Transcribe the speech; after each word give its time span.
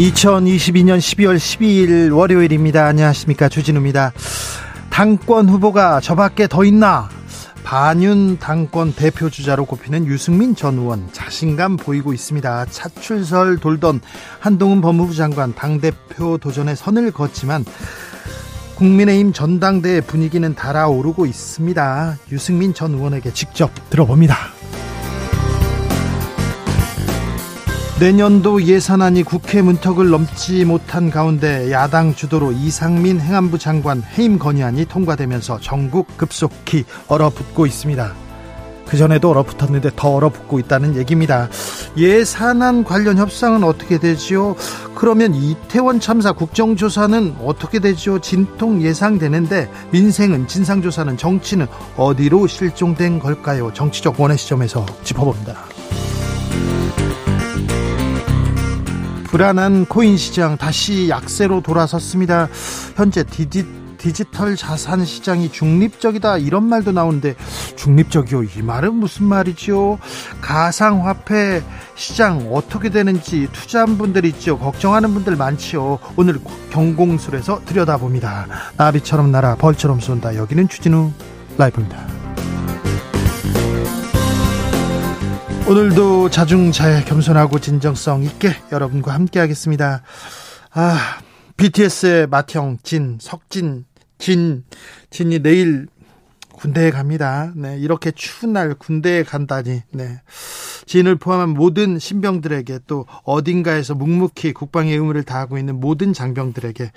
2022년 0.00 0.98
12월 0.98 1.36
12일 1.36 2.16
월요일입니다. 2.16 2.86
안녕하십니까. 2.86 3.50
주진우입니다. 3.50 4.12
당권 4.88 5.48
후보가 5.48 6.00
저밖에 6.00 6.48
더 6.48 6.64
있나? 6.64 7.10
반윤 7.64 8.38
당권 8.38 8.94
대표 8.94 9.28
주자로 9.28 9.66
꼽히는 9.66 10.06
유승민 10.06 10.56
전 10.56 10.78
의원 10.78 11.12
자신감 11.12 11.76
보이고 11.76 12.14
있습니다. 12.14 12.64
차출설 12.70 13.58
돌던 13.58 14.00
한동훈 14.38 14.80
법무부 14.80 15.14
장관 15.14 15.54
당대표 15.54 16.38
도전에 16.38 16.74
선을 16.74 17.12
걷지만 17.12 17.66
국민의힘 18.76 19.34
전당대회 19.34 20.00
분위기는 20.00 20.54
달아오르고 20.54 21.26
있습니다. 21.26 22.16
유승민 22.32 22.72
전 22.72 22.94
의원에게 22.94 23.34
직접 23.34 23.70
들어봅니다. 23.90 24.59
내년도 28.00 28.62
예산안이 28.62 29.24
국회 29.24 29.60
문턱을 29.60 30.08
넘지 30.08 30.64
못한 30.64 31.10
가운데 31.10 31.70
야당 31.70 32.14
주도로 32.14 32.50
이상민 32.50 33.20
행안부 33.20 33.58
장관 33.58 34.02
해임 34.16 34.38
건의안이 34.38 34.86
통과되면서 34.86 35.60
전국 35.60 36.16
급속히 36.16 36.86
얼어붙고 37.08 37.66
있습니다. 37.66 38.14
그 38.86 38.96
전에도 38.96 39.28
얼어붙었는데 39.32 39.90
더 39.96 40.14
얼어붙고 40.14 40.58
있다는 40.60 40.96
얘기입니다. 40.96 41.50
예산안 41.98 42.84
관련 42.84 43.18
협상은 43.18 43.64
어떻게 43.64 43.98
되지요? 43.98 44.56
그러면 44.94 45.34
이태원 45.34 46.00
참사 46.00 46.32
국정조사는 46.32 47.36
어떻게 47.44 47.80
되죠? 47.80 48.18
진통 48.18 48.80
예상되는데 48.80 49.70
민생은 49.90 50.48
진상조사는 50.48 51.18
정치는 51.18 51.66
어디로 51.98 52.46
실종된 52.46 53.18
걸까요? 53.18 53.70
정치적 53.74 54.18
원의 54.18 54.38
시점에서 54.38 54.86
짚어봅니다. 55.04 55.79
불안한 59.30 59.86
코인 59.86 60.16
시장 60.16 60.56
다시 60.56 61.08
약세로 61.08 61.60
돌아섰습니다. 61.60 62.48
현재 62.96 63.22
디지, 63.22 63.64
디지 63.96 64.24
털 64.32 64.56
자산 64.56 65.04
시장이 65.04 65.52
중립적이다 65.52 66.38
이런 66.38 66.64
말도 66.64 66.90
나오는데 66.90 67.36
중립적이요? 67.76 68.42
이 68.42 68.62
말은 68.62 68.94
무슨 68.94 69.26
말이죠? 69.26 69.98
가상화폐 70.40 71.62
시장 71.94 72.52
어떻게 72.52 72.90
되는지 72.90 73.48
투자한 73.52 73.98
분들 73.98 74.24
있죠 74.26 74.58
걱정하는 74.58 75.14
분들 75.14 75.36
많지요? 75.36 76.00
오늘 76.16 76.40
경공술에서 76.70 77.62
들여다봅니다. 77.66 78.48
나비처럼 78.76 79.30
날아 79.30 79.54
벌처럼 79.56 80.00
쏜다. 80.00 80.34
여기는 80.34 80.68
추진우 80.68 81.12
라이브입니다 81.56 82.19
오늘도 85.70 86.30
자중자애 86.30 87.04
겸손하고 87.04 87.60
진정성 87.60 88.24
있게 88.24 88.56
여러분과 88.72 89.14
함께 89.14 89.38
하겠습니다. 89.38 90.02
아, 90.72 90.98
BTS의 91.58 92.26
맏형 92.26 92.78
진, 92.82 93.18
석진, 93.20 93.84
진, 94.18 94.64
진이 95.10 95.38
내일 95.38 95.86
군대에 96.60 96.90
갑니다. 96.90 97.52
네, 97.56 97.78
이렇게 97.78 98.10
추운 98.10 98.52
날 98.52 98.74
군대에 98.74 99.22
간다니. 99.22 99.82
네. 99.92 100.20
진을 100.84 101.16
포함한 101.16 101.50
모든 101.50 101.98
신병들에게 101.98 102.80
또 102.86 103.06
어딘가에서 103.24 103.94
묵묵히 103.94 104.52
국방의 104.52 104.92
의무를 104.92 105.22
다하고 105.22 105.56
있는 105.56 105.80
모든 105.80 106.12
장병들에게 106.12 106.92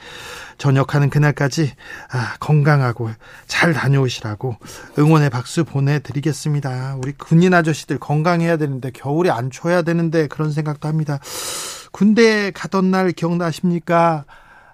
전역하는 0.58 1.10
그날까지 1.10 1.72
아, 2.12 2.36
건강하고 2.42 3.10
잘 3.48 3.72
다녀오시라고 3.72 4.58
응원의 5.00 5.30
박수 5.30 5.64
보내드리겠습니다. 5.64 6.98
우리 7.02 7.14
군인 7.14 7.54
아저씨들 7.54 8.00
건강해야 8.00 8.58
되는데 8.58 8.92
겨울에 8.92 9.30
안 9.30 9.50
추워야 9.50 9.84
되는데 9.84 10.28
그런 10.28 10.52
생각도 10.52 10.90
합니다. 10.90 11.20
군대 11.94 12.52
가던 12.52 12.92
날 12.92 13.12
기억나십니까? 13.12 14.26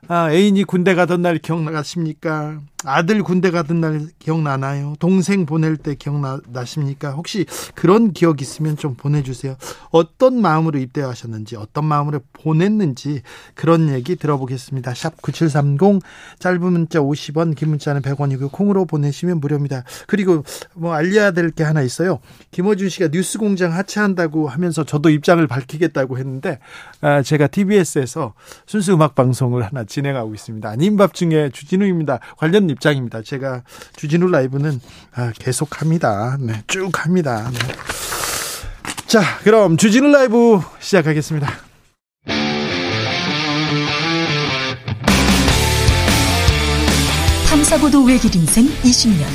아, 0.07 0.31
애인이 0.31 0.63
군대 0.63 0.95
가던 0.95 1.21
날 1.21 1.37
기억나십니까? 1.37 2.59
아들 2.85 3.21
군대 3.23 3.51
가던 3.51 3.81
날 3.81 4.07
기억나나요? 4.19 4.95
동생 4.99 5.45
보낼 5.45 5.75
때 5.75 5.95
기억나십니까? 5.95 7.11
혹시 7.11 7.45
그런 7.75 8.13
기억 8.13 8.41
있으면 8.41 8.77
좀 8.77 8.95
보내주세요. 8.95 9.57
어떤 9.91 10.41
마음으로 10.41 10.79
입대하셨는지, 10.79 11.57
어떤 11.57 11.83
마음으로 11.85 12.21
보냈는지 12.31 13.21
그런 13.53 13.89
얘기 13.89 14.15
들어보겠습니다. 14.15 14.93
샵 14.95 15.21
9730 15.21 16.01
짧은 16.39 16.61
문자 16.61 16.99
50원, 16.99 17.55
긴 17.57 17.69
문자는 17.69 18.01
100원이고 18.01 18.49
콩으로 18.51 18.85
보내시면 18.85 19.39
무료입니다. 19.41 19.83
그리고 20.07 20.43
뭐 20.75 20.93
알려야 20.93 21.31
될 21.31 21.49
게 21.51 21.63
하나 21.63 21.81
있어요. 21.81 22.19
김어준 22.51 22.87
씨가 22.89 23.09
뉴스 23.09 23.37
공장 23.39 23.73
하차한다고 23.73 24.47
하면서 24.47 24.83
저도 24.85 25.09
입장을 25.09 25.45
밝히겠다고 25.47 26.17
했는데 26.17 26.59
아, 27.01 27.21
제가 27.21 27.47
TBS에서 27.47 28.33
순수 28.65 28.93
음악 28.93 29.15
방송을 29.15 29.63
하나 29.63 29.83
진행하고 29.89 30.33
있습니다. 30.33 30.69
아닌 30.69 30.95
밥 30.95 31.13
중에 31.13 31.49
주진우입니다. 31.51 32.19
관련 32.37 32.69
입장입니다. 32.69 33.21
제가 33.21 33.63
주진우 33.97 34.27
라이브는 34.29 34.79
아, 35.15 35.33
계속 35.37 35.81
합니다. 35.81 36.37
네, 36.39 36.63
쭉 36.67 36.89
합니다. 37.03 37.49
네. 37.51 37.59
자, 39.07 39.21
그럼 39.43 39.75
주진우 39.75 40.07
라이브 40.09 40.59
시작하겠습니다. 40.79 41.49
탐사보도 47.49 48.03
외길 48.03 48.35
인생 48.35 48.65
20년. 48.83 49.25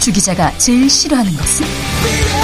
주 0.00 0.12
기자가 0.12 0.50
제일 0.58 0.88
싫어하는 0.88 1.32
것은? 1.32 2.43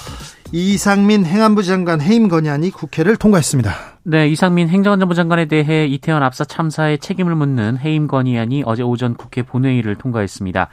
이상민 0.53 1.25
행안부 1.25 1.63
장관 1.63 2.01
해임 2.01 2.27
건의안이 2.27 2.71
국회를 2.71 3.15
통과했습니다. 3.15 3.71
네, 4.03 4.27
이상민 4.27 4.67
행정안전부 4.67 5.15
장관에 5.15 5.45
대해 5.45 5.85
이태원 5.85 6.23
압사 6.23 6.43
참사의 6.43 6.97
책임을 6.99 7.35
묻는 7.35 7.77
해임 7.77 8.07
건의안이 8.07 8.63
어제 8.65 8.83
오전 8.83 9.13
국회 9.13 9.43
본회의를 9.43 9.95
통과했습니다. 9.95 10.67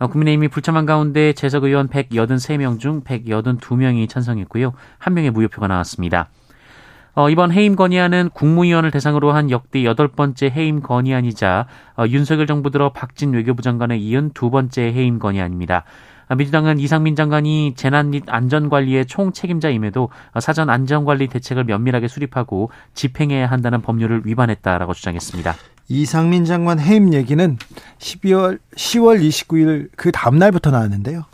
어, 0.00 0.06
국민의힘이 0.08 0.48
불참한 0.48 0.84
가운데 0.84 1.32
재석 1.32 1.62
의원 1.62 1.86
183명 1.88 2.80
중 2.80 3.02
182명이 3.04 4.08
찬성했고요. 4.08 4.72
한 4.98 5.14
명의 5.14 5.30
무효표가 5.30 5.68
나왔습니다. 5.68 6.28
어, 7.14 7.30
이번 7.30 7.52
해임 7.52 7.76
건의안은 7.76 8.30
국무위원을 8.30 8.90
대상으로 8.90 9.30
한 9.30 9.50
역대 9.50 9.84
여덟 9.84 10.08
번째 10.08 10.50
해임 10.50 10.80
건의안이자 10.80 11.66
어, 11.96 12.04
윤석열 12.08 12.48
정부 12.48 12.70
들어 12.70 12.92
박진 12.92 13.32
외교부 13.32 13.62
장관에 13.62 13.96
이은 13.96 14.30
두 14.34 14.50
번째 14.50 14.82
해임 14.82 15.20
건의안입니다. 15.20 15.84
어, 16.30 16.36
민주당은 16.36 16.78
이상민 16.78 17.16
장관이 17.16 17.74
재난 17.76 18.10
및 18.10 18.22
안전관리의 18.28 19.06
총 19.06 19.32
책임자임에도 19.32 20.10
어, 20.32 20.40
사전 20.40 20.70
안전관리 20.70 21.26
대책을 21.26 21.64
면밀하게 21.64 22.06
수립하고 22.06 22.70
집행해야 22.94 23.46
한다는 23.46 23.82
법률을 23.82 24.22
위반했다라고 24.24 24.94
주장했습니다. 24.94 25.56
이상민 25.88 26.44
장관 26.44 26.78
해임 26.78 27.12
얘기는 27.12 27.58
12월 27.98 28.60
10월 28.76 29.20
29일 29.20 29.88
그 29.96 30.12
다음 30.12 30.38
날부터 30.38 30.70
나왔는데요. 30.70 31.24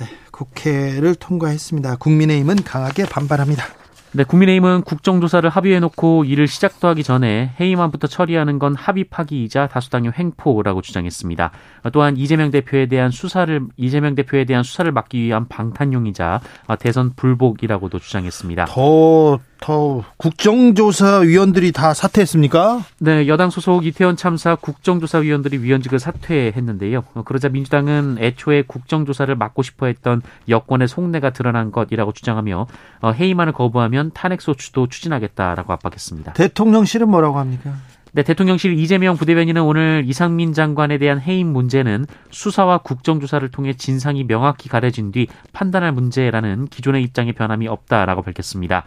네, 0.00 0.06
국회를 0.32 1.14
통과했습니다. 1.16 1.96
국민의힘은 1.96 2.64
강하게 2.64 3.04
반발합니다. 3.04 3.83
네, 4.16 4.22
국민의힘은 4.22 4.82
국정조사를 4.82 5.50
합의해놓고 5.50 6.24
이를 6.24 6.46
시작도 6.46 6.86
하기 6.86 7.02
전에 7.02 7.52
해임안부터 7.58 8.06
처리하는 8.06 8.60
건 8.60 8.76
합의 8.76 9.02
파기이자 9.02 9.66
다수당의 9.66 10.12
횡포라고 10.16 10.82
주장했습니다. 10.82 11.50
또한 11.92 12.16
이재명 12.16 12.52
대표에 12.52 12.86
대한 12.86 13.10
수사를 13.10 13.60
이재명 13.76 14.14
대표에 14.14 14.44
대한 14.44 14.62
수사를 14.62 14.92
막기 14.92 15.20
위한 15.20 15.48
방탄용이자 15.48 16.40
대선 16.78 17.12
불복이라고도 17.16 17.98
주장했습니다. 17.98 18.66
더, 18.66 19.40
더 19.64 20.04
국정조사위원들이 20.18 21.72
다 21.72 21.94
사퇴했습니까? 21.94 22.84
네, 23.00 23.26
여당 23.26 23.48
소속 23.48 23.86
이태원 23.86 24.14
참사 24.14 24.54
국정조사위원들이 24.54 25.62
위원직을 25.62 25.98
사퇴했는데요. 25.98 27.02
그러자 27.24 27.48
민주당은 27.48 28.18
애초에 28.20 28.62
국정조사를 28.62 29.34
막고 29.34 29.62
싶어했던 29.62 30.20
여권의 30.50 30.88
속내가 30.88 31.30
드러난 31.30 31.72
것이라고 31.72 32.12
주장하며 32.12 32.66
해임안을 33.14 33.54
거부하면 33.54 34.04
되면 34.04 34.10
탄핵 34.12 34.40
소추도 34.40 34.88
추진하겠다라고 34.88 35.72
압박했습니다. 35.72 36.32
대통령실은 36.34 37.08
뭐라고 37.08 37.38
합니까? 37.38 37.74
네, 38.12 38.22
대통령실 38.22 38.78
이재명 38.78 39.16
부대변인은 39.16 39.62
오늘 39.62 40.04
이상민 40.06 40.52
장관에 40.52 40.98
대한 40.98 41.20
해임 41.20 41.48
문제는 41.48 42.06
수사와 42.30 42.78
국정조사를 42.78 43.48
통해 43.50 43.72
진상이 43.74 44.24
명확히 44.24 44.68
가려진 44.68 45.10
뒤 45.10 45.26
판단할 45.52 45.92
문제라는 45.92 46.66
기존의 46.66 47.02
입장에 47.02 47.32
변함이 47.32 47.66
없다라고 47.66 48.22
밝혔습니다. 48.22 48.84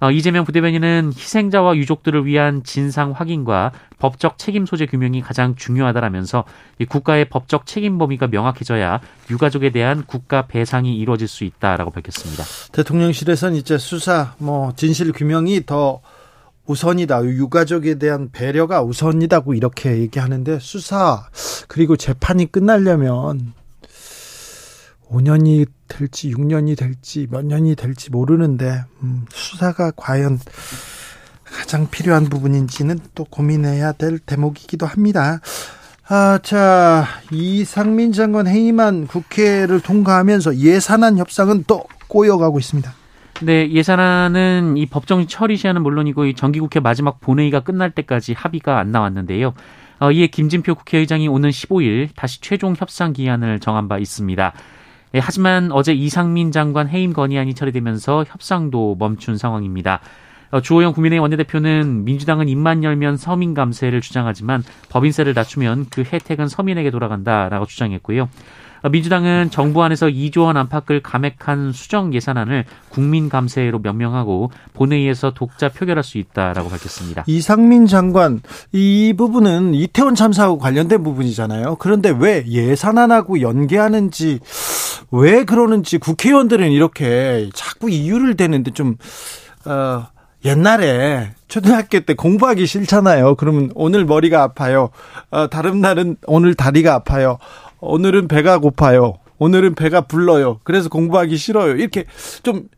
어, 0.00 0.10
이재명 0.10 0.44
부대변인은 0.44 1.12
희생자와 1.14 1.76
유족들을 1.76 2.26
위한 2.26 2.62
진상 2.64 3.12
확인과 3.12 3.72
법적 3.98 4.38
책임 4.38 4.66
소재 4.66 4.86
규명이 4.86 5.22
가장 5.22 5.54
중요하다라면서 5.54 6.44
국가의 6.88 7.26
법적 7.26 7.66
책임 7.66 7.98
범위가 7.98 8.26
명확해져야 8.26 9.00
유가족에 9.30 9.70
대한 9.70 10.04
국가 10.04 10.46
배상이 10.46 10.96
이루어질 10.96 11.28
수 11.28 11.44
있다라고 11.44 11.90
밝혔습니다. 11.90 12.44
대통령실에서는 12.72 13.56
이제 13.56 13.78
수사, 13.78 14.34
뭐 14.38 14.72
진실 14.76 15.12
규명이 15.12 15.64
더 15.66 16.00
우선이다. 16.66 17.24
유가족에 17.24 17.94
대한 17.98 18.30
배려가 18.32 18.82
우선이다고 18.82 19.54
이렇게 19.54 19.98
얘기하는데 19.98 20.58
수사 20.58 21.28
그리고 21.68 21.96
재판이 21.96 22.50
끝나려면 22.50 23.54
5년이 25.10 25.66
될지 25.88 26.30
6년이 26.30 26.76
될지 26.76 27.26
몇 27.30 27.44
년이 27.44 27.76
될지 27.76 28.10
모르는데 28.10 28.84
음, 29.02 29.24
수사가 29.30 29.92
과연 29.96 30.38
가장 31.44 31.88
필요한 31.90 32.24
부분인지는 32.24 32.98
또 33.14 33.24
고민해야 33.24 33.92
될 33.92 34.18
대목이기도 34.18 34.84
합니다. 34.86 35.40
아, 36.08 36.38
자, 36.42 37.06
이상민 37.32 38.12
장관 38.12 38.46
해임안 38.46 39.06
국회를 39.06 39.80
통과하면서 39.80 40.56
예산안 40.56 41.18
협상은 41.18 41.64
또 41.66 41.84
꼬여가고 42.08 42.58
있습니다. 42.58 42.92
네, 43.42 43.70
예산안은 43.70 44.76
이 44.76 44.86
법정 44.86 45.26
처리 45.26 45.56
시한은 45.56 45.82
물론이고 45.82 46.26
이 46.26 46.34
정기국회 46.34 46.80
마지막 46.80 47.20
본회의가 47.20 47.60
끝날 47.60 47.90
때까지 47.90 48.32
합의가 48.34 48.78
안 48.78 48.92
나왔는데요. 48.92 49.54
어, 49.98 50.12
이에 50.12 50.26
김진표 50.26 50.74
국회의장이 50.74 51.28
오는 51.28 51.50
15일 51.50 52.10
다시 52.14 52.40
최종 52.40 52.74
협상 52.76 53.12
기한을 53.12 53.60
정한 53.60 53.88
바 53.88 53.98
있습니다. 53.98 54.52
예, 55.16 55.18
하지만 55.18 55.72
어제 55.72 55.94
이상민 55.94 56.52
장관 56.52 56.90
해임 56.90 57.14
건의안이 57.14 57.54
처리되면서 57.54 58.26
협상도 58.28 58.96
멈춘 58.98 59.38
상황입니다. 59.38 60.00
어, 60.50 60.60
주호영 60.60 60.92
국민의힘 60.92 61.22
원내대표는 61.22 62.04
민주당은 62.04 62.50
입만 62.50 62.84
열면 62.84 63.16
서민 63.16 63.54
감세를 63.54 64.02
주장하지만 64.02 64.62
법인세를 64.90 65.32
낮추면 65.32 65.86
그 65.90 66.02
혜택은 66.02 66.48
서민에게 66.48 66.90
돌아간다라고 66.90 67.64
주장했고요. 67.64 68.28
어, 68.86 68.88
민주당은 68.88 69.50
정부 69.50 69.82
안에서 69.82 70.06
2조 70.06 70.42
원 70.42 70.56
안팎을 70.56 71.02
감액한 71.02 71.72
수정 71.72 72.14
예산안을 72.14 72.64
국민 72.88 73.28
감세로 73.28 73.80
명명하고 73.80 74.52
본회의에서 74.74 75.32
독자 75.34 75.68
표결할 75.68 76.04
수 76.04 76.18
있다라고 76.18 76.68
밝혔습니다. 76.68 77.24
이상민 77.26 77.88
장관 77.88 78.42
이 78.70 79.12
부분은 79.18 79.74
이태원 79.74 80.14
참사하고 80.14 80.58
관련된 80.58 81.02
부분이잖아요. 81.02 81.76
그런데 81.80 82.14
왜 82.16 82.44
예산안하고 82.46 83.40
연계하는지 83.40 84.38
왜 85.10 85.44
그러는지 85.44 85.98
국회의원들은 85.98 86.70
이렇게 86.70 87.50
자꾸 87.54 87.90
이유를 87.90 88.36
대는데 88.36 88.70
좀 88.70 88.94
어, 89.64 90.06
옛날에 90.44 91.32
초등학교 91.48 92.00
때 92.00 92.14
공부하기 92.14 92.66
싫잖아요. 92.66 93.34
그러면 93.34 93.70
오늘 93.74 94.04
머리가 94.04 94.42
아파요. 94.42 94.90
어, 95.30 95.48
다른 95.48 95.80
날은 95.80 96.16
오늘 96.26 96.54
다리가 96.54 96.94
아파요. 96.94 97.38
오늘은 97.86 98.28
배가 98.28 98.58
고파요. 98.58 99.14
오늘은 99.38 99.74
배가 99.74 100.02
불러요. 100.02 100.60
그래서 100.64 100.88
공부하기 100.88 101.36
싫어요. 101.36 101.76
이렇게 101.76 102.04
좀 102.42 102.68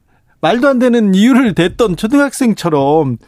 말도 0.40 0.68
안 0.68 0.78
되는 0.78 1.14
이유를 1.14 1.54
댔던 1.54 1.96
초등학생처럼 1.96 3.18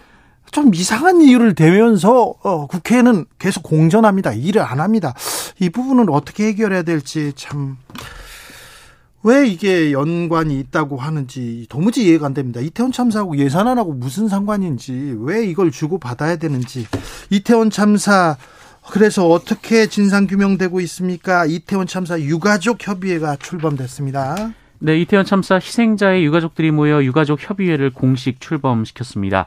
좀 0.51 0.75
이상한 0.75 1.21
이유를 1.21 1.55
대면서 1.55 2.35
어, 2.43 2.67
국회는 2.67 3.25
계속 3.39 3.63
공전합니다. 3.63 4.33
일을 4.33 4.63
안 4.63 4.81
합니다. 4.81 5.15
이 5.61 5.71
부분은 5.71 6.09
어떻게 6.09 6.47
해결해야 6.47 6.83
될지 6.83 7.33
참. 7.37 7.77
왜 9.23 9.47
이게 9.47 9.93
연관이 9.93 10.59
있다고 10.59 10.97
하는지 10.97 11.67
도무지 11.69 12.05
이해가 12.05 12.27
안 12.27 12.35
됩니다. 12.35 12.61
이태원 12.61 12.91
참사하고 12.91 13.37
예산안하고 13.37 13.93
무슨 13.93 14.29
상관인지 14.29 15.17
왜 15.21 15.45
이걸 15.45 15.71
주고 15.71 15.99
받아야 15.99 16.37
되는지 16.37 16.87
이태원 17.29 17.69
참사 17.69 18.39
그래서 18.91 19.29
어떻게 19.29 19.87
진상 19.87 20.27
규명되고 20.27 20.81
있습니까? 20.81 21.47
이태원 21.47 21.87
참사 21.87 22.19
유가족 22.21 22.87
협의회가 22.87 23.37
출범됐습니다. 23.37 24.53
네, 24.81 24.99
이태원 25.01 25.25
참사 25.25 25.57
희생자의 25.57 26.25
유가족들이 26.25 26.71
모여 26.71 27.03
유가족 27.05 27.39
협의회를 27.41 27.91
공식 27.91 28.41
출범시켰습니다. 28.41 29.47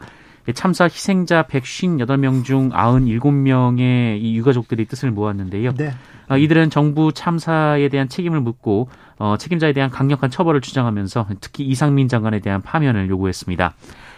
참사 0.54 0.86
희생자 0.86 1.44
158명 1.44 2.44
중 2.44 2.70
97명의 2.70 4.22
이 4.22 4.36
유가족들이 4.36 4.86
뜻을 4.86 5.12
모았는데요. 5.12 5.74
네. 5.76 5.94
어, 6.30 6.38
이들은 6.38 6.70
정부 6.70 7.14
참사에 7.14 7.90
대한 7.90 8.10
책임을 8.10 8.42
묻고 8.42 8.90
어, 9.18 9.38
책임자에 9.38 9.74
대한 9.74 9.90
강력한 9.90 10.30
처벌을 10.30 10.62
주장하면서 10.62 11.28
특히 11.40 11.64
이상민 11.66 12.08
장관에 12.08 12.40
대한 12.40 12.62
파면을 12.62 13.10
요구했습니다. 13.10 13.74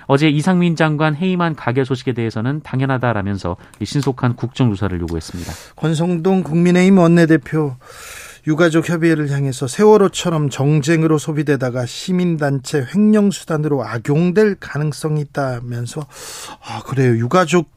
어제 0.08 0.30
이상민 0.30 0.76
장관 0.76 1.16
해임한 1.16 1.56
가결 1.56 1.86
소식에 1.86 2.14
대해서는 2.14 2.62
당연하다라면서 2.64 3.58
신속한 3.84 4.36
국정조사를 4.36 5.00
요구했습니다. 5.02 5.52
권성동 5.76 6.44
국민의힘 6.44 6.98
원내대표 6.98 7.76
유가족 8.48 8.88
협의회를 8.90 9.32
향해서 9.32 9.68
세월호처럼 9.68 10.50
정쟁으로 10.50 11.18
소비되다가 11.18 11.86
시민단체 11.86 12.86
횡령수단으로 12.94 13.84
악용될 13.84 14.58
가능성이 14.60 15.22
있다면서 15.22 16.06
아 16.64 16.84
그래요 16.86 17.18
유가족 17.18 17.72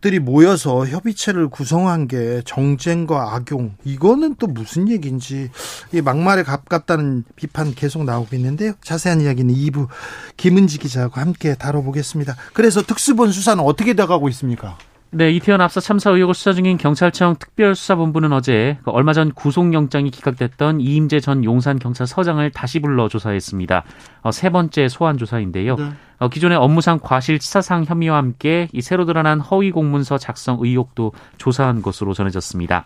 들이 0.00 0.18
모여서 0.18 0.86
협의체를 0.86 1.48
구성한 1.48 2.08
게 2.08 2.42
정쟁과 2.44 3.34
악용 3.34 3.74
이거는 3.84 4.36
또 4.38 4.46
무슨 4.46 4.88
얘기인지 4.88 5.50
이 5.92 6.00
막말에 6.00 6.42
가깝다는 6.42 7.24
비판 7.36 7.74
계속 7.74 8.04
나오고 8.04 8.34
있는데요. 8.36 8.72
자세한 8.82 9.20
이야기는 9.20 9.54
2부 9.54 9.88
김은지 10.36 10.78
기자하고 10.78 11.20
함께 11.20 11.54
다뤄보겠습니다. 11.54 12.36
그래서 12.54 12.82
특수본 12.82 13.32
수사는 13.32 13.62
어떻게 13.62 13.94
돼가고 13.94 14.28
있습니까? 14.30 14.78
네, 15.12 15.32
이태원 15.32 15.60
압사 15.60 15.80
참사 15.80 16.10
의혹을 16.10 16.34
수사 16.34 16.52
중인 16.52 16.76
경찰청 16.76 17.34
특별수사본부는 17.34 18.32
어제 18.32 18.78
그 18.84 18.92
얼마 18.92 19.12
전 19.12 19.32
구속영장이 19.32 20.08
기각됐던 20.12 20.80
이임재 20.80 21.18
전 21.18 21.42
용산경찰서장을 21.42 22.48
다시 22.52 22.78
불러 22.78 23.08
조사했습니다. 23.08 23.82
어, 24.22 24.30
세 24.30 24.50
번째 24.50 24.86
소환 24.86 25.18
조사인데요. 25.18 25.74
네. 25.74 25.90
어, 26.20 26.28
기존의 26.28 26.58
업무상 26.58 27.00
과실치사상 27.02 27.86
혐의와 27.86 28.18
함께 28.18 28.68
이 28.72 28.82
새로 28.82 29.04
드러난 29.04 29.40
허위 29.40 29.72
공문서 29.72 30.16
작성 30.16 30.58
의혹도 30.60 31.10
조사한 31.38 31.82
것으로 31.82 32.14
전해졌습니다. 32.14 32.84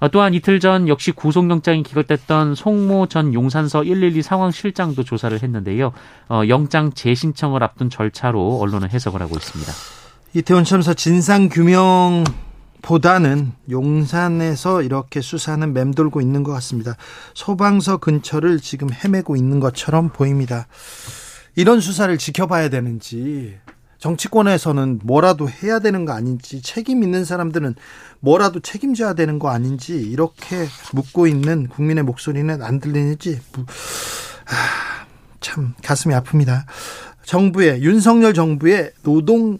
어, 0.00 0.08
또한 0.08 0.34
이틀 0.34 0.58
전 0.58 0.88
역시 0.88 1.12
구속영장이 1.12 1.84
기각됐던 1.84 2.56
송모 2.56 3.06
전 3.06 3.32
용산서 3.34 3.84
112 3.84 4.22
상황실장도 4.22 5.04
조사를 5.04 5.40
했는데요. 5.40 5.92
어, 6.28 6.42
영장 6.48 6.90
재신청을 6.92 7.62
앞둔 7.62 7.88
절차로 7.88 8.58
언론은 8.58 8.90
해석을 8.90 9.22
하고 9.22 9.36
있습니다. 9.36 10.01
이태원 10.34 10.64
참사 10.64 10.94
진상 10.94 11.50
규명 11.50 12.24
보다는 12.80 13.52
용산에서 13.70 14.80
이렇게 14.80 15.20
수사는 15.20 15.70
맴돌고 15.74 16.22
있는 16.22 16.42
것 16.42 16.52
같습니다. 16.52 16.96
소방서 17.34 17.98
근처를 17.98 18.58
지금 18.58 18.88
헤매고 18.90 19.36
있는 19.36 19.60
것처럼 19.60 20.08
보입니다. 20.08 20.68
이런 21.54 21.80
수사를 21.80 22.16
지켜봐야 22.16 22.70
되는지 22.70 23.58
정치권에서는 23.98 25.00
뭐라도 25.04 25.50
해야 25.50 25.80
되는 25.80 26.06
거 26.06 26.14
아닌지 26.14 26.62
책임 26.62 27.02
있는 27.02 27.26
사람들은 27.26 27.74
뭐라도 28.20 28.60
책임져야 28.60 29.12
되는 29.12 29.38
거 29.38 29.50
아닌지 29.50 29.96
이렇게 30.00 30.66
묻고 30.94 31.26
있는 31.26 31.68
국민의 31.68 32.04
목소리는 32.04 32.62
안 32.62 32.80
들리는지 32.80 33.38
아, 34.46 35.06
참 35.40 35.74
가슴이 35.84 36.14
아픕니다. 36.14 36.64
정부의 37.26 37.82
윤석열 37.82 38.32
정부의 38.32 38.92
노동 39.02 39.58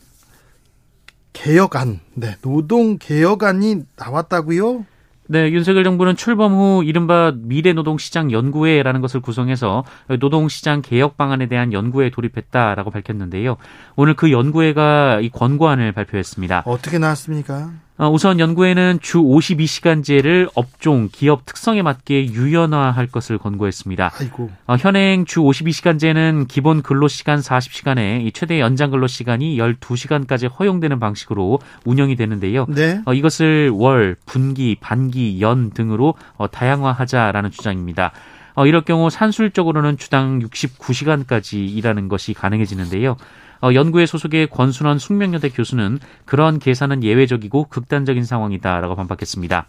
개혁안, 1.33 2.01
네, 2.15 2.37
노동 2.43 2.99
개혁안이 2.99 3.83
나왔다고요? 3.97 4.85
네, 5.29 5.51
윤석열 5.51 5.83
정부는 5.85 6.17
출범 6.17 6.53
후 6.53 6.83
이른바 6.85 7.33
미래노동시장 7.35 8.33
연구회라는 8.33 9.01
것을 9.01 9.21
구성해서 9.21 9.85
노동시장 10.21 10.83
개혁 10.83 11.17
방안에 11.17 11.47
대한 11.47 11.73
연구에 11.73 12.11
돌입했다라고 12.11 12.91
밝혔는데요. 12.91 13.57
오늘 13.97 14.15
그 14.15 14.31
연구회가 14.31 15.21
이 15.21 15.31
권고안을 15.31 15.93
발표했습니다. 15.93 16.65
어떻게 16.67 16.99
나왔습니까? 16.99 17.71
어, 18.03 18.11
우선 18.11 18.41
연구에는 18.41 18.99
주 19.01 19.19
52시간제를 19.19 20.51
업종, 20.57 21.09
기업 21.13 21.47
특성에 21.47 21.83
맞게 21.83 22.33
유연화할 22.33 23.07
것을 23.07 23.39
권고했습니다. 23.39 24.11
아이고. 24.19 24.51
어, 24.67 24.75
현행 24.75 25.25
주 25.25 25.39
52시간제는 25.43 26.49
기본 26.49 26.83
근로시간 26.83 27.39
40시간에 27.39 28.35
최대 28.35 28.59
연장 28.59 28.91
근로시간이 28.91 29.57
12시간까지 29.57 30.51
허용되는 30.59 30.99
방식으로 30.99 31.61
운영이 31.85 32.17
되는데요. 32.17 32.67
네. 32.69 33.01
어, 33.07 33.15
이것을 33.15 33.71
월, 33.73 34.17
분기, 34.27 34.77
반기, 34.81 35.41
연 35.41 35.71
등으로 35.71 36.15
다양화하자라는 36.51 37.53
주장입니다. 37.53 38.11
이럴 38.67 38.83
경우 38.83 39.11
산술적으로는 39.11 39.97
주당 39.97 40.41
69시간까지 40.41 41.55
일하는 41.55 42.09
것이 42.09 42.35
가능해지는데요. 42.35 43.17
어, 43.63 43.73
연구회 43.73 44.07
소속의 44.07 44.49
권순원 44.49 44.99
숙명여대 44.99 45.51
교수는 45.51 46.01
그런 46.25 46.59
계산은 46.59 47.05
예외적이고 47.05 47.67
극단적인 47.67 48.25
상황이다라고 48.25 48.97
반박했습니다. 48.97 49.67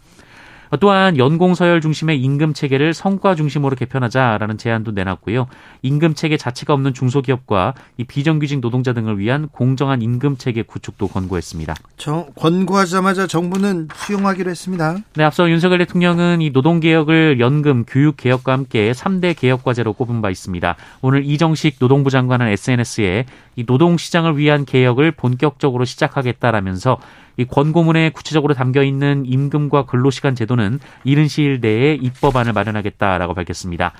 또한 0.80 1.16
연공 1.18 1.54
서열 1.54 1.80
중심의 1.80 2.20
임금 2.20 2.54
체계를 2.54 2.94
성과 2.94 3.34
중심으로 3.34 3.76
개편하자라는 3.76 4.58
제안도 4.58 4.92
내놨고요. 4.92 5.46
임금 5.82 6.14
체계 6.14 6.36
자체가 6.36 6.72
없는 6.74 6.94
중소기업과 6.94 7.74
이 7.98 8.04
비정규직 8.04 8.60
노동자 8.60 8.92
등을 8.92 9.18
위한 9.18 9.48
공정한 9.48 10.02
임금 10.02 10.36
체계 10.38 10.62
구축도 10.62 11.08
권고했습니다. 11.08 11.74
정, 11.96 12.26
권고하자마자 12.36 13.26
정부는 13.26 13.88
수용하기로 13.94 14.50
했습니다. 14.50 14.96
네, 15.14 15.24
앞서 15.24 15.48
윤석열 15.48 15.78
대통령은 15.78 16.40
이 16.42 16.52
노동 16.52 16.80
개혁을 16.80 17.40
연금, 17.40 17.84
교육 17.86 18.16
개혁과 18.16 18.52
함께 18.52 18.92
3대 18.92 19.38
개혁 19.38 19.62
과제로 19.64 19.92
꼽은 19.92 20.22
바 20.22 20.30
있습니다. 20.30 20.76
오늘 21.02 21.24
이정식 21.24 21.78
노동부 21.78 22.10
장관은 22.10 22.48
SNS에 22.48 23.26
이 23.56 23.66
노동 23.66 23.96
시장을 23.96 24.36
위한 24.36 24.64
개혁을 24.64 25.12
본격적으로 25.12 25.84
시작하겠다라면서 25.84 26.98
이 27.36 27.44
권고문에 27.44 28.10
구체적으로 28.10 28.54
담겨 28.54 28.82
있는 28.82 29.24
임금과 29.26 29.86
근로시간 29.86 30.34
제도는 30.34 30.78
이른 31.04 31.28
시일 31.28 31.60
내에 31.60 31.94
입법안을 31.94 32.52
마련하겠다라고 32.52 33.34
밝혔습니다. 33.34 33.92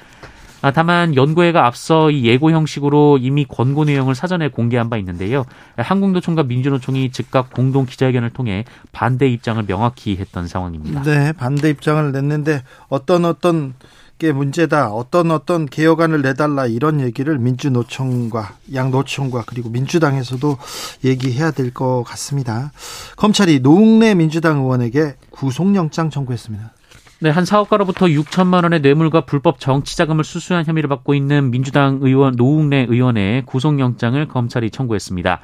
아, 0.65 0.71
다만 0.71 1.15
연구회가 1.15 1.67
앞서 1.67 2.11
이 2.11 2.25
예고 2.25 2.51
형식으로 2.51 3.19
이미 3.21 3.45
권고 3.45 3.85
내용을 3.85 4.15
사전에 4.15 4.49
공개한 4.49 4.89
바 4.89 4.97
있는데요. 4.97 5.45
한국노총과 5.77 6.45
민주노총이 6.45 7.11
즉각 7.11 7.53
공동 7.53 7.85
기자회견을 7.85 8.31
통해 8.31 8.65
반대 8.91 9.29
입장을 9.29 9.63
명확히 9.67 10.17
했던 10.17 10.49
상황입니다. 10.49 11.03
네, 11.03 11.33
반대 11.33 11.69
입장을 11.69 12.11
냈는데 12.13 12.63
어떤 12.89 13.27
어떤 13.27 13.75
게 14.19 14.33
문제다. 14.33 14.91
어떤 14.93 15.31
어떤 15.31 15.67
개혁안을 15.67 16.23
내달라 16.23 16.67
이런 16.67 17.01
얘기를 17.01 17.39
민주노총과 17.39 18.55
양노총과 18.73 19.45
그리고 19.47 19.71
민주당에서도 19.71 20.57
얘기해야 21.05 21.51
될 21.51 21.75
것 21.75 22.05
같습니다. 22.05 22.71
검찰이 23.17 23.61
노웅래 23.61 24.15
민주당 24.15 24.59
의원에게 24.59 25.17
구속영장 25.31 26.11
청구했습니다. 26.11 26.73
네, 27.21 27.31
한 27.31 27.45
사업가로부터 27.45 28.07
6천만 28.07 28.65
원의 28.65 28.81
뇌물과 28.81 29.23
불법 29.23 29.59
정치 29.59 29.97
자금을 29.97 30.25
수수한 30.25 30.65
혐의를 30.65 30.89
받고 30.89 31.15
있는 31.15 31.51
민주당 31.51 31.99
의원 32.03 32.37
노웅래 32.37 32.87
의원의 32.89 33.47
구속영장을 33.47 34.29
검찰이 34.29 34.71
청구했습니다. 34.71 35.41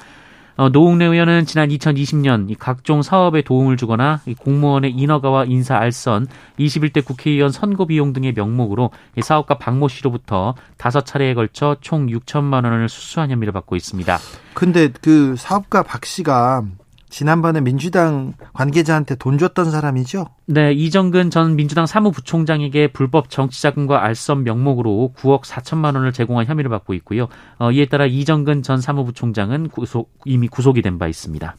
어, 0.61 0.69
노웅래 0.69 1.05
의원은 1.05 1.47
지난 1.47 1.69
2020년 1.69 2.55
각종 2.59 3.01
사업에 3.01 3.41
도움을 3.41 3.77
주거나 3.77 4.21
공무원의 4.41 4.91
인허가와 4.91 5.45
인사 5.45 5.75
알선, 5.75 6.27
21대 6.59 7.03
국회의원 7.03 7.51
선거 7.51 7.85
비용 7.85 8.13
등의 8.13 8.33
명목으로 8.33 8.91
사업가 9.23 9.57
박모 9.57 9.87
씨로부터 9.87 10.53
다섯 10.77 11.03
차례에 11.03 11.33
걸쳐 11.33 11.77
총 11.81 12.05
6천만 12.05 12.65
원을 12.65 12.89
수수한 12.89 13.31
혐의를 13.31 13.53
받고 13.53 13.75
있습니다. 13.75 14.19
근데 14.53 14.89
그 15.01 15.35
사업가 15.35 15.81
박 15.81 16.05
씨가 16.05 16.63
지난번에 17.11 17.61
민주당 17.61 18.33
관계자한테 18.53 19.15
돈 19.15 19.37
줬던 19.37 19.69
사람이죠? 19.69 20.25
네, 20.47 20.71
이정근 20.73 21.29
전 21.29 21.55
민주당 21.55 21.85
사무부총장에게 21.85 22.87
불법 22.87 23.29
정치자금과 23.29 24.03
알선 24.03 24.43
명목으로 24.43 25.13
9억 25.17 25.43
4천만 25.43 25.95
원을 25.95 26.13
제공한 26.13 26.47
혐의를 26.47 26.69
받고 26.71 26.93
있고요. 26.95 27.27
어, 27.59 27.71
이에 27.71 27.85
따라 27.85 28.05
이정근 28.07 28.63
전 28.63 28.81
사무부총장은 28.81 29.69
구속, 29.69 30.11
이미 30.25 30.47
구속이 30.47 30.81
된 30.81 30.97
바 30.97 31.07
있습니다. 31.07 31.55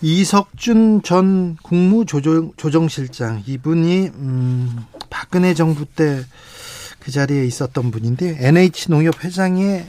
이석준 0.00 1.02
전 1.02 1.56
국무조정실장 1.62 3.42
이분이 3.46 4.08
음, 4.14 4.76
박근혜 5.10 5.54
정부 5.54 5.84
때 5.84 6.22
그 7.04 7.10
자리에 7.10 7.44
있었던 7.46 7.90
분인데 7.90 8.36
NH 8.38 8.90
농협 8.90 9.24
회장에 9.24 9.86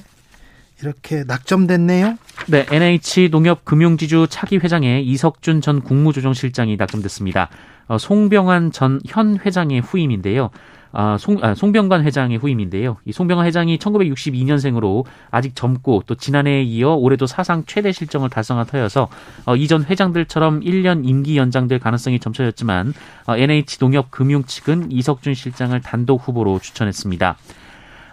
이렇게 0.83 1.23
낙점됐네요. 1.25 2.17
네, 2.47 2.65
NH 2.69 3.29
농협 3.31 3.63
금융지주 3.63 4.27
차기 4.29 4.57
회장에 4.57 4.99
이석준 5.01 5.61
전 5.61 5.81
국무조정실장이 5.81 6.75
낙점됐습니다. 6.75 7.49
어, 7.87 7.97
송병환 7.97 8.71
전 8.71 8.99
현 9.07 9.37
회장의 9.37 9.79
후임인데요. 9.81 10.49
아, 10.95 11.17
송, 11.17 11.39
아, 11.41 11.55
송병관 11.55 12.03
회장의 12.03 12.37
후임인데요. 12.37 12.97
이 13.05 13.11
송병관 13.13 13.47
회장이 13.47 13.77
1962년생으로 13.79 15.05
아직 15.31 15.55
젊고 15.55 16.03
또 16.05 16.13
지난해에 16.15 16.61
이어 16.61 16.93
올해도 16.93 17.25
사상 17.25 17.63
최대 17.65 17.91
실정을 17.91 18.29
달성한 18.29 18.67
터여서 18.67 19.07
어, 19.45 19.55
이전 19.55 19.83
회장들처럼 19.85 20.59
1년 20.59 21.07
임기 21.07 21.37
연장될 21.37 21.79
가능성이 21.79 22.19
점쳐졌지만 22.19 22.93
어, 23.25 23.35
NH 23.37 23.79
농협 23.79 24.11
금융 24.11 24.43
측은 24.43 24.91
이석준 24.91 25.33
실장을 25.33 25.79
단독 25.81 26.27
후보로 26.27 26.59
추천했습니다. 26.59 27.37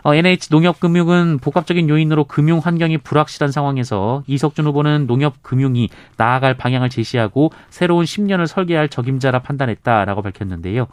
어, 0.02 0.14
NH 0.14 0.48
농협금융은 0.50 1.38
복합적인 1.40 1.88
요인으로 1.88 2.24
금융 2.24 2.58
환경이 2.58 2.98
불확실한 2.98 3.52
상황에서 3.52 4.22
이석준 4.26 4.66
후보는 4.66 5.06
농협금융이 5.06 5.88
나아갈 6.16 6.54
방향을 6.54 6.88
제시하고 6.88 7.52
새로운 7.68 8.04
10년을 8.04 8.46
설계할 8.46 8.88
적임자라 8.88 9.40
판단했다라고 9.40 10.22
밝혔는데요. 10.22 10.86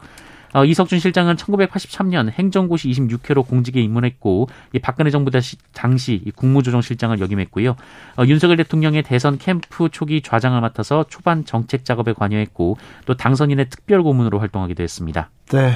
어, 0.54 0.64
이석준 0.64 0.98
실장은 0.98 1.36
1983년 1.36 2.30
행정고시 2.30 2.88
26회로 2.90 3.46
공직에 3.46 3.80
입문했고 3.80 4.48
이 4.72 4.78
박근혜 4.78 5.10
정부 5.10 5.30
당시 5.72 6.22
국무조정실장을 6.34 7.20
역임했고요. 7.20 7.76
어, 8.16 8.24
윤석열 8.24 8.56
대통령의 8.56 9.02
대선 9.02 9.38
캠프 9.38 9.88
초기 9.90 10.22
좌장을 10.22 10.58
맡아서 10.60 11.04
초반 11.08 11.44
정책 11.44 11.84
작업에 11.84 12.12
관여했고 12.12 12.78
또 13.04 13.16
당선인의 13.16 13.68
특별 13.68 14.02
고문으로 14.02 14.38
활동하기도 14.38 14.82
했습니다. 14.82 15.30
네. 15.50 15.72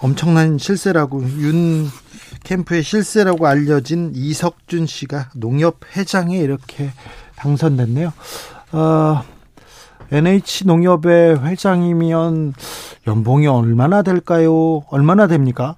엄청난 0.00 0.58
실세라고 0.58 1.22
윤 1.22 1.88
캠프의 2.44 2.82
실세라고 2.82 3.46
알려진 3.46 4.12
이석준 4.14 4.86
씨가 4.86 5.30
농협 5.34 5.80
회장에 5.96 6.38
이렇게 6.38 6.92
당선됐네요. 7.36 8.12
어, 8.72 9.22
NH 10.10 10.66
농협의 10.66 11.44
회장이면 11.44 12.54
연봉이 13.06 13.46
얼마나 13.46 14.02
될까요? 14.02 14.84
얼마나 14.90 15.26
됩니까? 15.26 15.76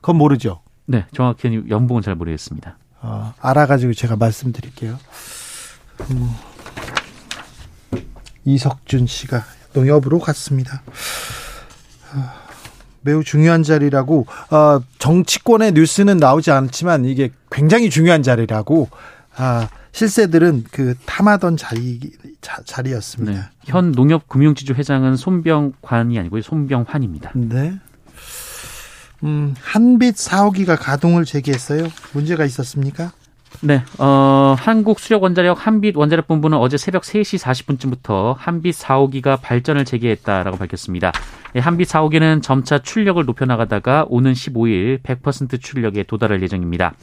그건 0.00 0.16
모르죠. 0.16 0.60
네, 0.84 1.06
정확히 1.14 1.62
연봉은 1.68 2.02
잘 2.02 2.14
모르겠습니다. 2.14 2.76
어, 3.00 3.34
알아가지고 3.40 3.94
제가 3.94 4.16
말씀드릴게요. 4.16 4.98
음, 6.10 6.30
이석준 8.44 9.06
씨가 9.06 9.44
농협으로 9.72 10.18
갔습니다. 10.20 10.82
어. 12.14 12.45
매우 13.06 13.24
중요한 13.24 13.62
자리라고 13.62 14.26
어, 14.50 14.80
정치권의 14.98 15.72
뉴스는 15.72 16.18
나오지 16.18 16.50
않지만 16.50 17.04
이게 17.06 17.30
굉장히 17.50 17.88
중요한 17.88 18.22
자리라고 18.22 18.90
아, 19.36 19.68
실세들은 19.92 20.64
그 20.70 20.94
탐하던 21.06 21.56
자리 21.56 22.00
자, 22.42 22.60
자리였습니다. 22.64 23.32
네. 23.32 23.48
현 23.64 23.92
농협금융지주 23.92 24.74
회장은 24.74 25.16
손병관이 25.16 26.18
아니고 26.18 26.40
손병환입니다. 26.42 27.32
네. 27.34 27.78
음, 29.22 29.54
한빛 29.60 30.16
사호기가 30.16 30.76
가동을 30.76 31.24
재개했어요. 31.24 31.88
문제가 32.12 32.44
있었습니까? 32.44 33.12
네, 33.62 33.82
어, 33.98 34.54
한국수력원자력 34.58 35.66
한빛 35.66 35.96
원자력 35.96 36.26
본부는 36.28 36.58
어제 36.58 36.76
새벽 36.76 37.02
3시 37.02 37.42
40분쯤부터 37.42 38.34
한빛 38.36 38.74
4호기가 38.74 39.40
발전을 39.40 39.84
재개했다라고 39.84 40.58
밝혔습니다. 40.58 41.12
예, 41.54 41.60
한빛 41.60 41.88
4호기는 41.88 42.42
점차 42.42 42.78
출력을 42.78 43.24
높여나가다가 43.24 44.04
오는 44.08 44.32
15일 44.32 45.02
100% 45.02 45.60
출력에 45.60 46.02
도달할 46.02 46.42
예정입니다. 46.42 46.94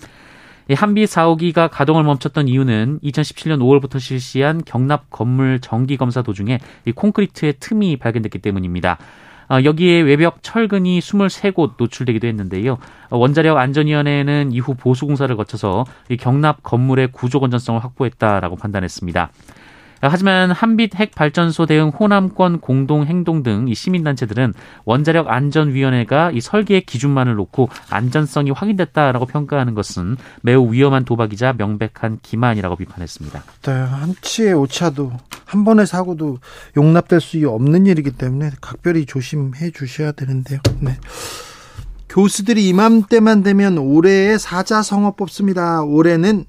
예, 0.70 0.76
한빛 0.76 1.10
4호기가 1.10 1.70
가동을 1.72 2.04
멈췄던 2.04 2.48
이유는 2.48 3.00
2017년 3.04 3.60
5월부터 3.60 4.00
실시한 4.00 4.62
경납 4.64 5.10
건물 5.10 5.60
정기 5.60 5.98
검사 5.98 6.22
도중에 6.22 6.60
이 6.86 6.92
콘크리트의 6.92 7.56
틈이 7.60 7.98
발견됐기 7.98 8.40
때문입니다. 8.40 8.98
어, 9.50 9.64
여기에 9.64 10.02
외벽 10.02 10.42
철근이 10.42 11.00
23곳 11.00 11.74
노출되기도 11.78 12.28
했는데요. 12.28 12.78
어, 13.10 13.18
원자력 13.18 13.58
안전위원회는 13.58 14.52
이후 14.52 14.76
보수 14.76 15.06
공사를 15.06 15.34
거쳐서 15.36 15.86
경납 16.20 16.64
건물의 16.64 17.12
구조 17.12 17.40
건전성을 17.40 17.84
확보했다라고 17.84 18.56
판단했습니다. 18.56 19.32
하지만 20.12 20.52
한빛 20.52 20.96
핵 20.96 21.16
발전소 21.16 21.66
대응 21.66 21.90
호남권 21.90 22.60
공동 22.60 23.06
행동 23.06 23.42
등 23.42 23.64
이 23.68 23.76
시민단체들은 23.76 24.54
원자력 24.86 25.30
안전위원회가 25.30 26.32
이 26.32 26.42
설계의 26.42 26.82
기준만을 26.82 27.36
놓고 27.36 27.70
안전성이 27.90 28.52
확인됐다라고 28.52 29.26
평가하는 29.26 29.74
것은 29.74 30.18
매우 30.42 30.72
위험한 30.72 31.06
도박이자 31.06 31.54
명백한 31.54 32.20
기만이라고 32.22 32.76
비판했습니다. 32.76 33.44
네, 33.64 33.72
한치의 33.72 34.54
오차도 34.54 35.12
한 35.46 35.64
번의 35.64 35.88
사고도 35.88 36.40
용납될 36.78 37.22
수 37.22 37.48
없는 37.48 37.86
일이기 37.86 38.12
때문에 38.12 38.52
각별히 38.62 39.06
조심해 39.06 39.72
주셔야 39.72 40.12
되는데요. 40.12 40.60
네. 40.80 40.98
교수들이 42.10 42.68
이맘때만 42.70 43.42
되면 43.42 43.78
올해의 43.78 44.38
사자성어 44.38 45.16
뽑습니다. 45.16 45.82
올해는 45.82 46.46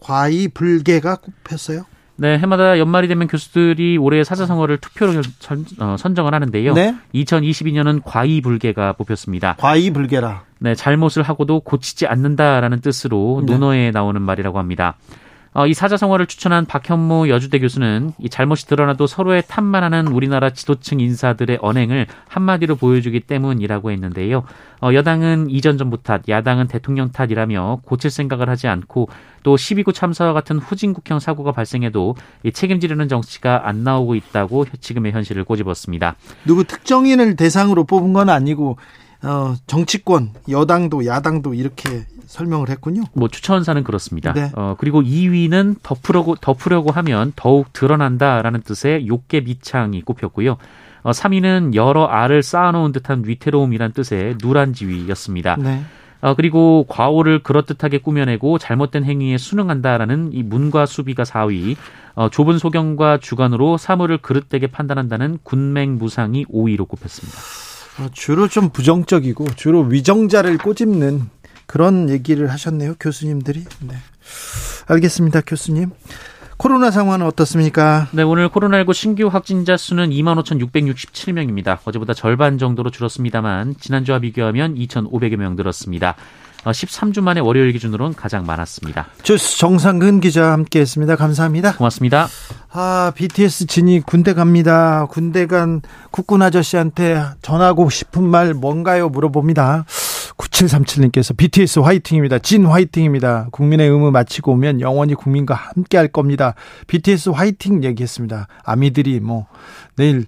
과이 0.00 0.48
불개가 0.48 1.16
꼽혔어요. 1.16 1.84
네, 2.20 2.36
해마다 2.36 2.80
연말이 2.80 3.06
되면 3.06 3.28
교수들이 3.28 3.96
올해의 3.96 4.24
사자성어를 4.24 4.78
투표로 4.78 5.22
선, 5.38 5.64
어, 5.78 5.96
정을 5.96 6.34
하는데요. 6.34 6.74
네? 6.74 6.96
2022년은 7.14 8.02
과이불개가 8.04 8.94
뽑혔습니다. 8.94 9.54
과이불개라. 9.58 10.42
네, 10.58 10.74
잘못을 10.74 11.22
하고도 11.22 11.60
고치지 11.60 12.08
않는다라는 12.08 12.80
뜻으로 12.80 13.44
네. 13.46 13.52
논어에 13.52 13.90
나오는 13.92 14.20
말이라고 14.20 14.58
합니다. 14.58 14.96
어, 15.54 15.66
이 15.66 15.74
사자성어를 15.74 16.26
추천한 16.26 16.66
박현무 16.66 17.28
여주대 17.28 17.58
교수는 17.58 18.12
이 18.18 18.28
잘못이 18.28 18.66
드러나도 18.66 19.06
서로의 19.06 19.42
탓만 19.46 19.82
하는 19.82 20.08
우리나라 20.08 20.50
지도층 20.50 21.00
인사들의 21.00 21.58
언행을 21.60 22.06
한마디로 22.28 22.76
보여주기 22.76 23.20
때문이라고 23.20 23.90
했는데요. 23.90 24.44
어, 24.80 24.92
여당은 24.92 25.50
이전 25.50 25.78
정부 25.78 26.02
탓, 26.02 26.28
야당은 26.28 26.68
대통령 26.68 27.10
탓이라며 27.10 27.80
고칠 27.84 28.10
생각을 28.10 28.48
하지 28.48 28.68
않고 28.68 29.08
또 29.42 29.56
12구 29.56 29.94
참사와 29.94 30.32
같은 30.32 30.58
후진국형 30.58 31.20
사고가 31.20 31.52
발생해도 31.52 32.16
이 32.44 32.52
책임지려는 32.52 33.08
정치가 33.08 33.66
안 33.66 33.82
나오고 33.82 34.14
있다고 34.14 34.66
지금의 34.80 35.12
현실을 35.12 35.44
꼬집었습니다. 35.44 36.16
누구 36.44 36.64
특정인을 36.64 37.36
대상으로 37.36 37.84
뽑은 37.84 38.12
건 38.12 38.28
아니고 38.28 38.76
어, 39.22 39.54
정치권, 39.66 40.30
여당도 40.48 41.06
야당도 41.06 41.54
이렇게 41.54 42.06
설명을 42.26 42.68
했군요. 42.68 43.02
뭐 43.14 43.28
추천사는 43.28 43.82
그렇습니다. 43.82 44.32
네. 44.32 44.52
어, 44.54 44.76
그리고 44.78 45.02
2위는 45.02 45.76
덮으려고 45.82 46.36
덮으려고 46.36 46.90
하면 46.92 47.32
더욱 47.34 47.72
드러난다라는 47.72 48.62
뜻의 48.62 49.08
욕계 49.08 49.40
미창이 49.40 50.02
꼽혔고요. 50.02 50.58
어, 51.02 51.10
3위는 51.10 51.74
여러 51.74 52.04
알을 52.04 52.42
쌓아놓은 52.42 52.92
듯한 52.92 53.22
위태로움이란 53.24 53.92
뜻의 53.92 54.36
누란지위였습니다. 54.42 55.56
네. 55.56 55.82
어, 56.20 56.34
그리고 56.34 56.84
과오를 56.88 57.42
그럴듯하게 57.42 57.98
꾸며내고 57.98 58.58
잘못된 58.58 59.04
행위에 59.04 59.38
순응한다라는 59.38 60.30
이 60.32 60.42
문과 60.42 60.84
수비가 60.84 61.22
4위, 61.22 61.76
어, 62.14 62.28
좁은 62.28 62.58
소경과 62.58 63.18
주관으로 63.18 63.78
사물을 63.78 64.18
그릇되게 64.18 64.66
판단한다는 64.66 65.38
군맹무상이 65.44 66.46
5위로 66.46 66.88
꼽혔습니다. 66.88 67.67
어, 68.00 68.08
주로 68.12 68.48
좀 68.48 68.70
부정적이고 68.70 69.46
주로 69.56 69.80
위정자를 69.82 70.58
꼬집는 70.58 71.28
그런 71.66 72.08
얘기를 72.08 72.50
하셨네요, 72.50 72.94
교수님들이. 72.98 73.64
네. 73.80 73.94
알겠습니다, 74.86 75.42
교수님. 75.42 75.90
코로나 76.56 76.90
상황은 76.90 77.24
어떻습니까? 77.24 78.08
네, 78.10 78.22
오늘 78.22 78.48
코로나19 78.48 78.92
신규 78.92 79.28
확진자 79.28 79.76
수는 79.76 80.10
25,667명입니다. 80.10 81.78
어제보다 81.84 82.14
절반 82.14 82.58
정도로 82.58 82.90
줄었습니다만 82.90 83.76
지난주와 83.78 84.18
비교하면 84.18 84.74
2,500여 84.74 85.36
명 85.36 85.54
늘었습니다. 85.54 86.16
13주 86.64 87.18
어, 87.18 87.22
만에 87.22 87.40
월요일 87.40 87.72
기준으로는 87.72 88.14
가장 88.14 88.44
많았습니다. 88.46 89.06
주스 89.22 89.58
정상근 89.58 90.20
기자 90.20 90.52
함께했습니다. 90.52 91.16
감사합니다. 91.16 91.76
고맙습니다. 91.76 92.28
아 92.70 93.12
BTS 93.14 93.66
진이 93.66 94.00
군대 94.00 94.34
갑니다. 94.34 95.06
군대 95.10 95.46
간 95.46 95.80
국군 96.10 96.42
아저씨한테 96.42 97.22
전하고 97.42 97.90
싶은 97.90 98.24
말 98.24 98.54
뭔가요? 98.54 99.08
물어봅니다. 99.08 99.84
9737님께서 100.36 101.36
BTS 101.36 101.80
화이팅입니다. 101.80 102.38
진 102.38 102.64
화이팅입니다. 102.66 103.48
국민의 103.50 103.88
의무 103.88 104.10
마치고 104.10 104.52
오면 104.52 104.80
영원히 104.80 105.14
국민과 105.14 105.54
함께 105.54 105.96
할 105.96 106.08
겁니다. 106.08 106.54
BTS 106.86 107.30
화이팅 107.30 107.84
얘기했습니다. 107.84 108.46
아미들이 108.64 109.20
뭐 109.20 109.46
내일 109.96 110.26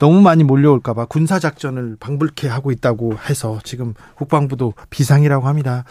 너무 0.00 0.22
많이 0.22 0.42
몰려올까봐 0.42 1.04
군사작전을 1.04 1.98
방불케 2.00 2.48
하고 2.48 2.72
있다고 2.72 3.18
해서 3.28 3.60
지금 3.62 3.94
국방부도 4.16 4.72
비상이라고 4.88 5.46
합니다. 5.46 5.84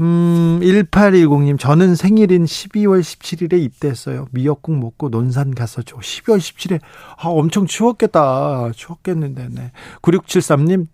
음, 0.00 0.58
1810님, 0.62 1.58
저는 1.58 1.94
생일인 1.94 2.44
12월 2.44 3.00
17일에 3.00 3.62
입대했어요. 3.62 4.26
미역국 4.30 4.78
먹고 4.78 5.10
논산 5.10 5.54
갔었죠. 5.54 5.98
12월 5.98 6.38
17일에, 6.38 6.80
아, 7.16 7.28
엄청 7.28 7.66
추웠겠다. 7.66 8.72
추웠겠는데, 8.74 9.48
네. 9.52 9.70
9673님, 10.02 10.86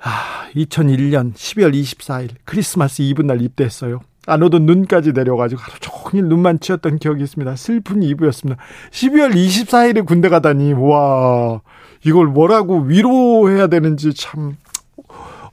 아, 0.00 0.48
2001년 0.54 1.34
12월 1.34 1.74
24일, 1.74 2.30
크리스마스 2.44 3.02
이브 3.02 3.22
날 3.22 3.40
입대했어요. 3.42 4.00
안 4.26 4.42
오던 4.42 4.66
눈까지 4.66 5.12
내려가지고 5.12 5.60
하루 5.60 5.78
종일 6.06 6.28
눈만 6.28 6.60
치었던 6.60 6.98
기억이 6.98 7.22
있습니다. 7.22 7.56
슬픈 7.56 8.02
이브였습니다. 8.02 8.62
12월 8.90 9.34
24일에 9.34 10.06
군대 10.06 10.28
가다니, 10.28 10.72
와, 10.74 11.60
이걸 12.04 12.26
뭐라고 12.26 12.80
위로해야 12.80 13.66
되는지 13.66 14.14
참. 14.14 14.56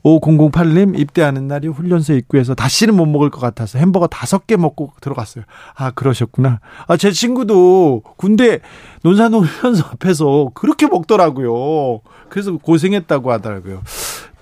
5008님 0.04 0.98
입대하는 0.98 1.48
날이 1.48 1.66
훈련소 1.66 2.12
입구에서 2.12 2.54
다시는 2.54 2.94
못 2.94 3.06
먹을 3.06 3.30
것 3.30 3.40
같아서 3.40 3.78
햄버거 3.78 4.06
다섯 4.06 4.46
개 4.46 4.54
먹고 4.54 4.92
들어갔어요. 5.00 5.44
아, 5.74 5.92
그러셨구나. 5.92 6.60
아, 6.86 6.96
제 6.98 7.10
친구도 7.10 8.02
군대 8.18 8.60
논산동 9.02 9.44
훈련소 9.44 9.82
앞에서 9.92 10.50
그렇게 10.52 10.86
먹더라고요. 10.88 12.02
그래서 12.28 12.54
고생했다고 12.58 13.32
하더라고요. 13.32 13.80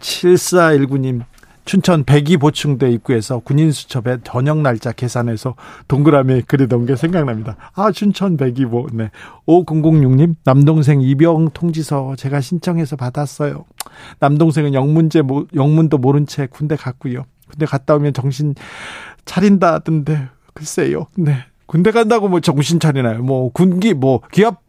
7419님, 0.00 1.22
춘천 1.64 2.04
백이 2.04 2.38
보충대 2.38 2.90
입구에서 2.90 3.38
군인 3.38 3.70
수첩에 3.70 4.18
저녁 4.24 4.60
날짜 4.60 4.92
계산해서 4.92 5.54
동그라미 5.88 6.42
그리던 6.42 6.86
게 6.86 6.96
생각납니다. 6.96 7.56
아, 7.74 7.92
춘천 7.92 8.36
백이보. 8.36 8.88
네. 8.92 9.10
5006님, 9.46 10.34
남동생 10.44 11.00
입영 11.00 11.50
통지서 11.50 12.16
제가 12.16 12.40
신청해서 12.40 12.96
받았어요. 12.96 13.64
남동생은 14.18 14.74
영문제, 14.74 15.22
영문도 15.54 15.98
모른 15.98 16.26
채 16.26 16.46
군대 16.46 16.74
갔고요. 16.74 17.24
군대 17.48 17.66
갔다 17.66 17.94
오면 17.94 18.12
정신 18.12 18.54
차린다던데, 19.24 20.28
글쎄요. 20.54 21.06
네. 21.16 21.36
군대 21.66 21.90
간다고 21.90 22.28
뭐 22.28 22.40
정신 22.40 22.80
차리나요? 22.80 23.22
뭐 23.22 23.50
군기, 23.50 23.94
뭐 23.94 24.20
기업 24.30 24.61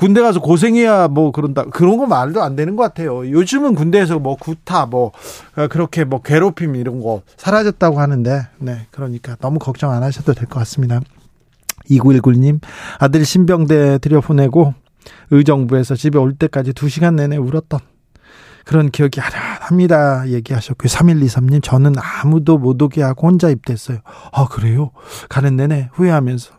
군대 0.00 0.22
가서 0.22 0.40
고생해야 0.40 1.08
뭐 1.08 1.30
그런다 1.30 1.64
그런 1.64 1.98
거 1.98 2.06
말도 2.06 2.42
안 2.42 2.56
되는 2.56 2.74
것 2.74 2.82
같아요. 2.84 3.30
요즘은 3.30 3.74
군대에서 3.74 4.18
뭐 4.18 4.34
구타 4.36 4.86
뭐 4.86 5.12
어, 5.56 5.68
그렇게 5.68 6.04
뭐 6.04 6.22
괴롭힘 6.22 6.74
이런 6.76 7.00
거 7.00 7.20
사라졌다고 7.36 8.00
하는데 8.00 8.48
네 8.58 8.86
그러니까 8.90 9.36
너무 9.40 9.58
걱정 9.58 9.92
안 9.92 10.02
하셔도 10.02 10.32
될 10.32 10.46
것 10.48 10.58
같습니다. 10.60 11.00
2919님 11.90 12.60
아들 12.98 13.24
신병대 13.26 13.98
들여보내고 13.98 14.72
의정부에서 15.30 15.96
집에 15.96 16.18
올 16.18 16.34
때까지 16.34 16.72
2시간 16.72 17.14
내내 17.14 17.36
울었던 17.36 17.80
그런 18.64 18.90
기억이 18.90 19.20
아련합니다. 19.20 20.28
얘기하셨고요. 20.28 20.88
3123님, 20.88 21.62
저는 21.62 21.94
아무도 21.98 22.58
못 22.58 22.80
오게 22.80 23.02
하고 23.02 23.26
혼자 23.26 23.48
입대했어요. 23.48 23.98
아, 24.32 24.46
그래요? 24.48 24.92
가는 25.28 25.56
내내 25.56 25.88
후회하면서, 25.92 26.52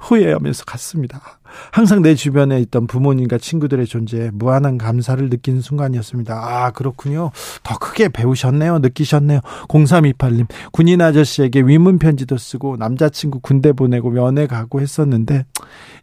후회하면서 0.00 0.64
갔습니다. 0.66 1.40
항상 1.70 2.02
내 2.02 2.14
주변에 2.14 2.60
있던 2.60 2.86
부모님과 2.86 3.38
친구들의 3.38 3.86
존재에 3.86 4.30
무한한 4.32 4.78
감사를 4.78 5.28
느끼는 5.28 5.60
순간이었습니다. 5.60 6.34
아, 6.34 6.70
그렇군요. 6.70 7.30
더 7.62 7.78
크게 7.78 8.08
배우셨네요. 8.08 8.78
느끼셨네요. 8.80 9.40
0328님, 9.68 10.46
군인 10.72 11.00
아저씨에게 11.00 11.60
위문 11.62 11.98
편지도 11.98 12.36
쓰고 12.36 12.76
남자친구 12.76 13.40
군대 13.40 13.72
보내고 13.72 14.10
면회 14.10 14.46
가고 14.46 14.80
했었는데, 14.80 15.44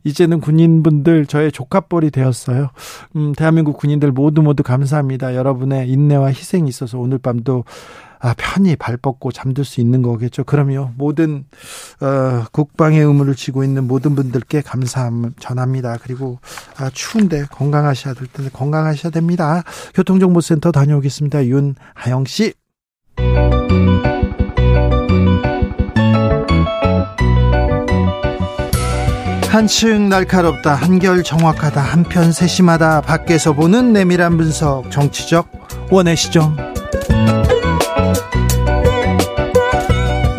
이제는 0.04 0.40
군인분들 0.40 1.26
저의 1.28 1.52
조카뻘이 1.52 2.12
되었어요. 2.12 2.70
음, 3.16 3.34
대한민국 3.34 3.78
군인들 3.78 4.12
모두 4.12 4.42
모두 4.42 4.64
감사합니다. 4.64 5.36
여러분의 5.36 5.90
인내와 5.90 6.30
희생이 6.30 6.68
있어서 6.70 6.98
오늘 6.98 7.18
밤도 7.18 7.64
아, 8.24 8.36
편히 8.38 8.76
발 8.76 8.98
뻗고 8.98 9.32
잠들 9.32 9.66
수 9.66 9.82
있는 9.82 10.04
거겠죠. 10.04 10.44
그럼요. 10.44 10.92
모든 10.96 11.46
어, 12.02 12.46
국방의 12.52 13.00
의무를 13.00 13.36
지고 13.36 13.64
있는 13.64 13.88
모든 13.88 14.14
분들께 14.14 14.62
감사함 14.62 15.34
전합니다. 15.41 15.97
그리고 16.01 16.39
아, 16.77 16.89
추운데 16.93 17.45
건강하셔야 17.51 18.13
될 18.13 18.27
텐데 18.27 18.49
건강하셔야 18.54 19.12
됩니다. 19.12 19.63
교통정보센터 19.93 20.71
다녀오겠습니다. 20.71 21.45
윤하영 21.47 22.23
씨. 22.25 22.54
한층 29.49 30.08
날카롭다 30.08 30.73
한결 30.73 31.23
정확하다 31.23 31.82
한편 31.82 32.32
세심하다 32.32 33.01
밖에서 33.01 33.51
보는 33.51 33.91
내밀한 33.91 34.38
분석 34.38 34.89
정치적 34.89 35.49
원의 35.91 36.15
시점 36.15 36.71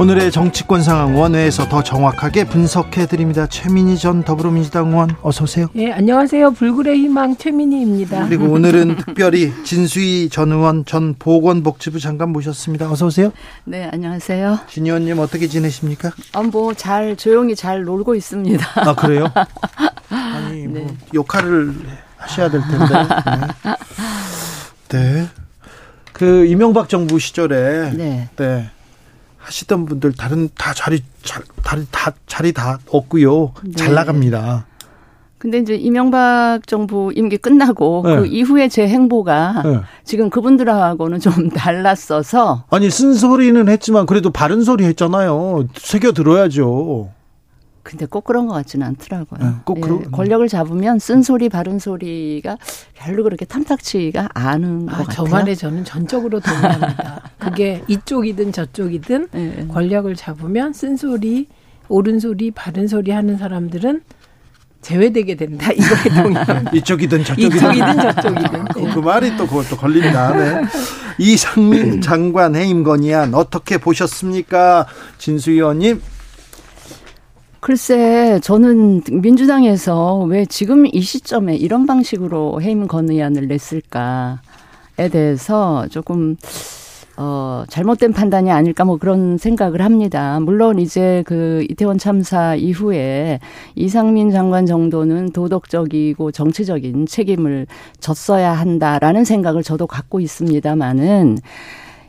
오늘의 0.02 0.32
정치권 0.32 0.82
상황 0.82 1.16
원회에서 1.16 1.68
더 1.68 1.80
정확하게 1.80 2.48
분석해 2.48 3.06
드립니다. 3.06 3.46
최민희 3.46 3.96
전 3.98 4.24
더불어민주당 4.24 4.88
의원 4.88 5.14
어서 5.22 5.44
오세요. 5.44 5.68
예, 5.76 5.92
안녕하세요. 5.92 6.50
불굴의 6.54 6.98
희망 6.98 7.36
최민희입니다. 7.36 8.26
그리고 8.26 8.46
오늘은 8.46 8.96
특별히 9.06 9.52
진수희 9.62 10.28
전 10.28 10.50
의원 10.50 10.84
전 10.86 11.14
보건복지부 11.16 12.00
장관 12.00 12.30
모셨습니다. 12.30 12.90
어서 12.90 13.06
오세요. 13.06 13.30
네, 13.62 13.88
안녕하세요. 13.92 14.58
진 14.68 14.86
의원님 14.86 15.20
어떻게 15.20 15.46
지내십니까? 15.46 16.10
아, 16.32 16.42
뭐 16.42 16.74
잘 16.74 17.14
조용히 17.14 17.54
잘 17.54 17.84
놀고 17.84 18.16
있습니다. 18.16 18.66
아 18.74 18.94
그래요? 18.96 19.32
아니 20.10 20.66
뭐 20.66 20.80
네. 20.80 20.96
역할을 21.14 21.76
하셔야 22.16 22.50
될 22.50 22.60
텐데. 22.62 22.88
네. 24.90 24.98
네. 24.98 25.28
그 26.12 26.44
이명박 26.46 26.88
정부 26.88 27.20
시절에 27.20 27.92
네. 27.92 28.28
네. 28.34 28.70
하시던 29.42 29.86
분들 29.86 30.12
다른 30.12 30.48
다 30.56 30.72
자리 30.72 31.02
잘 31.22 31.42
다리 31.62 31.86
다 31.90 32.12
자리 32.26 32.52
다 32.52 32.78
없고요. 32.88 33.52
네. 33.64 33.72
잘 33.76 33.94
나갑니다. 33.94 34.66
근데 35.38 35.58
이제 35.58 35.74
이명박 35.74 36.60
정부 36.68 37.12
임기 37.14 37.36
끝나고 37.38 38.02
네. 38.06 38.16
그 38.16 38.26
이후에 38.26 38.68
제 38.68 38.86
행보가 38.86 39.62
네. 39.64 39.80
지금 40.04 40.30
그분들하고는 40.30 41.18
좀 41.18 41.50
달랐어서 41.50 42.64
아니 42.70 42.88
쓴소리는 42.88 43.68
했지만 43.68 44.06
그래도 44.06 44.30
바른 44.30 44.62
소리 44.62 44.84
했잖아요. 44.84 45.66
새겨 45.74 46.12
들어야죠. 46.12 47.10
근데 47.82 48.06
꼭 48.06 48.24
그런 48.24 48.46
것 48.46 48.54
같지는 48.54 48.86
않더라고요. 48.86 49.40
네, 49.40 49.56
꼭 49.64 49.78
예, 49.78 49.80
그러... 49.80 49.98
권력을 50.10 50.46
잡으면 50.48 50.98
쓴 50.98 51.22
소리 51.22 51.48
바른 51.48 51.78
소리가 51.78 52.56
별로 52.94 53.24
그렇게 53.24 53.44
탐탁치가 53.44 54.28
않은 54.34 54.88
아, 54.88 54.92
것 54.92 55.06
같아요. 55.06 55.14
저 55.14 55.24
말에 55.24 55.54
저는 55.54 55.84
전적으로 55.84 56.40
동의합니다. 56.40 57.22
그게 57.38 57.82
이쪽이든 57.88 58.52
저쪽이든 58.52 59.28
네. 59.32 59.66
권력을 59.68 60.14
잡으면 60.14 60.72
쓴 60.72 60.96
소리, 60.96 61.48
옳은 61.88 62.20
소리, 62.20 62.52
바른 62.52 62.86
소리 62.86 63.10
하는 63.10 63.36
사람들은 63.36 64.02
제외되게 64.80 65.36
된다. 65.36 65.70
이거에 65.74 66.22
동의합니다. 66.22 66.70
이쪽이든 66.74 67.24
저쪽이든. 67.24 67.56
이쪽이든 67.56 67.96
저쪽이든. 68.00 68.64
그, 68.66 68.94
그 68.94 68.98
말이 69.00 69.36
또 69.36 69.46
그것도 69.46 69.76
걸립니다. 69.76 70.36
네. 70.36 70.62
이상민 71.18 72.00
장관 72.00 72.54
해임 72.54 72.84
건의안 72.84 73.34
어떻게 73.34 73.78
보셨습니까? 73.78 74.86
진수 75.18 75.50
의원님. 75.52 76.00
글쎄, 77.62 78.40
저는 78.42 79.02
민주당에서 79.12 80.18
왜 80.24 80.44
지금 80.46 80.84
이 80.84 81.00
시점에 81.00 81.54
이런 81.54 81.86
방식으로 81.86 82.60
해임 82.60 82.88
건의안을 82.88 83.46
냈을까에 83.46 85.08
대해서 85.12 85.86
조금 85.86 86.36
어, 87.16 87.62
잘못된 87.68 88.14
판단이 88.14 88.50
아닐까 88.50 88.84
뭐 88.84 88.96
그런 88.96 89.38
생각을 89.38 89.80
합니다. 89.80 90.40
물론 90.40 90.80
이제 90.80 91.22
그 91.24 91.64
이태원 91.70 91.98
참사 91.98 92.56
이후에 92.56 93.38
이상민 93.76 94.32
장관 94.32 94.66
정도는 94.66 95.30
도덕적이고 95.30 96.32
정치적인 96.32 97.06
책임을 97.06 97.68
졌어야 98.00 98.54
한다라는 98.54 99.24
생각을 99.24 99.62
저도 99.62 99.86
갖고 99.86 100.18
있습니다만은 100.18 101.38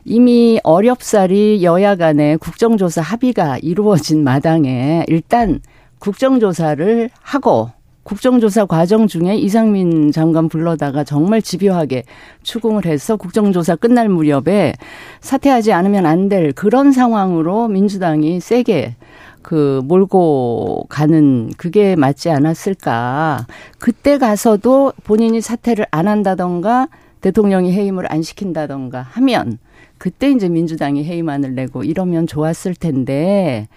이미 0.04 0.60
어렵사리 0.62 1.62
여야 1.62 1.96
간의 1.96 2.36
국정조사 2.38 3.00
합의가 3.00 3.58
이루어진 3.62 4.22
마당에 4.22 5.04
일단 5.08 5.60
국정조사를 5.98 7.08
하고 7.22 7.70
국정조사 8.02 8.66
과정 8.66 9.06
중에 9.06 9.34
이상민 9.36 10.12
장관 10.12 10.50
불러다가 10.50 11.04
정말 11.04 11.40
집요하게 11.40 12.02
추궁을 12.42 12.84
해서 12.84 13.16
국정조사 13.16 13.76
끝날 13.76 14.10
무렵에 14.10 14.74
사퇴하지 15.22 15.72
않으면 15.72 16.04
안 16.04 16.28
될 16.28 16.52
그런 16.52 16.92
상황으로 16.92 17.68
민주당이 17.68 18.40
세게 18.40 18.96
그 19.40 19.80
몰고 19.84 20.86
가는 20.90 21.50
그게 21.56 21.96
맞지 21.96 22.30
않았을까. 22.30 23.46
그때 23.78 24.18
가서도 24.18 24.92
본인이 25.04 25.40
사퇴를 25.40 25.86
안 25.90 26.08
한다던가 26.08 26.88
대통령이 27.22 27.72
해임을 27.72 28.10
안 28.12 28.20
시킨다던가 28.20 29.00
하면 29.00 29.58
그때 30.04 30.30
이제 30.30 30.50
민주당이 30.50 31.02
해임안을 31.02 31.54
내고 31.54 31.82
이러면 31.82 32.26
좋았을 32.26 32.74
텐데 32.74 33.68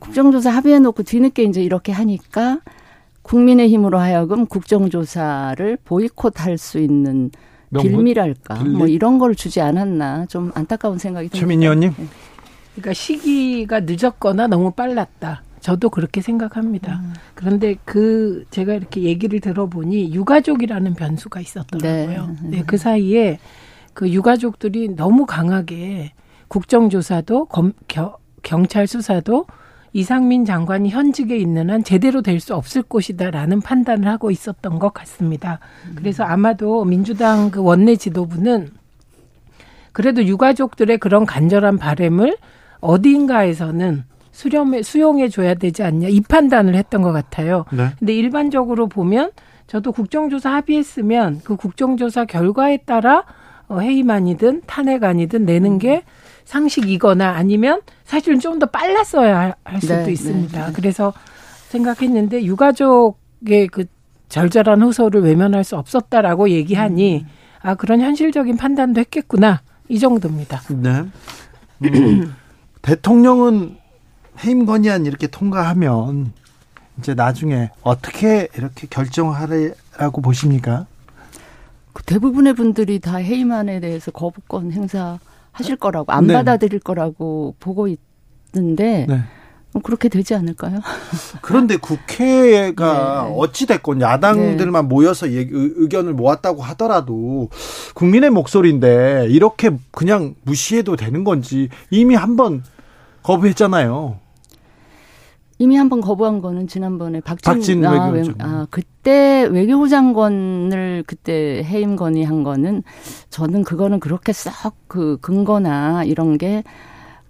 국정조사 0.00 0.50
합의해 0.50 0.80
놓고 0.80 1.04
뒤늦게 1.04 1.44
이제 1.44 1.62
이렇게 1.62 1.92
하니까 1.92 2.62
국민의힘으로 3.22 3.96
하여금 3.96 4.46
국정조사를 4.46 5.78
보이콧할 5.84 6.58
수 6.58 6.80
있는 6.80 7.30
빌미랄까 7.80 8.58
빌미? 8.58 8.76
뭐 8.76 8.88
이런 8.88 9.18
걸 9.18 9.36
주지 9.36 9.60
않았나 9.60 10.26
좀 10.26 10.50
안타까운 10.56 10.98
생각이 10.98 11.28
듭니다. 11.28 11.40
최민희 11.40 11.64
의원님. 11.64 11.94
네. 11.96 12.06
그러니까 12.74 12.92
시기가 12.92 13.82
늦었거나 13.86 14.48
너무 14.48 14.72
빨랐다. 14.72 15.44
저도 15.60 15.90
그렇게 15.90 16.20
생각합니다. 16.22 16.96
음. 17.04 17.14
그런데 17.36 17.76
그 17.84 18.44
제가 18.50 18.74
이렇게 18.74 19.02
얘기를 19.02 19.38
들어보니 19.38 20.12
유가족이라는 20.12 20.94
변수가 20.94 21.38
있었더라고요. 21.38 22.36
네. 22.42 22.48
네, 22.48 22.64
그 22.66 22.76
사이에 22.76 23.38
그 23.98 24.10
유가족들이 24.10 24.94
너무 24.94 25.26
강하게 25.26 26.12
국정조사도 26.46 27.46
검, 27.46 27.72
겨, 27.88 28.16
경찰 28.44 28.86
수사도 28.86 29.46
이상민 29.92 30.44
장관이 30.44 30.90
현직에 30.90 31.36
있는 31.36 31.68
한 31.68 31.82
제대로 31.82 32.22
될 32.22 32.38
수 32.38 32.54
없을 32.54 32.82
것이다라는 32.82 33.60
판단을 33.60 34.06
하고 34.06 34.30
있었던 34.30 34.78
것 34.78 34.94
같습니다. 34.94 35.58
그래서 35.96 36.22
아마도 36.22 36.84
민주당 36.84 37.50
그 37.50 37.60
원내 37.60 37.96
지도부는 37.96 38.68
그래도 39.90 40.24
유가족들의 40.24 40.98
그런 40.98 41.26
간절한 41.26 41.78
바램을 41.78 42.36
어딘가에서는 42.78 44.04
수렴해 44.30 44.84
수용해 44.84 45.28
줘야 45.28 45.54
되지 45.54 45.82
않냐 45.82 46.06
이 46.06 46.20
판단을 46.20 46.76
했던 46.76 47.02
것 47.02 47.10
같아요. 47.10 47.64
네. 47.72 47.88
근데 47.98 48.14
일반적으로 48.14 48.86
보면 48.86 49.32
저도 49.66 49.90
국정조사 49.90 50.54
합의했으면 50.54 51.40
그 51.42 51.56
국정조사 51.56 52.26
결과에 52.26 52.76
따라 52.76 53.24
어, 53.68 53.78
해임안이든 53.80 54.62
탄핵안이든 54.66 55.44
내는 55.44 55.78
게 55.78 56.02
상식이거나 56.44 57.30
아니면 57.30 57.82
사실은 58.04 58.40
좀 58.40 58.58
더 58.58 58.66
빨랐어야 58.66 59.54
할 59.64 59.80
수도 59.80 59.94
네, 59.94 60.10
있습니다. 60.12 60.66
네. 60.66 60.72
그래서 60.72 61.12
생각했는데 61.68 62.44
유가족의 62.44 63.68
그 63.70 63.84
절절한 64.28 64.82
호소를 64.82 65.22
외면할 65.22 65.64
수 65.64 65.76
없었다라고 65.76 66.50
얘기하니 66.50 67.24
음. 67.24 67.28
아 67.62 67.74
그런 67.74 68.00
현실적인 68.00 68.56
판단도 68.56 69.00
했겠구나 69.00 69.60
이 69.88 69.98
정도입니다. 69.98 70.60
네. 70.70 71.04
음, 71.84 72.34
대통령은 72.82 73.76
해임 74.44 74.66
건의안 74.66 75.06
이렇게 75.06 75.26
통과하면 75.26 76.32
이제 76.98 77.14
나중에 77.14 77.70
어떻게 77.82 78.48
이렇게 78.56 78.86
결정하라고 78.88 80.20
보십니까? 80.22 80.86
그 81.98 82.04
대부분의 82.04 82.54
분들이 82.54 83.00
다 83.00 83.16
해임안에 83.16 83.80
대해서 83.80 84.12
거부권 84.12 84.70
행사 84.70 85.18
하실 85.50 85.74
거라고 85.74 86.12
안 86.12 86.28
네. 86.28 86.34
받아들일 86.34 86.78
거라고 86.78 87.56
보고 87.58 87.88
있는데 87.88 89.04
네. 89.08 89.20
그렇게 89.82 90.08
되지 90.08 90.36
않을까요? 90.36 90.78
그런데 91.42 91.76
국회가 91.76 93.24
네. 93.26 93.34
어찌 93.36 93.66
됐건 93.66 94.00
야당들만 94.00 94.84
네. 94.84 94.88
모여서 94.88 95.32
얘기, 95.32 95.50
의견을 95.52 96.12
모았다고 96.12 96.62
하더라도 96.62 97.48
국민의 97.94 98.30
목소리인데 98.30 99.26
이렇게 99.30 99.70
그냥 99.90 100.36
무시해도 100.44 100.94
되는 100.94 101.24
건지 101.24 101.68
이미 101.90 102.14
한번 102.14 102.62
거부했잖아요. 103.24 104.20
이미 105.58 105.76
한 105.76 105.88
번 105.88 106.00
거부한 106.00 106.40
거는 106.40 106.68
지난번에 106.68 107.20
박진, 107.20 107.52
박진 107.52 107.84
아, 107.84 108.08
외, 108.10 108.22
아, 108.38 108.66
그때 108.70 109.48
외교부 109.50 109.88
장관을 109.88 111.04
그때 111.06 111.62
해임 111.64 111.96
건의한 111.96 112.44
거는 112.44 112.82
저는 113.30 113.64
그거는 113.64 114.00
그렇게 114.00 114.32
썩 114.32 114.74
그 114.86 115.18
근거나 115.20 116.04
이런 116.04 116.38
게 116.38 116.62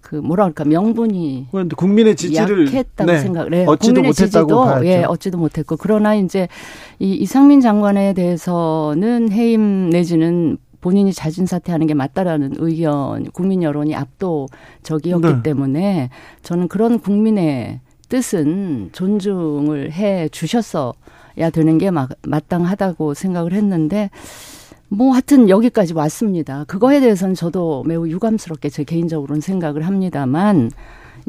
그 0.09 0.15
뭐라 0.15 0.45
그럴까 0.45 0.65
명분이 0.65 1.49
국민의 1.77 2.15
지지를 2.15 2.65
약했다고 2.69 3.11
네, 3.11 3.19
생각을 3.19 3.53
해요. 3.53 3.65
얻지도 3.69 4.01
못했다고 4.01 4.83
예, 4.85 5.03
얻지도 5.03 5.37
못했고 5.37 5.77
그러나 5.77 6.15
이제 6.15 6.47
이 6.97 7.13
이상민 7.13 7.61
장관에 7.61 8.13
대해서는 8.13 9.31
해임 9.31 9.91
내지는 9.91 10.57
본인이 10.81 11.13
자진 11.13 11.45
사퇴하는 11.45 11.85
게 11.85 11.93
맞다라는 11.93 12.53
의견, 12.57 13.25
국민 13.33 13.61
여론이 13.61 13.93
압도적이었기 13.93 15.27
네. 15.27 15.43
때문에 15.43 16.09
저는 16.41 16.69
그런 16.69 16.97
국민의 16.99 17.79
뜻은 18.09 18.89
존중을 18.91 19.91
해 19.91 20.27
주셨어야 20.29 21.49
되는 21.53 21.77
게 21.77 21.91
막, 21.91 22.09
마땅하다고 22.23 23.13
생각을 23.13 23.53
했는데 23.53 24.09
뭐 24.89 25.13
하여튼 25.13 25.49
여기까지 25.49 25.93
왔습니다. 25.93 26.63
그거에 26.65 26.99
대해서는 26.99 27.35
저도 27.35 27.83
매우 27.85 28.07
유감스럽게 28.07 28.69
제 28.69 28.83
개인적으로는 28.83 29.39
생각을 29.39 29.85
합니다만 29.85 30.71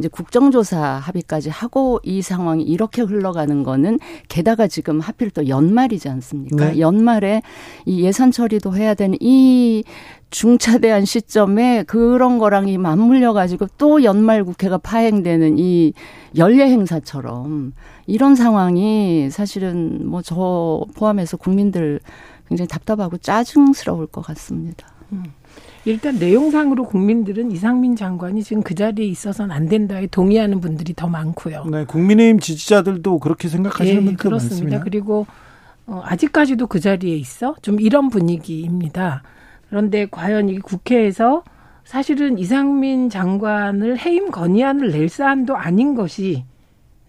이제 0.01 0.09
국정조사 0.09 0.81
합의까지 0.81 1.51
하고 1.51 2.01
이 2.03 2.23
상황이 2.23 2.63
이렇게 2.65 3.03
흘러가는 3.03 3.63
거는 3.63 3.99
게다가 4.29 4.67
지금 4.67 4.99
하필 4.99 5.31
또 5.31 5.47
연말이지 5.47 6.09
않습니까? 6.09 6.71
네. 6.71 6.81
연말에 6.81 7.43
이 7.85 8.03
예산 8.03 8.31
처리도 8.33 8.75
해야 8.75 8.95
되는 8.95 9.19
이 9.21 9.85
중차대한 10.31 11.05
시점에 11.05 11.83
그런 11.83 12.39
거랑 12.39 12.69
이 12.69 12.79
맞물려 12.79 13.33
가지고 13.35 13.67
또 13.77 14.03
연말 14.03 14.45
국회가 14.45 14.79
파행되는 14.79 15.59
이 15.59 15.93
연례 16.37 16.71
행사처럼 16.71 17.73
이런 18.07 18.35
상황이 18.37 19.29
사실은 19.31 20.09
뭐 20.09 20.23
저 20.23 20.85
포함해서 20.95 21.37
국민들 21.37 22.01
굉장히 22.49 22.69
답답하고 22.69 23.19
짜증스러울 23.19 24.07
것 24.07 24.23
같습니다. 24.23 24.87
음. 25.13 25.25
일단 25.85 26.19
내용상으로 26.19 26.85
국민들은 26.85 27.51
이상민 27.51 27.97
장관이 27.97 28.43
지금 28.43 28.63
그 28.63 28.75
자리에 28.75 29.07
있어서는 29.07 29.55
안 29.55 29.67
된다에 29.67 30.07
동의하는 30.07 30.61
분들이 30.61 30.95
더 30.95 31.09
많고요. 31.09 31.65
네, 31.71 31.85
국민의힘 31.85 32.41
지지자들도 32.41 33.19
그렇게 33.19 33.49
생각하시는 33.49 34.01
네, 34.01 34.05
분들 34.05 34.17
그렇습니다. 34.17 34.55
많습니다. 34.57 34.85
그리고 34.85 35.27
어, 35.87 36.03
아직까지도 36.05 36.67
그 36.67 36.81
자리에 36.81 37.17
있어 37.17 37.57
좀 37.63 37.81
이런 37.81 38.11
분위기입니다. 38.11 39.23
그런데 39.69 40.07
과연 40.11 40.49
이 40.49 40.59
국회에서 40.59 41.45
사실은 41.85 42.39
이상민 42.39 43.09
장관을 43.09 43.99
해임 43.99 44.31
건의안을 44.31 44.93
낼 44.93 45.09
사안도 45.09 45.57
아닌 45.57 45.95
것이 45.95 46.45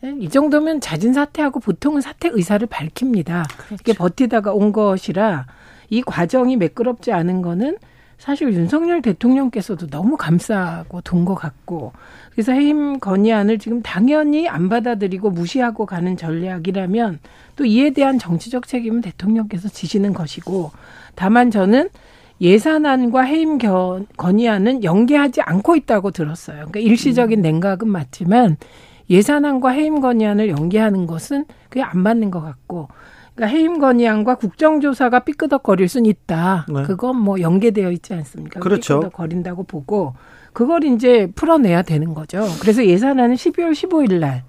예, 0.04 0.16
이 0.20 0.30
정도면 0.30 0.82
자진 0.82 1.14
사퇴하고 1.14 1.60
보통은 1.60 2.02
사퇴 2.02 2.30
의사를 2.32 2.66
밝힙니다. 2.66 3.46
그렇죠. 3.58 3.76
이게 3.82 3.94
버티다가 3.94 4.54
온 4.54 4.72
것이라 4.72 5.46
이 5.90 6.02
과정이 6.02 6.56
매끄럽지 6.58 7.12
않은 7.12 7.42
거는 7.42 7.78
사실 8.22 8.54
윤석열 8.54 9.02
대통령께서도 9.02 9.88
너무 9.88 10.16
감싸고 10.16 11.02
돈 11.02 11.26
것 11.26 11.34
같고 11.34 11.92
그래서 12.32 12.52
해임 12.52 13.00
건의안을 13.00 13.58
지금 13.58 13.82
당연히 13.82 14.48
안 14.48 14.70
받아들이고 14.70 15.32
무시하고 15.32 15.88
가는 15.88 16.16
전략이라면 16.16 17.18
또 17.56 17.66
이에 17.66 17.90
대한 17.90 18.20
정치적 18.20 18.68
책임은 18.68 19.02
대통령께서 19.02 19.70
지시는 19.70 20.14
것이고 20.14 20.70
다만 21.16 21.50
저는 21.50 21.90
예산안과 22.42 23.24
해임 23.24 23.58
건의안은 24.18 24.84
연계하지 24.84 25.42
않고 25.42 25.76
있다고 25.76 26.12
들었어요. 26.12 26.58
그러니까 26.58 26.80
일시적인 26.80 27.40
음. 27.40 27.42
냉각은 27.42 27.88
맞지만 27.88 28.58
예산안과 29.10 29.70
해임 29.70 30.00
건의안을 30.00 30.50
연계하는 30.50 31.08
것은 31.08 31.46
그게 31.70 31.82
안 31.82 32.00
맞는 32.00 32.30
것 32.30 32.42
같고 32.42 32.88
그러니까 33.36 33.58
해임 33.58 33.80
건의안과 33.80 34.36
국정조사가 34.36 35.20
삐끄덕거릴 35.20 35.88
수는 35.88 36.06
있다. 36.10 36.66
네. 36.70 36.84
그건 36.84 37.18
뭐 37.18 37.40
연계되어 37.40 37.92
있지 37.92 38.14
않습니까? 38.14 38.60
그렇죠. 38.60 39.00
삐끄덕거린다고 39.00 39.64
보고 39.64 40.14
그걸 40.54 40.84
이제 40.84 41.32
풀어내야 41.36 41.82
되는 41.84 42.14
거죠. 42.14 42.46
그래서 42.60 42.86
예산안은 42.86 43.36
12월 43.36 43.72
15일 43.72 44.20
날 44.20 44.44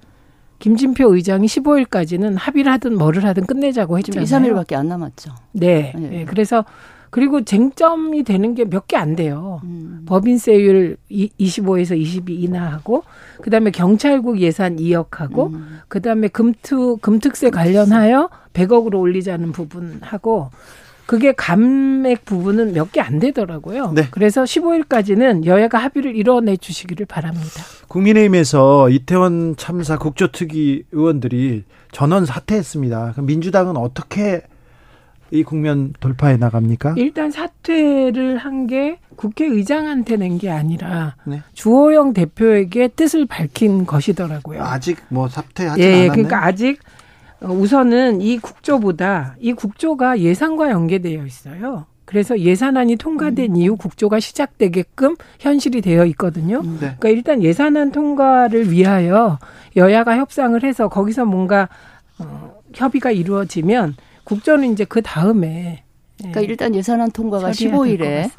김진표 0.59 1.15
의장이 1.15 1.47
15일까지는 1.47 2.37
합의를 2.39 2.71
하든 2.73 2.97
뭐를 2.97 3.25
하든 3.25 3.47
끝내자고 3.47 3.99
했잖아요. 3.99 4.23
2, 4.23 4.27
3일밖에 4.27 4.75
안 4.75 4.89
남았죠. 4.89 5.33
네. 5.53 5.93
네. 5.97 6.09
네. 6.09 6.25
그래서 6.25 6.65
그리고 7.13 7.43
쟁점이 7.45 8.23
되는 8.25 8.55
게 8.55 8.65
몇 8.65 8.87
개 8.89 8.97
안 8.97 9.15
돼요. 9.17 9.61
음. 9.65 10.03
법인세율 10.07 10.97
25에서 11.11 11.97
22 11.97 12.35
인하하고 12.35 13.05
그다음에 13.43 13.71
경찰국 13.71 14.41
예산 14.41 14.77
2억하고 14.77 15.53
음. 15.53 15.81
그다음에 15.89 16.29
금투 16.29 16.99
금특세 17.03 17.51
관련하여 17.51 18.31
100억으로 18.55 18.95
올리자는 19.01 19.53
부분하고 19.53 20.51
그게 21.05 21.33
감액 21.33 22.25
부분은 22.25 22.73
몇 22.73 22.93
개 22.93 23.01
안 23.03 23.19
되더라고요. 23.19 23.93
네. 23.93 24.07
그래서 24.11 24.45
15일까지는 24.45 25.45
여야가 25.45 25.77
합의를 25.79 26.17
이뤄내 26.17 26.57
주시기를 26.57 27.05
바랍니다. 27.07 27.61
국민의힘에서 27.89 28.89
이태원 28.89 29.57
참사 29.57 29.99
국조특위 29.99 30.85
의원들이 30.93 31.65
전원 31.91 32.25
사퇴했습니다. 32.25 33.15
민주당은 33.21 33.77
어떻게 33.77 34.43
이 35.33 35.43
국면 35.43 35.95
돌파해 36.01 36.37
나갑니까? 36.37 36.95
일단 36.97 37.31
사퇴를 37.31 38.37
한 38.39 38.67
게 38.67 38.99
국회의장한테 39.17 40.17
낸 40.17 40.39
게 40.39 40.51
아니라 40.51 41.17
네. 41.25 41.43
주호영 41.55 42.13
대표에게 42.13 42.89
뜻을 42.89 43.27
밝힌 43.27 43.87
것이더라고요. 43.87 44.63
아직 44.63 44.99
뭐 45.09 45.29
사퇴하지 45.29 45.81
예, 45.81 45.85
예, 45.87 45.93
않았네. 45.95 46.09
그러니까 46.11 46.45
아직 46.45 46.79
우선은 47.41 48.21
이 48.21 48.39
국조보다 48.39 49.37
이 49.41 49.53
국조가 49.53 50.21
예산과 50.21 50.71
연계되어 50.71 51.25
있어요. 51.27 51.87
그래서 52.05 52.39
예산안이 52.39 52.97
통과된 52.97 53.53
음. 53.53 53.57
이후 53.57 53.77
국조가 53.77 54.21
시작되게끔 54.21 55.17
현실이 55.41 55.81
되어 55.81 56.05
있거든요. 56.07 56.59
음. 56.61 56.75
네. 56.81 56.95
그러니까 56.99 57.09
일단 57.09 57.43
예산안 57.43 57.91
통과를 57.91 58.71
위하여 58.71 59.39
여야가 59.77 60.19
협상을 60.19 60.63
해서 60.63 60.89
거기서 60.89 61.25
뭔가 61.25 61.69
어, 62.19 62.53
협의가 62.75 63.11
이루어지면 63.11 63.97
국조는 64.25 64.73
이제 64.73 64.85
그 64.85 65.03
다음에 65.03 65.83
그러니까 66.19 66.43
예. 66.43 66.47
일단 66.47 66.75
예산안 66.75 67.11
통과가 67.11 67.51
15일에 67.51 68.03
예. 68.03 68.31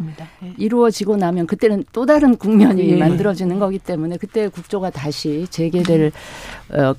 이루어지고 0.57 1.17
나면 1.17 1.47
그때는 1.47 1.83
또 1.91 2.05
다른 2.05 2.37
국면이 2.37 2.89
예. 2.91 2.95
만들어지는 2.97 3.59
거기 3.59 3.77
때문에 3.79 4.17
그때 4.17 4.47
국조가 4.47 4.89
다시 4.89 5.47
재개될 5.49 6.11
어, 6.71 6.93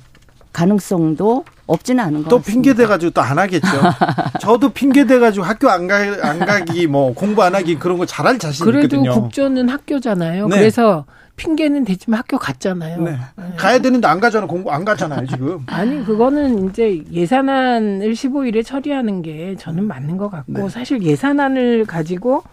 가능성도 0.53 1.43
없지는 1.67 2.03
않은 2.03 2.23
것또 2.23 2.39
핑계 2.41 2.73
대가지고 2.73 3.09
또 3.11 3.21
안 3.21 3.39
하겠죠. 3.39 3.67
저도 4.39 4.69
핑계 4.69 5.05
대가지고 5.05 5.45
학교 5.45 5.69
안 5.69 5.87
가, 5.87 5.97
안 5.97 6.39
가기, 6.39 6.87
뭐 6.87 7.13
공부 7.13 7.43
안 7.43 7.55
하기 7.55 7.75
그런 7.77 7.97
거 7.97 8.05
잘할 8.05 8.37
자신 8.37 8.63
그래도 8.63 8.85
있거든요. 8.95 9.13
국조는 9.19 9.67
학교잖아요. 9.69 10.47
네. 10.47 10.57
그래서 10.57 11.05
핑계는 11.35 11.85
되지만 11.85 12.19
학교 12.19 12.37
갔잖아요. 12.37 13.01
네. 13.01 13.11
네. 13.11 13.43
가야 13.57 13.79
되는데 13.79 14.07
안 14.07 14.19
가잖아. 14.19 14.47
공부 14.47 14.71
안 14.71 14.85
가잖아요, 14.85 15.27
지금. 15.27 15.63
아니, 15.67 16.03
그거는 16.05 16.69
이제 16.69 17.03
예산안을 17.11 18.13
15일에 18.13 18.65
처리하는 18.65 19.21
게 19.21 19.55
저는 19.57 19.85
맞는 19.85 20.17
것 20.17 20.29
같고 20.29 20.53
네. 20.53 20.69
사실 20.69 21.01
예산안을 21.03 21.85
가지고 21.85 22.43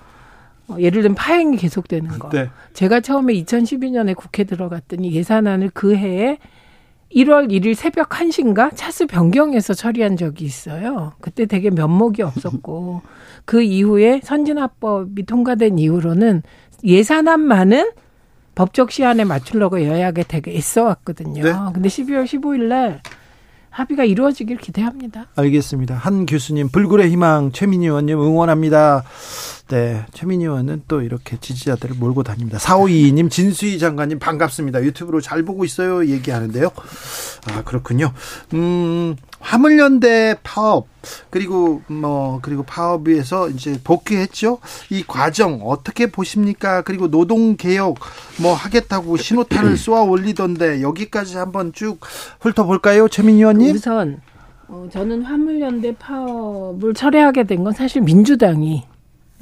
어, 0.68 0.76
예를 0.78 1.02
들면 1.02 1.14
파행이 1.14 1.56
계속되는 1.56 2.18
거. 2.18 2.28
네. 2.30 2.50
제가 2.72 3.00
처음에 3.00 3.34
2012년에 3.34 4.16
국회 4.16 4.44
들어갔더니 4.44 5.12
예산안을 5.12 5.70
그 5.74 5.94
해에 5.94 6.38
1월 7.14 7.50
1일 7.50 7.74
새벽 7.74 8.08
1시인가 8.08 8.70
차수 8.74 9.06
변경해서 9.06 9.74
처리한 9.74 10.16
적이 10.16 10.44
있어요. 10.44 11.12
그때 11.20 11.46
되게 11.46 11.70
면목이 11.70 12.22
없었고 12.22 13.02
그 13.44 13.62
이후에 13.62 14.20
선진화법이 14.24 15.26
통과된 15.26 15.78
이후로는 15.78 16.42
예산안만은 16.84 17.90
법적 18.54 18.90
시한에 18.90 19.24
맞추려고 19.24 19.84
여야가 19.84 20.22
되게 20.28 20.54
애써 20.56 20.84
왔거든요. 20.84 21.42
네. 21.42 21.52
근데 21.72 21.88
12월 21.88 22.24
15일 22.24 22.64
날 22.64 23.00
합의가 23.70 24.04
이루어지길 24.04 24.58
기대합니다. 24.58 25.28
알겠습니다. 25.36 25.94
한 25.94 26.26
교수님 26.26 26.68
불굴의 26.68 27.10
희망 27.10 27.52
최민희 27.52 27.86
의원님 27.86 28.20
응원합니다. 28.20 29.04
네, 29.72 30.04
최민희 30.12 30.44
의원은 30.44 30.82
또 30.86 31.00
이렇게 31.00 31.38
지지자들을 31.40 31.96
몰고 31.98 32.24
다닙니다. 32.24 32.58
4522님 32.58 33.30
진수희 33.30 33.78
장관님 33.78 34.18
반갑습니다. 34.18 34.82
유튜브로 34.82 35.22
잘 35.22 35.44
보고 35.44 35.64
있어요 35.64 36.06
얘기하는데요. 36.06 36.70
아 37.50 37.62
그렇군요. 37.64 38.12
음 38.52 39.16
화물연대 39.40 40.36
파업 40.42 40.88
그리고 41.30 41.80
뭐 41.86 42.38
그리고 42.42 42.64
파업에서 42.64 43.48
이제 43.48 43.80
복귀했죠. 43.82 44.58
이 44.90 45.04
과정 45.06 45.60
어떻게 45.64 46.10
보십니까? 46.10 46.82
그리고 46.82 47.10
노동 47.10 47.56
개혁 47.56 47.96
뭐 48.42 48.52
하겠다고 48.52 49.16
신호탄을 49.16 49.78
쏘아 49.78 50.02
올리던데 50.02 50.82
여기까지 50.82 51.38
한번 51.38 51.72
쭉 51.72 51.98
훑어볼까요, 52.40 53.08
최민희 53.08 53.38
의원님? 53.38 53.74
우선 53.74 54.20
어, 54.68 54.86
저는 54.92 55.22
화물연대 55.22 55.96
파업을 55.96 56.92
철회하게 56.92 57.44
된 57.44 57.64
건 57.64 57.72
사실 57.72 58.02
민주당이 58.02 58.84
예, 58.84 58.91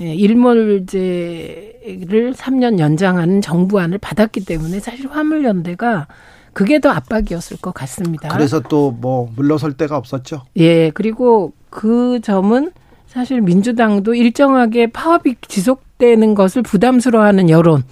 일몰제를 0.01 2.35
3년 2.35 2.79
연장하는 2.79 3.41
정부안을 3.41 3.99
받았기 3.99 4.45
때문에 4.45 4.81
사실 4.81 5.09
화물연대가 5.09 6.07
그게 6.53 6.81
더 6.81 6.91
압박이었을 6.91 7.59
것 7.59 7.73
같습니다. 7.75 8.29
그래서 8.29 8.61
또 8.61 8.93
뭐 9.01 9.31
물러설 9.37 9.75
데가 9.75 9.97
없었죠. 9.97 10.43
예, 10.57 10.91
그리고 10.91 11.53
그 11.71 12.21
점은 12.23 12.73
사실 13.07 13.41
민주당도 13.41 14.15
일정하게 14.15 14.89
파업이 14.89 15.37
지속되는 15.47 16.35
것을 16.35 16.63
부담스러워하는 16.63 17.51
여론, 17.51 17.83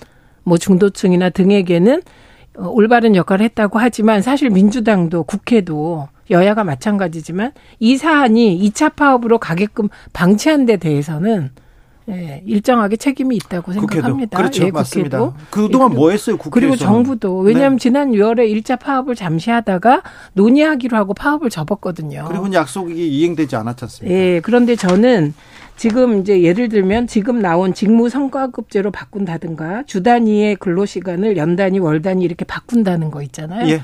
뭐 0.45 0.59
중도층이나 0.59 1.31
등에게는 1.31 2.03
어, 2.57 2.69
올바른 2.69 3.15
역할을 3.17 3.45
했다고 3.45 3.79
하지만 3.79 4.23
사실 4.23 4.51
민주당도 4.51 5.25
국회도 5.25 6.09
여야가 6.31 6.65
마찬가지지만 6.65 7.53
이 7.79 7.97
사안이 7.97 8.59
2차 8.71 8.95
파업으로 8.97 9.39
가게끔 9.39 9.89
방치한 10.13 10.67
데 10.67 10.77
대해서는 10.77 11.51
예, 12.11 12.43
일정하게 12.47 12.97
책임이 12.97 13.37
있다고 13.37 13.73
생각합니다. 13.73 14.37
그렇죠. 14.39 14.65
예, 14.65 14.71
맞습니다. 14.71 15.19
국회도. 15.19 15.35
그동안 15.51 15.93
예, 15.93 15.95
뭐 15.95 16.11
했어요, 16.11 16.37
국회에서? 16.39 16.53
그리고 16.53 16.77
정부도 16.77 17.39
왜냐하면 17.41 17.79
네. 17.79 17.83
지난 17.83 18.13
6월에 18.13 18.51
1차 18.63 18.79
파업을 18.79 19.15
잠시 19.15 19.51
하다가 19.51 20.03
논의하기로 20.33 20.97
하고 20.97 21.15
파업을 21.15 21.51
접었거든요. 21.51 22.25
그리고 22.29 22.53
약속이 22.53 22.95
이행되지 22.95 23.57
않았지 23.57 23.85
않습니까? 23.85 24.17
예, 24.19 24.41
그런데 24.41 24.77
저는 24.77 25.35
지금 25.77 26.21
이제 26.21 26.43
예를 26.43 26.69
들면 26.69 27.07
지금 27.07 27.41
나온 27.41 27.73
직무 27.73 28.09
성과급제로 28.09 28.91
바꾼다든가 28.91 29.85
주 29.87 30.03
단위의 30.03 30.57
근로 30.57 30.87
시간을 30.87 31.37
연 31.37 31.57
단위, 31.57 31.79
월 31.79 32.03
단위 32.03 32.25
이렇게 32.25 32.45
바꾼다는 32.45 33.11
거 33.11 33.23
있잖아요. 33.23 33.69
예. 33.69 33.83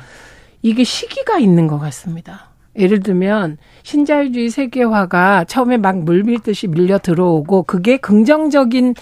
이게 0.63 0.83
시기가 0.83 1.39
있는 1.39 1.67
것 1.67 1.79
같습니다. 1.79 2.54
예를 2.77 3.01
들면 3.01 3.59
신자유주의 3.83 4.51
세계화가 4.51 5.45
처음에 5.45 5.77
막 5.77 5.99
물밀듯이 5.99 6.69
밀려 6.69 6.99
들어오고 6.99 7.65
그게 7.65 7.97
긍정적인 7.97 8.95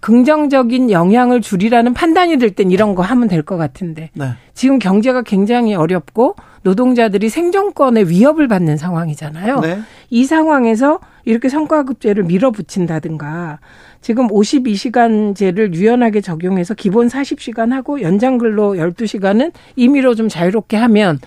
긍정적인 0.00 0.90
영향을 0.90 1.40
줄이라는 1.40 1.94
판단이 1.94 2.38
들땐 2.38 2.72
이런 2.72 2.96
거 2.96 3.02
하면 3.02 3.28
될 3.28 3.44
것 3.44 3.56
같은데 3.56 4.10
네. 4.14 4.30
지금 4.52 4.80
경제가 4.80 5.22
굉장히 5.22 5.74
어렵고 5.76 6.34
노동자들이 6.62 7.28
생존권에 7.28 8.02
위협을 8.04 8.48
받는 8.48 8.76
상황이잖아요. 8.76 9.60
네. 9.60 9.78
이 10.10 10.24
상황에서 10.24 10.98
이렇게 11.24 11.48
성과급제를 11.48 12.24
밀어붙인다든가 12.24 13.60
지금 14.00 14.26
52시간제를 14.26 15.74
유연하게 15.74 16.20
적용해서 16.20 16.74
기본 16.74 17.06
40시간 17.06 17.70
하고 17.70 18.02
연장 18.02 18.38
근로 18.38 18.74
12시간은 18.74 19.52
임의로 19.76 20.16
좀 20.16 20.28
자유롭게 20.28 20.76
하면 20.76 21.20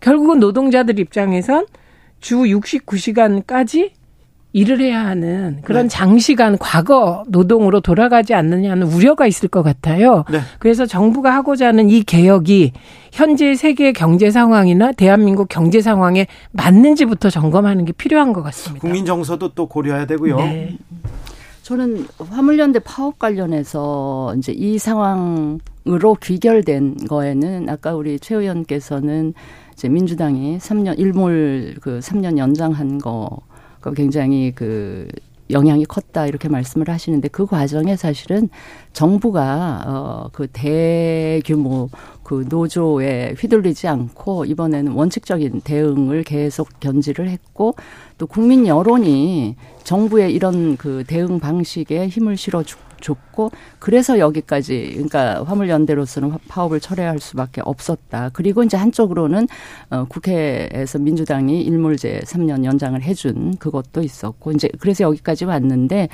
결국은 0.00 0.40
노동자들 0.40 0.98
입장에선 0.98 1.66
주 2.20 2.36
69시간까지 2.36 3.92
일을 4.52 4.80
해야 4.80 5.06
하는 5.06 5.60
그런 5.62 5.84
네. 5.84 5.88
장시간 5.88 6.58
과거 6.58 7.22
노동으로 7.28 7.80
돌아가지 7.80 8.34
않느냐는 8.34 8.88
우려가 8.88 9.26
있을 9.26 9.48
것 9.48 9.62
같아요. 9.62 10.24
네. 10.30 10.40
그래서 10.58 10.86
정부가 10.86 11.32
하고자 11.32 11.68
하는 11.68 11.88
이 11.88 12.02
개혁이 12.02 12.72
현재 13.12 13.54
세계 13.54 13.92
경제 13.92 14.30
상황이나 14.30 14.90
대한민국 14.92 15.48
경제 15.48 15.80
상황에 15.80 16.26
맞는지부터 16.50 17.30
점검하는 17.30 17.84
게 17.84 17.92
필요한 17.92 18.32
것 18.32 18.42
같습니다. 18.42 18.80
국민 18.80 19.06
정서도 19.06 19.50
또 19.54 19.66
고려해야 19.66 20.06
되고요. 20.06 20.36
네. 20.38 20.76
저는 21.62 22.06
화물연대 22.30 22.80
파업 22.80 23.20
관련해서 23.20 24.34
이제 24.36 24.50
이 24.50 24.78
상황으로 24.78 26.16
귀결된 26.20 26.96
거에는 27.08 27.68
아까 27.68 27.94
우리 27.94 28.18
최 28.18 28.34
의원께서는 28.34 29.34
이제 29.80 29.88
민주당이 29.88 30.58
3년 30.58 30.98
일몰 30.98 31.76
그 31.80 32.00
3년 32.00 32.36
연장한 32.36 32.98
거가 32.98 33.94
굉장히 33.96 34.52
그 34.54 35.08
영향이 35.48 35.86
컸다 35.86 36.26
이렇게 36.26 36.50
말씀을 36.50 36.90
하시는데 36.90 37.28
그 37.28 37.46
과정에 37.46 37.96
사실은 37.96 38.50
정부가 38.92 40.26
어그 40.26 40.48
대규모 40.52 41.88
그 42.22 42.44
노조에 42.50 43.34
휘둘리지 43.38 43.88
않고 43.88 44.44
이번에는 44.44 44.92
원칙적인 44.92 45.62
대응을 45.64 46.24
계속 46.24 46.68
견지를 46.80 47.30
했고 47.30 47.74
또 48.18 48.26
국민 48.26 48.66
여론이 48.66 49.56
정부의 49.82 50.34
이런 50.34 50.76
그 50.76 51.04
대응 51.06 51.40
방식에 51.40 52.06
힘을 52.06 52.36
실어 52.36 52.62
주- 52.62 52.76
줬고 53.00 53.50
그래서 53.78 54.18
여기까지 54.18 54.90
그러니까 54.92 55.42
화물연대로서는 55.44 56.30
화- 56.30 56.38
파업을 56.48 56.80
철회할 56.80 57.18
수밖에 57.18 57.60
없었다. 57.64 58.30
그리고 58.32 58.62
이제 58.62 58.76
한쪽으로는 58.76 59.48
어 59.90 60.04
국회에서 60.08 60.98
민주당이 60.98 61.62
일몰제 61.62 62.20
3년 62.24 62.64
연장을 62.64 63.00
해준 63.02 63.56
그것도 63.58 64.02
있었고 64.02 64.52
이제 64.52 64.68
그래서 64.78 65.04
여기까지 65.04 65.44
왔는데 65.44 66.08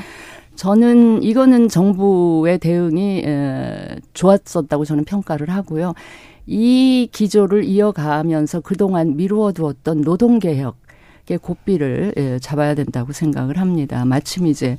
저는 0.54 1.22
이거는 1.22 1.68
정부의 1.68 2.58
대응이 2.58 3.22
에, 3.26 3.96
좋았었다고 4.14 4.84
저는 4.84 5.04
평가를 5.04 5.50
하고요. 5.50 5.92
이 6.46 7.08
기조를 7.12 7.64
이어가면서 7.64 8.60
그동안 8.60 9.16
미루어 9.16 9.52
두었던 9.52 10.00
노동개혁 10.02 10.76
의 11.28 11.38
고삐를 11.38 12.14
예, 12.18 12.38
잡아야 12.38 12.76
된다고 12.76 13.12
생각을 13.12 13.58
합니다. 13.58 14.04
마침 14.04 14.46
이제 14.46 14.78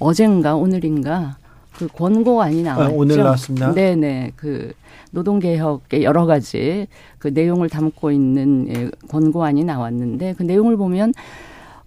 어젠가 0.00 0.56
오늘인가 0.56 1.36
그 1.76 1.88
권고안이 1.88 2.62
나왔죠. 2.62 2.92
아, 2.92 2.96
오늘 2.96 3.16
나왔습니다. 3.18 3.74
네네 3.74 4.32
그 4.36 4.72
노동개혁의 5.10 6.04
여러 6.04 6.26
가지 6.26 6.86
그 7.18 7.28
내용을 7.28 7.68
담고 7.68 8.10
있는 8.10 8.66
예, 8.68 8.90
권고안이 9.08 9.64
나왔는데 9.64 10.34
그 10.34 10.42
내용을 10.42 10.76
보면 10.76 11.12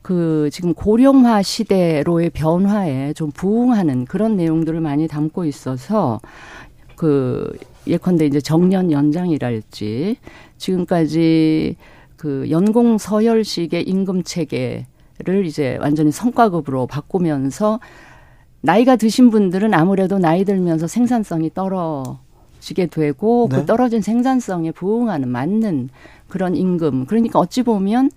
그 0.02 0.50
지금 0.52 0.73
고령화 0.73 1.41
시대로의 1.41 2.30
변화에 2.30 3.13
좀 3.13 3.32
부응하는 3.32 4.06
그런 4.06 4.38
내용들을 4.38 4.80
많이 4.80 5.08
담고 5.08 5.45
있어서 5.45 6.19
그 6.95 7.52
예컨대 7.86 8.26
이제 8.26 8.39
정년 8.39 8.91
연장이랄지 8.91 10.17
지금까지 10.58 11.76
그 12.15 12.47
연공 12.50 12.97
서열식의 12.97 13.84
임금 13.84 14.23
체계를 14.23 15.45
이제 15.45 15.78
완전히 15.82 16.12
성과급으로 16.12 16.88
바꾸면서 16.88 17.80
나이가 18.62 18.96
드신 18.96 19.30
분들은 19.30 19.74
아무래도 19.74 20.17
나이 20.20 20.43
들면서 20.46 20.88
생산성이 20.88 21.52
떨어지게 21.54 22.88
되고 22.88 23.48
네. 23.52 23.58
그 23.58 23.65
떨어진 23.65 24.02
생산성에 24.02 24.72
부응하는 24.72 25.30
맞는 25.30 25.89
그런 26.28 26.56
임금. 26.56 27.06
그러니까 27.06 27.39
어찌 27.39 27.63
보면 27.63 28.12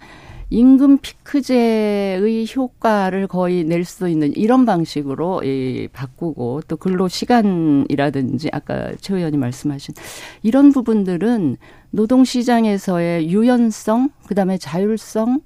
임금 0.53 0.98
피크제의 0.98 2.46
효과를 2.57 3.29
거의 3.29 3.62
낼 3.62 3.85
수 3.85 4.09
있는 4.09 4.35
이런 4.35 4.66
방식으로 4.66 5.44
이 5.44 5.88
바꾸고 5.92 6.62
또 6.66 6.76
근로 6.76 7.07
시간이라든지 7.07 8.48
아까 8.53 8.90
최 9.00 9.14
의원이 9.14 9.37
말씀하신 9.37 9.94
이런 10.42 10.72
부분들은 10.72 11.57
노동 11.92 12.24
시장에서의 12.24 13.31
유연성, 13.31 14.11
그다음에 14.26 14.59
자율성 14.59 15.40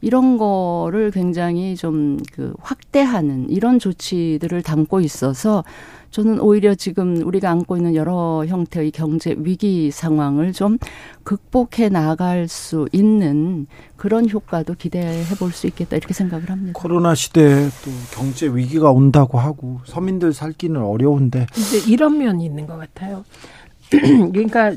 이런 0.00 0.38
거를 0.38 1.10
굉장히 1.10 1.74
좀 1.76 2.18
그 2.32 2.52
확대하는 2.60 3.50
이런 3.50 3.78
조치들을 3.78 4.62
담고 4.62 5.00
있어서 5.00 5.64
저는 6.10 6.40
오히려 6.40 6.74
지금 6.74 7.16
우리가 7.26 7.50
안고 7.50 7.76
있는 7.76 7.94
여러 7.94 8.44
형태의 8.46 8.92
경제 8.92 9.34
위기 9.38 9.90
상황을 9.90 10.52
좀 10.52 10.78
극복해 11.24 11.88
나갈 11.90 12.48
수 12.48 12.88
있는 12.92 13.66
그런 13.96 14.28
효과도 14.30 14.74
기대해 14.74 15.22
볼 15.38 15.52
수 15.52 15.66
있겠다 15.66 15.96
이렇게 15.96 16.14
생각을 16.14 16.48
합니다. 16.50 16.78
코로나 16.80 17.14
시대에 17.14 17.68
또 17.84 17.90
경제 18.14 18.46
위기가 18.48 18.90
온다고 18.90 19.38
하고 19.38 19.80
서민들 19.84 20.32
살기는 20.32 20.80
어려운데 20.80 21.46
이제 21.56 21.90
이런 21.90 22.18
면이 22.18 22.44
있는 22.44 22.66
것 22.66 22.76
같아요. 22.78 23.24
그러니까 23.90 24.72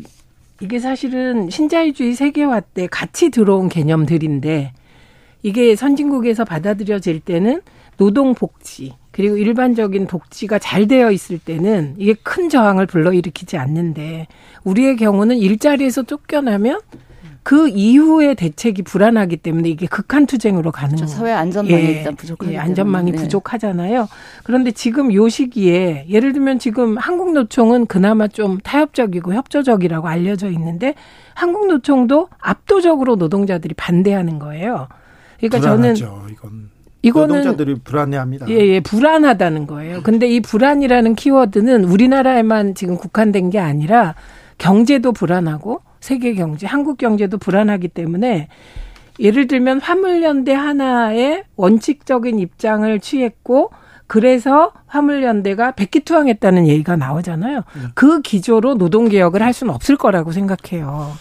이게 0.62 0.79
사실은 0.79 1.49
신자유주의 1.49 2.13
세계화 2.13 2.60
때 2.62 2.88
같이 2.88 3.29
들어온 3.29 3.69
개념들인데 3.69 4.73
이게 5.43 5.75
선진국에서 5.75 6.45
받아들여질 6.45 7.19
때는 7.21 7.62
노동 7.97 8.34
복지 8.34 8.93
그리고 9.12 9.38
일반적인 9.38 10.08
복지가 10.08 10.60
잘 10.60 10.88
되어 10.88 11.12
있을 11.12 11.38
때는 11.38 11.95
이게 11.97 12.13
큰 12.13 12.49
저항을 12.49 12.86
불러일으키지 12.86 13.58
않는데 13.58 14.27
우리의 14.63 14.95
경우는 14.95 15.38
일자리에서 15.38 16.04
쫓겨나면 16.04 16.80
그 17.43 17.67
이후의 17.69 18.36
대책이 18.36 18.84
불안하기 18.84 19.38
때문에 19.38 19.69
이게 19.69 19.88
극한 19.88 20.27
투쟁으로 20.27 20.71
가는 20.71 20.95
저 20.95 21.06
거예요. 21.06 21.17
사회 21.17 21.32
안전망이 21.32 21.84
일단 21.84 22.15
부족하기 22.15 22.54
예, 22.54 22.58
안전망이. 22.58 23.12
네. 23.12 23.17
부족하잖아요. 23.17 24.08
그런데 24.43 24.71
지금 24.71 25.12
요 25.13 25.27
시기에 25.27 26.06
예를 26.08 26.34
들면 26.34 26.60
지금 26.60 26.97
한국노총은 26.97 27.88
그나마 27.88 28.27
좀 28.27 28.60
타협적이고 28.60 29.34
협조적이라고 29.34 30.08
알려져 30.08 30.49
있는데 30.51 30.93
한국노총도 31.34 32.30
압도적으로 32.39 33.15
노동자들이 33.15 33.73
반대하는 33.73 34.38
거예요. 34.38 34.88
그러니까 35.41 35.60
저는 35.60 35.93
불안하죠. 35.95 36.27
이건 36.32 36.69
이거는 37.04 37.38
노동자들이 37.38 37.75
불안해합니다. 37.84 38.47
예, 38.49 38.56
예, 38.56 38.80
불안하다는 38.80 39.67
거예요. 39.67 40.01
근데 40.04 40.27
이 40.27 40.39
불안이라는 40.39 41.15
키워드는 41.15 41.84
우리나라에만 41.86 42.75
지금 42.75 42.97
국한된 42.97 43.49
게 43.49 43.60
아니라 43.60 44.13
경제도 44.60 45.12
불안하고 45.12 45.82
세계 45.99 46.34
경제, 46.36 46.67
한국 46.67 46.97
경제도 46.97 47.38
불안하기 47.38 47.88
때문에 47.89 48.47
예를 49.19 49.47
들면 49.47 49.82
화물연대 49.82 50.54
하나의 50.54 51.43
원칙적인 51.56 52.39
입장을 52.39 52.99
취했고 52.99 53.71
그래서 54.08 54.73
화물연대가 54.88 55.71
백기투항했다는 55.71 56.67
얘기가 56.67 56.95
나오잖아요. 56.97 57.58
네. 57.58 57.82
그 57.95 58.21
기조로 58.21 58.75
노동개혁을 58.75 59.41
할 59.41 59.54
수는 59.54 59.73
없을 59.73 59.95
거라고 59.95 60.32
생각해요. 60.32 61.12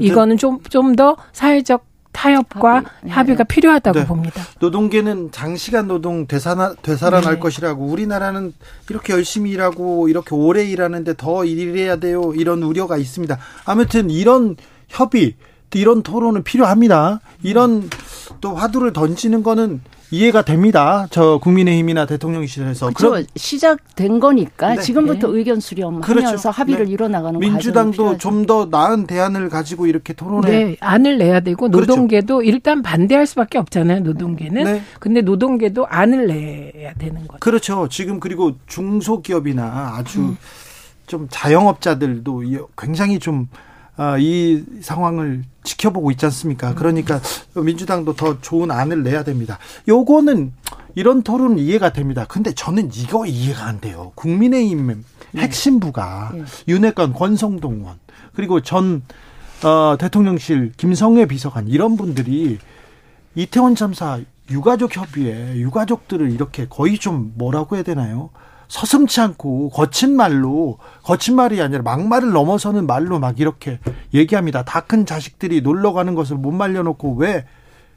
이거는 0.00 0.36
좀 0.36 0.60
좀 0.68 0.96
더 0.96 1.16
사회적 1.32 1.84
타협과 2.16 2.74
합의. 2.76 2.90
네. 3.02 3.10
합의가 3.10 3.44
필요하다고 3.44 3.98
네. 3.98 4.06
봅니다. 4.06 4.42
노동계는 4.58 5.32
장시간 5.32 5.86
노동 5.86 6.26
되살아, 6.26 6.74
되살아날 6.80 7.34
네. 7.34 7.40
것이라고 7.40 7.84
우리나라는 7.84 8.54
이렇게 8.88 9.12
열심히 9.12 9.50
일하고 9.50 10.08
이렇게 10.08 10.34
오래 10.34 10.64
일하는데 10.64 11.14
더 11.18 11.44
일해야 11.44 11.96
돼요 11.96 12.32
이런 12.34 12.62
우려가 12.62 12.96
있습니다. 12.96 13.38
아무튼 13.66 14.08
이런 14.10 14.56
협의 14.88 15.34
이런 15.74 16.02
토론은 16.02 16.42
필요합니다. 16.42 17.20
이런 17.42 17.90
또 18.40 18.54
화두를 18.54 18.94
던지는 18.94 19.42
거는 19.42 19.82
이해가 20.12 20.42
됩니다. 20.42 21.06
저 21.10 21.38
국민의힘이나 21.38 22.06
대통령실에서 22.06 22.90
그렇죠. 22.90 23.26
시작된 23.34 24.20
거니까 24.20 24.74
네. 24.76 24.80
지금부터 24.80 25.28
네. 25.32 25.38
의견 25.38 25.58
수렴하면서 25.60 26.06
그렇죠. 26.06 26.50
합의를 26.50 26.86
네. 26.86 26.92
이뤄나가는 26.92 27.40
민주당도 27.40 28.16
좀 28.18 28.46
더 28.46 28.66
나은 28.66 29.06
대안을 29.08 29.48
가지고 29.48 29.86
이렇게 29.88 30.12
토론해. 30.12 30.48
네, 30.50 30.76
안을 30.78 31.18
내야 31.18 31.40
되고 31.40 31.68
그렇죠. 31.68 31.90
노동계도 31.92 32.42
일단 32.42 32.82
반대할 32.82 33.26
수밖에 33.26 33.58
없잖아요. 33.58 34.00
노동계는. 34.00 34.62
네. 34.64 34.82
근데 35.00 35.20
노동계도 35.22 35.86
안을 35.88 36.28
내야 36.28 36.94
되는 36.94 37.26
거죠. 37.26 37.38
그렇죠. 37.40 37.88
지금 37.88 38.20
그리고 38.20 38.52
중소기업이나 38.66 39.94
아주 39.96 40.20
음. 40.20 40.36
좀 41.08 41.26
자영업자들도 41.30 42.42
이- 42.44 42.58
굉장히 42.78 43.18
좀 43.18 43.48
아, 43.52 43.65
이 44.18 44.62
상황을 44.80 45.44
지켜보고 45.64 46.10
있지 46.12 46.26
않습니까? 46.26 46.74
그러니까 46.74 47.20
민주당도 47.54 48.14
더 48.14 48.40
좋은 48.40 48.70
안을 48.70 49.02
내야 49.02 49.24
됩니다. 49.24 49.58
요거는 49.88 50.52
이런 50.94 51.22
토론은 51.22 51.58
이해가 51.58 51.92
됩니다. 51.92 52.24
근데 52.28 52.52
저는 52.54 52.90
이거 52.94 53.26
이해가 53.26 53.64
안 53.64 53.80
돼요. 53.80 54.12
국민의힘 54.14 55.04
핵심부가 55.36 56.32
네. 56.34 56.44
윤핵관 56.68 57.12
권성동 57.12 57.74
의원 57.74 57.98
그리고 58.34 58.60
전 58.60 59.02
어, 59.64 59.96
대통령실 59.98 60.72
김성회 60.76 61.26
비서관 61.26 61.68
이런 61.68 61.96
분들이 61.96 62.58
이태원 63.34 63.74
참사 63.74 64.20
유가족 64.50 64.96
협의회 64.96 65.56
유가족들을 65.56 66.30
이렇게 66.30 66.66
거의 66.68 66.98
좀 66.98 67.32
뭐라고 67.36 67.76
해야 67.76 67.82
되나요? 67.82 68.30
서슴치 68.68 69.20
않고 69.20 69.70
거친 69.70 70.16
말로 70.16 70.78
거친 71.02 71.36
말이 71.36 71.60
아니라 71.62 71.82
막말을 71.82 72.30
넘어서는 72.32 72.86
말로 72.86 73.18
막 73.18 73.38
이렇게 73.40 73.78
얘기합니다. 74.14 74.64
다 74.64 74.80
큰 74.86 75.04
자식들이 75.04 75.62
놀러 75.62 75.92
가는 75.92 76.14
것을 76.14 76.36
못 76.36 76.52
말려놓고 76.52 77.14
왜 77.16 77.44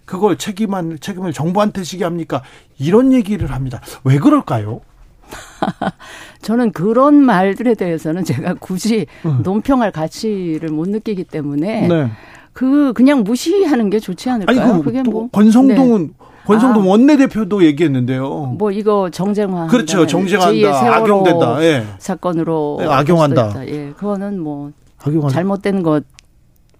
그걸 0.05 0.37
책임한 0.37 0.97
책임을 0.99 1.33
정부한테 1.33 1.83
지게 1.83 2.03
합니까? 2.03 2.41
이런 2.79 3.13
얘기를 3.13 3.51
합니다. 3.51 3.79
왜 4.03 4.17
그럴까요? 4.17 4.81
저는 6.41 6.71
그런 6.71 7.15
말들에 7.15 7.75
대해서는 7.75 8.23
제가 8.23 8.55
굳이 8.55 9.05
음. 9.25 9.41
논평할 9.43 9.91
가치를 9.91 10.69
못 10.69 10.89
느끼기 10.89 11.25
때문에 11.25 11.87
네. 11.87 12.11
그 12.53 12.93
그냥 12.93 13.23
무시하는 13.23 13.89
게 13.89 13.99
좋지 13.99 14.29
아니 14.29 14.45
않을까요? 14.47 14.77
그 14.79 14.83
그게 14.83 15.03
또뭐 15.03 15.29
권성동은 15.29 16.13
권성동 16.49 16.83
아. 16.83 16.87
원내대표도 16.87 17.63
얘기했는데요. 17.63 18.55
뭐 18.57 18.71
이거 18.71 19.09
정쟁화 19.11 19.67
그렇죠. 19.67 19.99
제2의 20.05 20.07
정쟁한다. 20.07 20.95
악용된다. 20.95 21.63
예. 21.63 21.83
사건으로 21.99 22.77
네, 22.79 22.87
악용한다. 22.87 23.67
예, 23.67 23.91
그거는 23.95 24.39
뭐 24.39 24.71
악용한 24.97 25.29
잘못된 25.29 25.83
것 25.83 26.03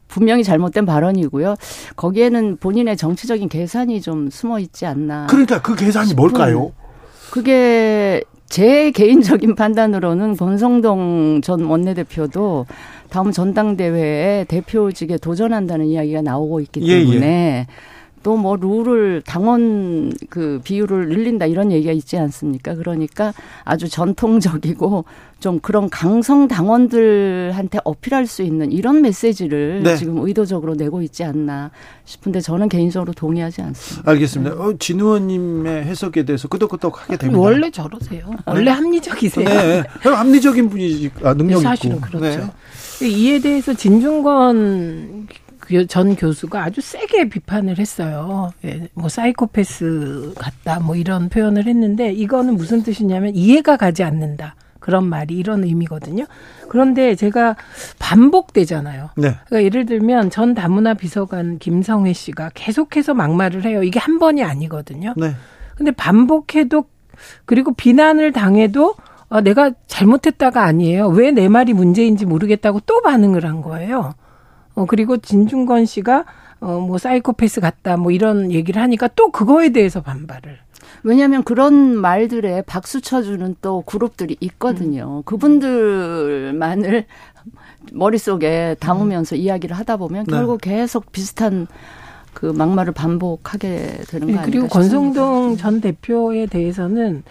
분명히 0.07 0.43
잘못된 0.43 0.88
발언이고요. 0.88 1.53
거기에는 1.95 2.57
본인의 2.57 2.97
정치적인 2.97 3.47
계산이 3.47 4.01
좀 4.01 4.32
숨어 4.32 4.57
있지 4.59 4.88
않나. 4.88 5.28
그러니까 5.30 5.61
그 5.61 5.76
계산이 5.76 6.15
뭘까요? 6.15 6.72
그게 7.30 8.24
제 8.47 8.89
개인적인 8.89 9.53
판단으로는 9.53 10.36
권성동 10.36 11.41
전 11.43 11.65
원내대표도 11.65 12.65
다음 13.11 13.32
전당대회에 13.32 14.45
대표직에 14.45 15.17
도전한다는 15.17 15.86
이야기가 15.86 16.24
나오고 16.24 16.59
있기 16.61 16.82
예, 16.82 17.05
때문에 17.05 17.67
또 18.24 18.36
뭐 18.39 18.55
룰을 18.55 19.22
당원 19.26 20.13
그 20.30 20.59
비율을 20.63 21.09
늘린다 21.09 21.45
이런 21.45 21.72
얘기가 21.72 21.91
있지 21.91 22.17
않습니까? 22.17 22.76
그러니까 22.76 23.34
아주 23.65 23.89
전통적이고 23.89 25.05
좀 25.39 25.59
그런 25.59 25.89
강성 25.89 26.47
당원들한테 26.47 27.80
어필할 27.84 28.28
수 28.28 28.41
있는 28.43 28.72
이런 28.72 29.01
메시지를 29.01 29.84
네. 29.84 29.95
지금 29.95 30.17
의도적으로 30.26 30.76
내고 30.76 31.01
있지 31.01 31.24
않나 31.24 31.72
싶은데 32.05 32.41
저는 32.41 32.67
개인적으로 32.70 33.13
동의하지 33.13 33.61
않습니다. 33.61 34.11
알겠습니다. 34.11 34.55
어, 34.55 34.74
진 34.80 34.99
의원님의 34.99 35.84
해석에 35.86 36.26
대해서 36.26 36.47
끄덕끄덕하게 36.47 37.17
됩니다. 37.17 37.39
원래 37.41 37.70
저러세요. 37.72 38.30
원래 38.45 38.72
합리적이세요. 38.72 39.47
네, 39.47 39.82
네. 40.03 40.09
합리적인 40.09 40.70
분이 40.70 41.09
아, 41.24 41.34
능력 41.34 41.59
사실은 41.61 41.97
있고. 41.97 42.07
그렇죠. 42.07 42.49
네. 42.99 43.07
이에 43.07 43.39
대해서 43.39 43.74
진중권 43.74 45.28
교- 45.30 45.49
전 45.88 46.15
교수가 46.15 46.63
아주 46.63 46.82
세게 46.82 47.30
비판을 47.30 47.78
했어요. 47.80 48.51
예, 48.65 48.89
뭐 48.93 49.09
사이코패스 49.09 50.34
같다, 50.38 50.80
뭐 50.80 50.95
이런 50.95 51.30
표현을 51.30 51.65
했는데 51.67 52.11
이거는 52.11 52.55
무슨 52.55 52.84
뜻이냐면 52.84 53.36
이해가 53.36 53.78
가지 53.78 54.03
않는다. 54.03 54.55
그런 54.80 55.05
말이 55.05 55.36
이런 55.36 55.63
의미거든요. 55.63 56.26
그런데 56.70 57.13
제가 57.15 57.55
반복되잖아요. 57.99 59.09
네. 59.17 59.36
그러니까 59.45 59.63
예를 59.63 59.86
들면 59.86 60.30
전 60.30 60.53
다문화 60.53 60.93
비서관 60.95 61.59
김성회 61.59 62.13
씨가 62.13 62.51
계속해서 62.53 63.13
막말을 63.13 63.65
해요. 63.65 63.84
이게 63.84 63.99
한 63.99 64.20
번이 64.20 64.43
아니거든요. 64.43 65.13
네. 65.17 65.34
근데 65.76 65.91
반복해도 65.91 66.86
그리고 67.45 67.74
비난을 67.74 68.32
당해도 68.32 68.95
어, 69.30 69.41
내가 69.41 69.72
잘못했다가 69.88 70.63
아니에요. 70.63 71.07
왜 71.09 71.32
내 71.32 71.49
말이 71.49 71.74
문제인지 71.74 72.26
모르겠다고 72.26 72.82
또 72.86 73.01
반응을 73.01 73.45
한 73.45 73.61
거예요. 73.61 74.13
어, 74.80 74.86
그리고 74.86 75.18
진중권 75.18 75.86
씨가 75.86 76.24
어, 76.62 76.80
뭐 76.80 76.98
사이코패스 76.98 77.60
같다 77.60 77.98
뭐 77.98 78.12
이런 78.12 78.50
얘기를 78.52 78.82
하니까 78.82 79.10
또 79.10 79.30
그거에 79.30 79.70
대해서 79.70 80.02
반발을. 80.02 80.58
왜냐하면 81.04 81.44
그런 81.44 81.98
말들에 81.98 82.62
박수 82.62 83.02
쳐주는 83.02 83.58
또 83.62 83.82
그룹들이 83.82 84.36
음. 84.36 84.46
있거든요. 84.46 85.22
그분들만을 85.24 87.06
머릿속에 87.92 88.78
담으면서 88.80 89.36
이야기를 89.36 89.76
하다 89.78 89.98
보면 89.98 90.26
네. 90.28 90.32
결국 90.32 90.62
계속 90.62 91.12
비슷한 91.12 91.68
그 92.34 92.46
막말을 92.46 92.94
반복하게 92.94 94.02
되는 94.08 94.28
거 94.28 94.34
네, 94.34 94.40
아닌가 94.40 94.46
그리고. 94.46 94.68
권성동 94.68 95.58
전 95.58 95.82
대표에 95.82 96.46
대해서는 96.46 97.24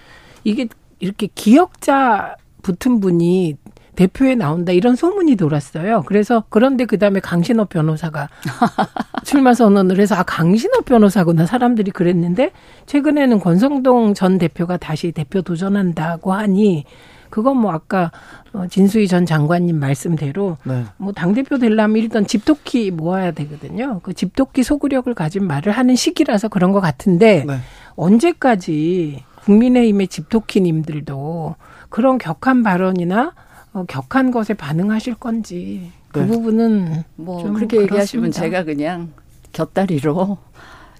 이게 0.44 0.68
이렇게 0.98 1.28
기억자 1.34 2.36
붙은 2.62 3.00
분이 3.00 3.56
대표에 3.98 4.36
나온다 4.36 4.70
이런 4.70 4.94
소문이 4.94 5.34
돌았어요. 5.34 6.04
그래서 6.06 6.44
그런데 6.50 6.84
그 6.84 7.00
다음에 7.00 7.18
강신업 7.18 7.68
변호사가 7.68 8.28
출마 9.24 9.54
선언을 9.54 9.98
해서 9.98 10.14
아 10.14 10.22
강신업 10.22 10.84
변호사구나 10.84 11.46
사람들이 11.46 11.90
그랬는데 11.90 12.52
최근에는 12.86 13.40
권성동 13.40 14.14
전 14.14 14.38
대표가 14.38 14.76
다시 14.76 15.10
대표 15.10 15.42
도전한다고 15.42 16.32
하니 16.32 16.84
그건 17.28 17.56
뭐 17.56 17.72
아까 17.72 18.12
어, 18.52 18.66
진수희 18.70 19.08
전 19.08 19.26
장관님 19.26 19.80
말씀대로 19.80 20.58
네. 20.62 20.84
뭐 20.96 21.12
당 21.12 21.34
대표 21.34 21.58
되려면 21.58 21.96
일단 21.96 22.24
집토끼 22.24 22.92
모아야 22.92 23.32
되거든요. 23.32 23.98
그 24.04 24.14
집토끼 24.14 24.62
소구력을 24.62 25.12
가진 25.14 25.44
말을 25.44 25.72
하는 25.72 25.96
시기라서 25.96 26.46
그런 26.46 26.70
것 26.70 26.80
같은데 26.80 27.44
네. 27.44 27.58
언제까지 27.96 29.24
국민의힘의 29.44 30.06
집토끼님들도 30.06 31.56
그런 31.88 32.18
격한 32.18 32.62
발언이나 32.62 33.32
어, 33.72 33.84
격한 33.86 34.30
것에 34.30 34.54
반응하실 34.54 35.14
건지 35.16 35.92
그 36.08 36.20
네. 36.20 36.26
부분은 36.26 37.04
뭐좀 37.16 37.54
그렇게 37.54 37.82
얘기하시면 37.82 38.30
그렇습니다. 38.30 38.40
제가 38.40 38.64
그냥 38.64 39.12
곁다리로 39.52 40.38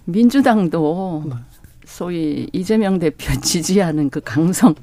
민주당도 0.05 1.25
네. 1.27 1.35
소위 1.85 2.49
이재명 2.53 2.99
대표 2.99 3.33
지지하는 3.41 4.11
그 4.11 4.21
강성 4.21 4.75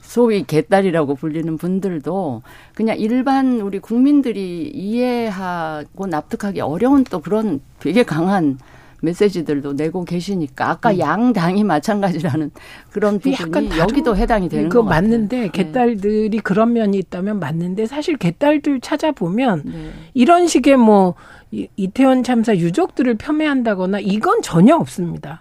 소위 0.00 0.44
개딸이라고 0.44 1.16
불리는 1.16 1.56
분들도 1.58 2.42
그냥 2.74 2.96
일반 2.96 3.60
우리 3.60 3.80
국민들이 3.80 4.70
이해하고 4.72 6.06
납득하기 6.06 6.60
어려운 6.60 7.02
또 7.04 7.20
그런 7.20 7.60
되게 7.80 8.04
강한 8.04 8.58
메시지들도 9.02 9.74
내고 9.74 10.04
계시니까 10.04 10.70
아까 10.70 10.98
양당이 10.98 11.64
마찬가지라는 11.64 12.50
그런 12.90 13.18
부분이 13.18 13.50
다른- 13.50 13.78
여기도 13.78 14.16
해당이 14.16 14.48
되는 14.48 14.68
같아요. 14.84 15.00
맞는데 15.02 15.40
네. 15.42 15.48
개딸들이 15.48 16.38
그런 16.40 16.72
면이 16.72 16.98
있다면 16.98 17.38
맞는데 17.38 17.86
사실 17.86 18.16
개딸들 18.16 18.80
찾아보면 18.80 19.62
네. 19.64 19.90
이런 20.14 20.46
식의 20.46 20.76
뭐 20.76 21.14
이- 21.50 21.68
이태원 21.76 22.22
참사 22.22 22.56
유족들을 22.56 23.14
폄훼한다거나 23.16 24.00
이건 24.00 24.42
전혀 24.42 24.74
없습니다. 24.76 25.40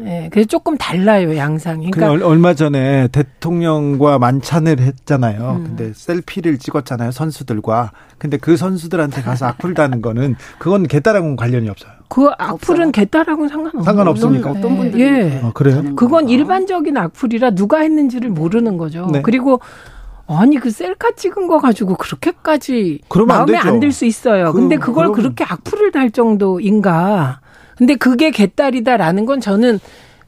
예, 0.00 0.28
그래서 0.32 0.46
조금 0.48 0.76
달라요 0.78 1.36
양상이. 1.36 1.90
그 1.90 1.98
그러니까 2.00 2.24
얼- 2.26 2.32
얼마 2.32 2.54
전에 2.54 3.08
대통령과 3.08 4.18
만찬을 4.18 4.80
했잖아요. 4.80 5.56
음. 5.58 5.64
근데 5.64 5.92
셀피를 5.94 6.58
찍었잖아요. 6.58 7.10
선수들과. 7.10 7.92
근데 8.16 8.38
그 8.38 8.56
선수들한테 8.56 9.20
가서 9.20 9.46
악플 9.46 9.74
다는 9.74 10.00
거는 10.00 10.36
그건 10.58 10.86
개딸하고는 10.86 11.36
관련이 11.36 11.68
없어요. 11.68 11.92
그 12.08 12.30
악플은. 12.38 12.92
개딸하고는 12.92 13.48
상관없는 13.48 13.84
상관없습니까? 13.84 14.50
어떤, 14.50 14.64
어떤 14.64 14.76
분들이 14.78 15.02
예. 15.02 15.40
아, 15.42 15.50
그래요? 15.52 15.82
그건 15.96 16.22
건가? 16.22 16.30
일반적인 16.32 16.96
악플이라 16.96 17.50
누가 17.50 17.78
했는지를 17.80 18.30
모르는 18.30 18.78
거죠. 18.78 19.08
네. 19.12 19.20
그리고 19.22 19.60
아니 20.26 20.56
그 20.58 20.70
셀카 20.70 21.10
찍은 21.16 21.48
거 21.48 21.58
가지고 21.58 21.96
그렇게까지 21.96 23.00
마음에. 23.26 23.58
안 23.58 23.80
들 23.80 23.92
수 23.92 24.06
있어요. 24.06 24.52
그- 24.52 24.60
근데 24.60 24.76
그걸 24.76 25.08
그럼- 25.08 25.14
그렇게 25.16 25.44
악플을 25.44 25.92
달 25.92 26.10
정도인가? 26.10 27.40
근데 27.76 27.94
그게 27.94 28.30
개딸이다라는 28.30 29.26
건 29.26 29.40
저는 29.40 29.80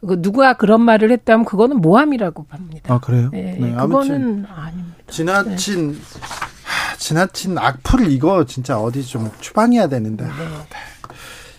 그 0.07 0.21
누가 0.21 0.55
그런 0.55 0.83
말을 0.83 1.11
했다면 1.11 1.45
그거는 1.45 1.79
모함이라고 1.79 2.45
봅니다. 2.45 2.95
아, 2.95 3.01
그래요? 3.01 3.31
예, 3.35 3.57
네, 3.59 3.75
아무튼 3.77 3.89
그거는 3.89 4.47
아닙니다. 4.55 4.95
지나친 5.09 6.01
하, 6.21 6.97
지나친 6.99 7.59
악플 7.59 8.11
이거 8.11 8.45
진짜 8.45 8.79
어디 8.79 9.03
좀 9.05 9.31
추방해야 9.41 9.89
되는데. 9.89 10.25
네. 10.25 10.31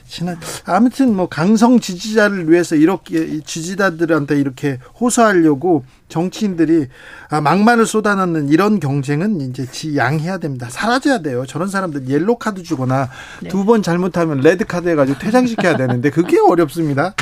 네. 0.05 0.09
지난 0.09 0.39
아무튼 0.65 1.15
뭐 1.15 1.27
강성 1.27 1.79
지지자를 1.79 2.49
위해서 2.49 2.75
이렇게 2.75 3.39
지지자들한테 3.41 4.39
이렇게 4.39 4.79
호소하려고 4.99 5.83
정치인들이 6.07 6.87
아, 7.29 7.41
막말을 7.41 7.85
쏟아넣는 7.85 8.49
이런 8.49 8.79
경쟁은 8.79 9.41
이제 9.41 9.65
지양해야 9.65 10.37
됩니다. 10.37 10.67
사라져야 10.69 11.19
돼요. 11.19 11.45
저런 11.47 11.67
사람들 11.67 12.07
옐로 12.07 12.37
카드 12.37 12.63
주거나 12.63 13.09
네. 13.41 13.49
두번 13.49 13.81
잘못하면 13.81 14.39
레드 14.41 14.65
카드 14.65 14.87
해가지고 14.87 15.19
퇴장시켜야 15.19 15.75
되는데 15.75 16.11
그게 16.11 16.37
어렵습니다. 16.39 17.13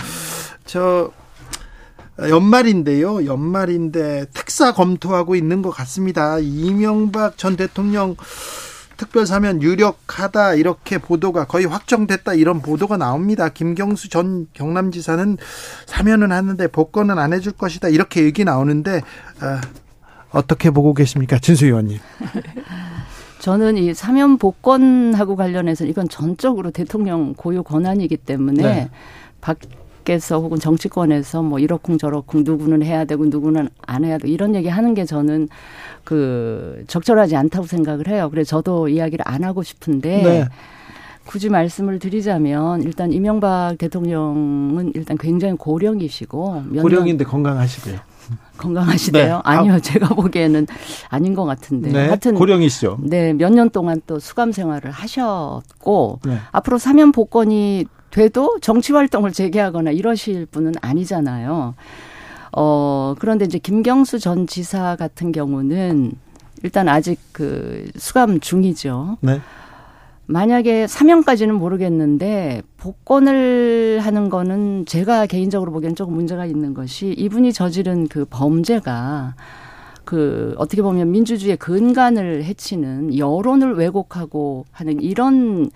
저 0.65 1.11
연말인데요. 2.19 3.25
연말인데 3.25 4.25
특사 4.33 4.73
검토하고 4.73 5.35
있는 5.35 5.61
것 5.61 5.71
같습니다. 5.71 6.37
이명박 6.39 7.37
전 7.37 7.55
대통령 7.55 8.15
특별 9.03 9.25
사면 9.25 9.61
유력하다 9.61 10.53
이렇게 10.53 10.97
보도가 10.97 11.43
거의 11.43 11.65
확정됐다 11.65 12.35
이런 12.35 12.61
보도가 12.61 12.95
나옵니다. 12.95 13.49
김경수 13.49 14.07
전 14.07 14.47
경남지사는 14.53 15.37
사면은 15.85 16.31
하는데 16.31 16.67
복권은 16.67 17.19
안 17.19 17.33
해줄 17.33 17.51
것이다 17.51 17.89
이렇게 17.89 18.23
얘기 18.23 18.45
나오는데 18.45 18.99
어, 18.99 19.59
어떻게 20.31 20.71
보고 20.71 20.93
계십니까, 20.93 21.37
진수 21.37 21.65
의원님? 21.65 21.99
저는 23.39 23.75
이 23.75 23.93
사면 23.93 24.37
복권하고 24.37 25.35
관련해서 25.35 25.83
이건 25.83 26.07
전적으로 26.07 26.71
대통령 26.71 27.33
고유 27.33 27.61
권한이기 27.61 28.15
때문에 28.15 28.63
네. 28.63 28.89
밖에서 30.03 30.39
혹은 30.39 30.59
정치권에서 30.59 31.41
뭐 31.41 31.59
이러쿵 31.59 31.97
저러쿵 31.97 32.43
누구는 32.43 32.83
해야 32.83 33.05
되고 33.05 33.25
누구는 33.25 33.69
안 33.81 34.03
해야 34.03 34.17
되고 34.17 34.31
이런 34.31 34.53
얘기 34.55 34.67
하는 34.67 34.93
게 34.93 35.05
저는 35.05 35.47
그 36.03 36.83
적절하지 36.87 37.35
않다고 37.35 37.65
생각을 37.65 38.07
해요. 38.07 38.29
그래서 38.29 38.49
저도 38.57 38.89
이야기를 38.89 39.23
안 39.27 39.43
하고 39.43 39.63
싶은데 39.63 40.23
네. 40.23 40.45
굳이 41.25 41.49
말씀을 41.49 41.99
드리자면 41.99 42.83
일단 42.83 43.13
이명박 43.13 43.77
대통령은 43.77 44.91
일단 44.93 45.17
굉장히 45.17 45.55
고령이시고 45.55 46.63
고령인데 46.81 47.23
건강하시고요. 47.23 47.97
건강하시대요? 48.57 49.35
네. 49.35 49.41
아니요, 49.43 49.73
아. 49.73 49.79
제가 49.79 50.09
보기에는 50.15 50.65
아닌 51.09 51.33
것 51.33 51.43
같은데. 51.43 51.91
네. 51.91 52.07
하여튼 52.07 52.35
고령이시죠. 52.35 52.99
네, 53.01 53.33
몇 53.33 53.51
년 53.53 53.69
동안 53.69 54.01
또 54.07 54.19
수감 54.19 54.51
생활을 54.51 54.91
하셨고 54.91 56.19
네. 56.25 56.37
앞으로 56.51 56.77
사면 56.77 57.11
복권이 57.11 57.85
돼도 58.13 58.59
정치 58.61 58.93
활동을 58.93 59.31
재개하거나 59.31 59.89
이러실 59.89 60.45
분은 60.45 60.73
아니잖아요. 60.81 61.73
어, 62.55 63.15
그런데 63.17 63.45
이제 63.45 63.57
김경수 63.57 64.19
전 64.19 64.45
지사 64.45 64.95
같은 64.95 65.31
경우는 65.31 66.13
일단 66.61 66.87
아직 66.89 67.19
그 67.31 67.89
수감 67.97 68.39
중이죠. 68.39 69.17
네. 69.21 69.41
만약에 70.27 70.85
사면까지는 70.85 71.55
모르겠는데 71.55 72.61
복권을 72.77 73.99
하는 73.99 74.29
거는 74.29 74.85
제가 74.85 75.25
개인적으로 75.25 75.71
보기엔 75.71 75.95
조금 75.95 76.13
문제가 76.13 76.45
있는 76.45 76.75
것이 76.75 77.15
이분이 77.17 77.51
저지른 77.51 78.07
그 78.07 78.25
범죄가 78.29 79.33
그 80.05 80.53
어떻게 80.59 80.83
보면 80.83 81.11
민주주의의 81.11 81.57
근간을 81.57 82.43
해치는 82.43 83.17
여론을 83.17 83.73
왜곡하고 83.73 84.65
하는 84.71 85.01
이런 85.01 85.71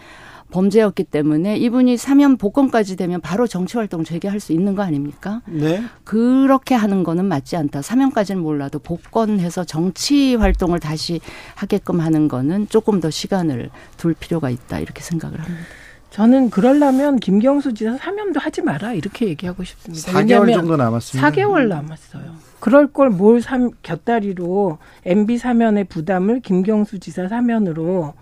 범죄였기 0.52 1.04
때문에 1.06 1.58
이분이 1.58 1.98
사면 1.98 2.38
복권까지 2.38 2.96
되면 2.96 3.20
바로 3.22 3.48
정치 3.48 3.78
활동 3.78 4.04
재개할 4.04 4.40
수 4.40 4.54
있는 4.54 4.76
거 4.76 4.82
아닙니까? 4.82 5.42
네. 5.46 5.84
그렇게 6.04 6.74
하는 6.76 7.04
거는 7.04 7.26
맞지 7.26 7.58
않다. 7.58 7.82
사면까지는 7.82 8.42
몰라도 8.42 8.80
복권해서 8.80 9.66
정치 9.66 10.36
활동을 10.36 10.80
다시 10.80 11.20
하게끔 11.56 12.00
하는 12.00 12.28
거는 12.28 12.70
조금 12.70 13.00
더 13.00 13.10
시간을 13.10 13.70
둘 13.98 14.14
필요가 14.14 14.50
있다. 14.50 14.80
이렇게 14.80 15.02
생각을 15.02 15.40
합니다. 15.40 15.64
저는 16.10 16.50
그러려면 16.50 17.20
김경수 17.20 17.74
지사 17.74 17.98
사면도 17.98 18.40
하지 18.40 18.62
마라 18.62 18.94
이렇게 18.94 19.28
얘기하고 19.28 19.64
싶습니다. 19.66 20.12
4개월 20.14 20.54
정도 20.54 20.78
남았습니다. 20.78 21.30
4개월 21.30 21.68
남았어요. 21.68 22.24
그럴 22.60 22.88
걸 22.88 23.10
뭘 23.12 23.42
곁다리로 23.84 24.80
MB 25.06 25.38
사면의 25.38 25.84
부담을 25.84 26.40
김경수 26.40 27.00
지사 27.00 27.28
사면으로 27.28 28.14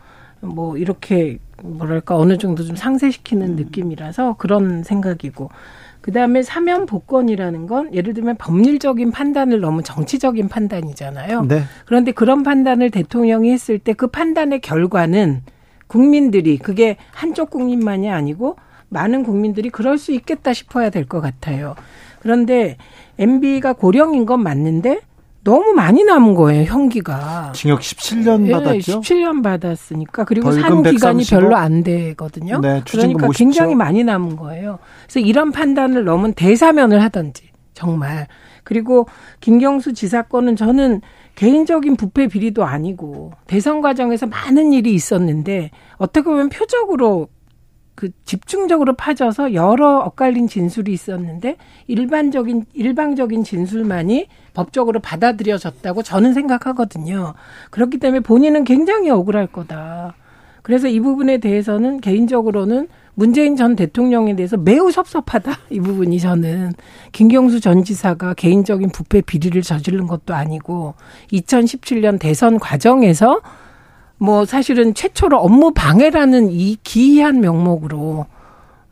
뭐 0.45 0.77
이렇게 0.77 1.39
뭐랄까 1.63 2.15
어느 2.17 2.37
정도 2.37 2.63
좀 2.63 2.75
상쇄시키는 2.75 3.49
음. 3.51 3.55
느낌이라서 3.55 4.35
그런 4.37 4.83
생각이고 4.83 5.49
그다음에 6.01 6.43
사면 6.43 6.85
복권이라는 6.85 7.65
건 7.65 7.91
예를 7.93 8.13
들면 8.13 8.35
법률적인 8.37 9.09
판단을 9.11 9.59
너무 9.59 9.81
정치적인 9.81 10.49
판단이잖아요. 10.49 11.45
네. 11.45 11.63
그런데 11.85 12.11
그런 12.11 12.43
판단을 12.43 12.91
대통령이 12.91 13.51
했을 13.51 13.79
때 13.79 13.93
그 13.93 14.07
판단의 14.07 14.59
결과는 14.61 15.41
국민들이 15.87 16.57
그게 16.57 16.97
한쪽 17.11 17.49
국민만이 17.49 18.09
아니고 18.11 18.57
많은 18.89 19.23
국민들이 19.23 19.69
그럴 19.69 19.97
수 19.97 20.11
있겠다 20.11 20.53
싶어야 20.53 20.89
될 20.89 21.05
것 21.05 21.21
같아요. 21.21 21.75
그런데 22.19 22.77
MB가 23.17 23.73
고령인 23.73 24.25
건 24.25 24.43
맞는데 24.43 24.99
너무 25.45 25.73
많이 25.73 26.03
남은 26.03 26.33
거예요, 26.33 26.63
형기가. 26.63 27.51
징역 27.53 27.81
17년 27.81 28.47
예, 28.47 28.51
받았죠? 28.51 28.99
17년 29.01 29.43
받았으니까. 29.43 30.25
그리고 30.25 30.51
산 30.51 30.81
기간이 30.81 31.19
135? 31.23 31.39
별로 31.39 31.55
안 31.55 31.83
되거든요. 31.83 32.59
네, 32.59 32.81
그러니까 32.89 33.29
굉장히 33.33 33.75
많이 33.75 34.03
남은 34.03 34.37
거예요. 34.37 34.79
그래서 35.03 35.19
이런 35.19 35.51
판단을 35.51 36.03
너무 36.03 36.33
대사면을 36.33 36.99
하든지, 37.03 37.43
정말. 37.75 38.27
그리고 38.63 39.07
김경수 39.39 39.93
지사 39.93 40.23
건은 40.23 40.55
저는 40.55 41.01
개인적인 41.35 41.95
부패 41.95 42.27
비리도 42.27 42.65
아니고 42.65 43.31
대선 43.45 43.81
과정에서 43.81 44.25
많은 44.25 44.73
일이 44.73 44.95
있었는데 44.95 45.69
어떻게 45.97 46.23
보면 46.23 46.49
표적으로 46.49 47.27
그 47.95 48.09
집중적으로 48.25 48.93
파져서 48.93 49.53
여러 49.53 49.99
엇갈린 49.99 50.47
진술이 50.47 50.91
있었는데 50.91 51.55
일반적인 51.87 52.65
일방적인 52.73 53.43
진술만이 53.43 54.27
법적으로 54.53 54.99
받아들여졌다고 54.99 56.03
저는 56.03 56.33
생각하거든요. 56.33 57.33
그렇기 57.71 57.97
때문에 57.97 58.19
본인은 58.19 58.65
굉장히 58.65 59.09
억울할 59.09 59.47
거다. 59.47 60.13
그래서 60.61 60.87
이 60.87 60.99
부분에 60.99 61.37
대해서는 61.37 62.01
개인적으로는 62.01 62.87
문재인 63.13 63.55
전 63.55 63.75
대통령에 63.75 64.35
대해서 64.35 64.57
매우 64.57 64.91
섭섭하다. 64.91 65.53
이 65.69 65.79
부분이 65.79 66.19
저는 66.19 66.73
김경수 67.13 67.61
전 67.61 67.83
지사가 67.83 68.33
개인적인 68.33 68.89
부패 68.89 69.21
비리를 69.21 69.61
저지른 69.61 70.05
것도 70.05 70.33
아니고 70.33 70.95
2017년 71.31 72.19
대선 72.19 72.59
과정에서 72.59 73.41
뭐 74.17 74.45
사실은 74.45 74.93
최초로 74.93 75.37
업무 75.37 75.71
방해라는 75.71 76.51
이 76.51 76.77
기이한 76.83 77.41
명목으로 77.41 78.25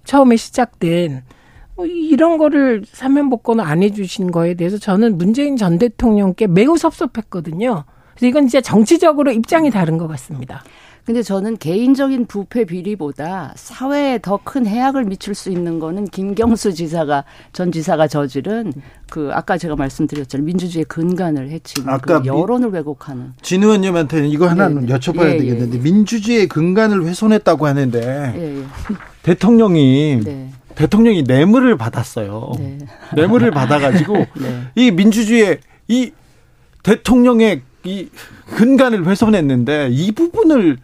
처음에 0.04 0.36
시작된 0.36 1.24
뭐 1.76 1.86
이런 1.86 2.38
거를 2.38 2.84
사면 2.86 3.30
복권을 3.30 3.64
안 3.64 3.82
해주신 3.82 4.32
거에 4.32 4.54
대해서 4.54 4.78
저는 4.78 5.18
문재인 5.18 5.58
전 5.58 5.78
대통령께 5.78 6.48
매우 6.48 6.78
섭섭했거든요. 6.78 7.86
그래서 8.12 8.28
이건 8.28 8.48
진짜 8.48 8.62
정치적으로 8.62 9.32
입장이 9.32 9.72
다른 9.72 9.98
것 9.98 10.08
같습니다. 10.08 10.64
근데 11.06 11.22
저는 11.22 11.58
개인적인 11.58 12.28
부패 12.28 12.64
비리보다 12.66 13.54
사회에 13.56 14.20
더 14.22 14.44
큰 14.44 14.68
해악을 14.68 15.06
미칠 15.06 15.34
수 15.36 15.50
있는 15.50 15.80
거는 15.80 16.06
김경수 16.06 16.74
지사가 16.74 17.24
전 17.54 17.72
지사가 17.72 18.08
저지른 18.08 18.74
그 19.10 19.30
아까 19.34 19.58
제가 19.58 19.76
말씀드렸잖아요 19.76 20.46
민주주의 20.46 20.84
근간을 20.86 21.50
해치는 21.50 21.90
아까 21.90 22.22
그 22.22 22.28
여론을 22.28 22.70
왜곡하는 22.70 23.34
진 23.42 23.64
의원님한테는 23.64 24.30
이거 24.30 24.48
하나 24.48 24.68
는 24.68 24.86
네. 24.86 24.94
여쭤봐야 24.94 25.30
예, 25.30 25.34
예, 25.34 25.38
되겠는데 25.38 25.78
예. 25.78 25.82
민주주의 25.82 26.48
근간을 26.48 27.06
훼손했다고 27.06 27.66
하는데 27.66 28.34
예, 28.36 28.60
예. 28.60 28.64
대통령이 29.24 30.22
네. 30.24 30.50
대통령이 30.76 31.24
뇌물을 31.24 31.78
받았어요. 31.78 32.52
네. 32.58 32.78
뇌물을 33.16 33.52
받아가지고 33.52 34.14
네. 34.42 34.62
이 34.76 34.92
민주주의 34.92 35.60
이 35.88 36.12
대통령의 36.82 37.62
이 37.86 38.10
근간을 38.56 39.06
훼손했는데 39.08 39.90
이 39.92 40.12
부분을 40.12 40.78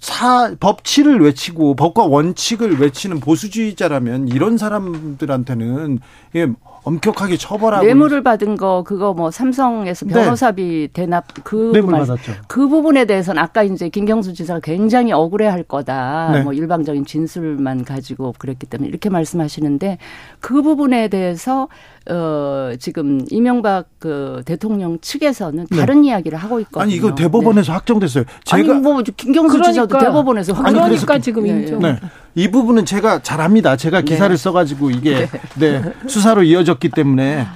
사 0.00 0.54
법치를 0.60 1.20
외치고 1.20 1.74
법과 1.74 2.04
원칙을 2.04 2.80
외치는 2.80 3.18
보수주의자라면 3.18 4.28
이런 4.28 4.56
사람들한테는 4.56 5.98
예, 6.36 6.46
엄격하게 6.84 7.36
처벌하고 7.36 7.84
뇌물을 7.84 8.22
받은 8.22 8.56
거 8.56 8.82
그거 8.84 9.12
뭐 9.12 9.30
삼성에서 9.30 10.06
네. 10.06 10.14
변호사비 10.14 10.62
네. 10.62 10.88
대납 10.92 11.26
그 11.44 11.72
뇌물 11.72 11.92
말, 11.92 12.00
받았죠. 12.00 12.32
그 12.46 12.68
부분에 12.68 13.04
대해서는 13.04 13.42
아까 13.42 13.62
이제 13.62 13.88
김경수 13.88 14.34
지사가 14.34 14.60
굉장히 14.60 15.12
억울해할 15.12 15.64
거다. 15.64 16.30
네. 16.32 16.42
뭐 16.42 16.52
일방적인 16.52 17.04
진술만 17.04 17.84
가지고 17.84 18.34
그랬기 18.38 18.66
때문에 18.66 18.88
이렇게 18.88 19.10
말씀하시는데 19.10 19.98
그 20.40 20.62
부분에 20.62 21.08
대해서 21.08 21.68
어 22.10 22.72
지금 22.78 23.20
이명박 23.30 23.86
그 23.98 24.42
대통령 24.44 24.98
측에서는 25.00 25.66
네. 25.70 25.76
다른 25.76 26.02
네. 26.02 26.08
이야기를 26.08 26.38
하고 26.38 26.60
있거든요. 26.60 26.82
아니 26.82 26.94
이거 26.94 27.14
대법원에서 27.14 27.66
네. 27.66 27.72
확정됐어요. 27.72 28.24
제가 28.44 28.72
아니 28.72 28.80
뭐 28.80 29.02
김경수 29.02 29.58
그러니까, 29.58 29.72
지사도 29.72 29.98
대법원에서 29.98 30.54
그러니까 30.54 30.84
그래서, 30.88 31.18
지금 31.18 31.44
네. 31.44 31.50
인정. 31.50 31.80
네. 31.80 32.00
이 32.34 32.50
부분은 32.50 32.86
제가 32.86 33.22
잘합니다. 33.22 33.76
제가 33.76 34.00
기사를 34.02 34.36
써가지고 34.36 34.90
이게 34.90 35.28
네 35.58 35.82
수사로 36.06 36.42
이어졌기 36.44 36.90
때문에 36.90 37.46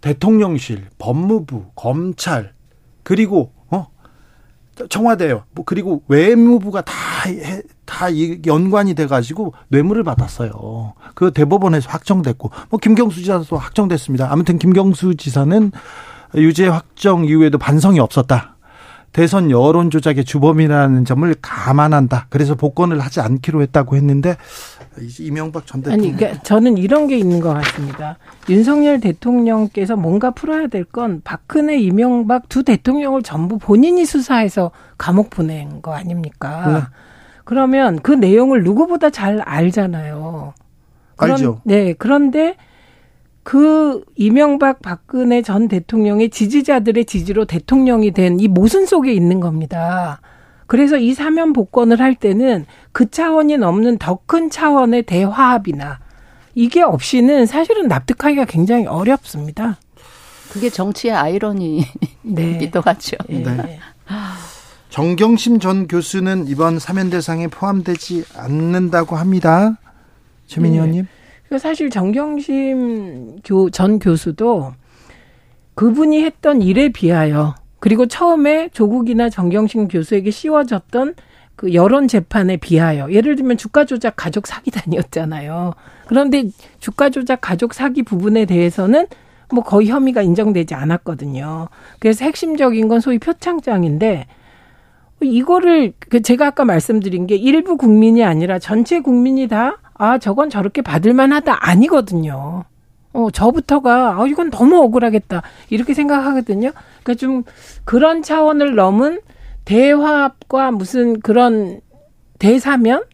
대통령실, 0.00 0.86
법무부, 0.98 1.64
검찰 1.74 2.52
그리고 3.02 3.50
어 3.70 3.88
청와대요. 4.88 5.44
뭐 5.52 5.64
그리고 5.64 6.02
외무부가 6.08 6.82
다 6.82 6.92
해, 7.26 7.62
다 7.84 8.06
연관이 8.46 8.94
돼가지고 8.94 9.54
뇌물을 9.68 10.02
받았어요. 10.04 10.94
그 11.14 11.30
대법원에서 11.32 11.88
확정됐고, 11.90 12.50
뭐 12.70 12.78
김경수 12.80 13.20
지사도 13.20 13.56
확정됐습니다. 13.56 14.30
아무튼 14.30 14.58
김경수 14.58 15.16
지사는 15.16 15.72
유죄 16.36 16.66
확정 16.68 17.24
이후에도 17.24 17.58
반성이 17.58 18.00
없었다. 18.00 18.56
대선 19.12 19.48
여론 19.52 19.90
조작의 19.90 20.24
주범이라는 20.24 21.04
점을 21.04 21.34
감안한다. 21.40 22.26
그래서 22.30 22.56
복권을 22.56 22.98
하지 22.98 23.20
않기로 23.20 23.62
했다고 23.62 23.94
했는데 23.94 24.36
이명박 25.20 25.68
전 25.68 25.82
대통령 25.82 26.08
아니 26.08 26.16
그러니까 26.16 26.42
저는 26.42 26.78
이런 26.78 27.06
게 27.06 27.16
있는 27.16 27.38
것 27.38 27.54
같습니다. 27.54 28.18
윤석열 28.48 28.98
대통령께서 28.98 29.94
뭔가 29.94 30.32
풀어야 30.32 30.66
될 30.66 30.84
건 30.84 31.20
박근혜, 31.22 31.78
이명박 31.78 32.48
두 32.48 32.64
대통령을 32.64 33.22
전부 33.22 33.58
본인이 33.58 34.04
수사해서 34.04 34.72
감옥 34.98 35.30
보낸 35.30 35.80
거 35.80 35.92
아닙니까? 35.94 36.66
네. 36.66 36.82
그러면 37.44 38.00
그 38.00 38.12
내용을 38.12 38.62
누구보다 38.64 39.10
잘 39.10 39.40
알잖아요. 39.40 40.54
그런, 41.16 41.32
알죠. 41.32 41.60
네. 41.64 41.92
그런데 41.98 42.56
그 43.42 44.02
이명박 44.16 44.80
박근혜 44.80 45.42
전 45.42 45.68
대통령의 45.68 46.30
지지자들의 46.30 47.04
지지로 47.04 47.44
대통령이 47.44 48.12
된 48.12 48.40
이 48.40 48.48
모순 48.48 48.86
속에 48.86 49.12
있는 49.12 49.40
겁니다. 49.40 50.20
그래서 50.66 50.96
이 50.96 51.12
사면 51.12 51.52
복권을 51.52 52.00
할 52.00 52.14
때는 52.14 52.64
그 52.92 53.10
차원이 53.10 53.58
넘는 53.58 53.98
더 53.98 54.20
큰 54.26 54.48
차원의 54.48 55.02
대화합이나 55.02 56.00
이게 56.54 56.80
없이는 56.80 57.44
사실은 57.44 57.86
납득하기가 57.88 58.46
굉장히 58.46 58.86
어렵습니다. 58.86 59.76
그게 60.50 60.70
정치의 60.70 61.12
아이러니이기도 61.14 61.90
네. 62.22 62.70
하죠. 62.84 63.16
네. 63.28 63.78
정경심 64.94 65.58
전 65.58 65.88
교수는 65.88 66.46
이번 66.46 66.78
사면 66.78 67.10
대상에 67.10 67.48
포함되지 67.48 68.26
않는다고 68.36 69.16
합니다. 69.16 69.76
최민희 70.46 70.76
네. 70.76 70.78
의원님. 70.78 71.06
사실 71.58 71.90
정경심 71.90 73.40
교, 73.42 73.70
전 73.70 73.98
교수도 73.98 74.72
그분이 75.74 76.22
했던 76.22 76.62
일에 76.62 76.90
비하여 76.90 77.56
그리고 77.80 78.06
처음에 78.06 78.68
조국이나 78.68 79.30
정경심 79.30 79.88
교수에게 79.88 80.30
씌워졌던 80.30 81.16
그 81.56 81.74
여론 81.74 82.06
재판에 82.06 82.56
비하여 82.56 83.10
예를 83.10 83.34
들면 83.34 83.56
주가 83.56 83.84
조작 83.84 84.14
가족 84.14 84.46
사기단이었잖아요. 84.46 85.72
그런데 86.06 86.44
주가 86.78 87.10
조작 87.10 87.40
가족 87.40 87.74
사기 87.74 88.04
부분에 88.04 88.44
대해서는 88.44 89.08
뭐 89.52 89.64
거의 89.64 89.88
혐의가 89.88 90.22
인정되지 90.22 90.74
않았거든요. 90.74 91.66
그래서 91.98 92.24
핵심적인 92.24 92.86
건 92.86 93.00
소위 93.00 93.18
표창장인데 93.18 94.28
이거를 95.20 95.92
그 95.98 96.22
제가 96.22 96.48
아까 96.48 96.64
말씀드린 96.64 97.26
게 97.26 97.36
일부 97.36 97.76
국민이 97.76 98.24
아니라 98.24 98.58
전체 98.58 99.00
국민이 99.00 99.48
다 99.48 99.78
아, 99.94 100.18
저건 100.18 100.50
저렇게 100.50 100.82
받을 100.82 101.12
만하다 101.12 101.68
아니거든요. 101.68 102.64
어, 103.12 103.30
저부터가, 103.30 104.20
아, 104.20 104.26
이건 104.26 104.50
너무 104.50 104.82
억울하겠다. 104.82 105.42
이렇게 105.70 105.94
생각하거든요. 105.94 106.72
그러니까 107.02 107.14
좀 107.14 107.44
그런 107.84 108.22
차원을 108.22 108.74
넘은 108.74 109.20
대화과 109.64 110.72
무슨 110.72 111.20
그런 111.20 111.80
대사면? 112.38 113.04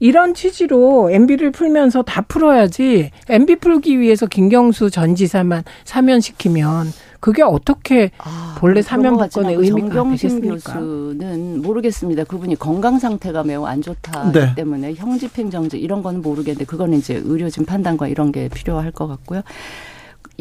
이런 0.00 0.34
취지로 0.34 1.10
MB를 1.10 1.50
풀면서 1.50 2.02
다 2.02 2.20
풀어야지 2.20 3.10
MB 3.30 3.56
풀기 3.56 4.00
위해서 4.00 4.26
김경수 4.26 4.90
전 4.90 5.14
지사만 5.14 5.62
사면시키면 5.84 6.88
그게 7.24 7.40
어떻게 7.40 8.10
아, 8.18 8.54
본래 8.58 8.82
사면 8.82 9.16
복권의 9.16 9.54
의미가 9.54 9.94
정경심 9.94 10.42
교수는 10.42 11.62
모르겠습니다. 11.62 12.24
그분이 12.24 12.56
건강 12.56 12.98
상태가 12.98 13.42
매우 13.44 13.64
안 13.64 13.80
좋다 13.80 14.30
네. 14.32 14.54
때문에 14.54 14.92
형집행정지 14.92 15.78
이런 15.78 16.02
거는 16.02 16.20
모르겠는데 16.20 16.66
그거는 16.66 16.98
이제 16.98 17.22
의료진 17.24 17.64
판단과 17.64 18.08
이런 18.08 18.30
게 18.30 18.50
필요할 18.50 18.90
것 18.90 19.06
같고요. 19.06 19.40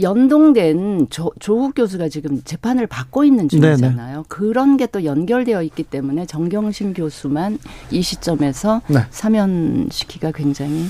연동된 0.01 1.07
조, 1.09 1.31
조국 1.39 1.73
교수가 1.73 2.09
지금 2.09 2.41
재판을 2.43 2.86
받고 2.88 3.23
있는 3.23 3.47
중이잖아요. 3.47 4.11
네네. 4.15 4.23
그런 4.27 4.75
게 4.75 4.88
또 4.88 5.05
연결되어 5.05 5.63
있기 5.63 5.84
때문에 5.84 6.25
정경심 6.25 6.93
교수만 6.95 7.59
이 7.91 8.01
시점에서 8.01 8.81
네. 8.88 8.99
사면시키가 9.09 10.34
굉장히 10.34 10.88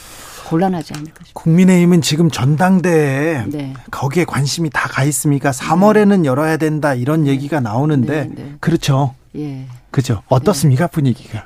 곤란하지 0.48 0.94
않을까 0.94 1.14
싶습니다. 1.26 1.32
국민의힘은 1.34 2.02
지금 2.02 2.30
전당대에 2.30 3.46
네. 3.48 3.74
거기에 3.92 4.26
관심이 4.26 4.70
다 4.72 4.88
가 4.90 5.04
있습니까? 5.06 5.52
3월에는 5.52 6.22
네. 6.22 6.26
열어야 6.28 6.58
된다 6.58 6.94
이런 6.94 7.24
네. 7.24 7.32
얘기가 7.32 7.60
나오는데 7.60 8.26
네, 8.26 8.32
네. 8.36 8.54
그렇죠. 8.60 9.16
예. 9.36 9.66
그죠. 9.92 10.22
어떻습니까 10.28 10.88
분위기가? 10.88 11.46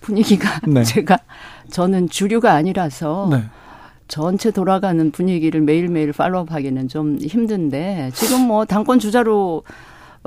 분위기가 0.00 0.60
제가 0.86 1.18
저는 1.70 2.08
주류가 2.08 2.52
아니라서 2.52 3.30
전체 4.06 4.50
돌아가는 4.50 5.10
분위기를 5.10 5.60
매일매일 5.60 6.12
팔로우하기는 6.12 6.88
좀 6.88 7.18
힘든데 7.18 8.10
지금 8.14 8.42
뭐 8.42 8.64
당권 8.64 8.98
주자로 8.98 9.64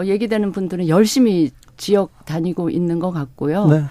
얘기되는 0.03 0.51
분들은 0.51 0.87
열심히 0.87 1.51
지역 1.77 2.25
다니고 2.25 2.69
있는 2.69 2.99
것 2.99 3.11
같고요. 3.11 3.87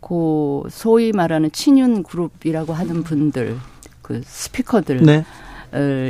네. 0.00 0.08
그 0.08 0.62
소위 0.70 1.12
말하는 1.12 1.50
친윤 1.52 2.02
그룹이라고 2.02 2.72
하는 2.72 3.02
분들 3.02 3.56
그 4.02 4.20
스피커들 4.24 5.02
네. 5.02 5.24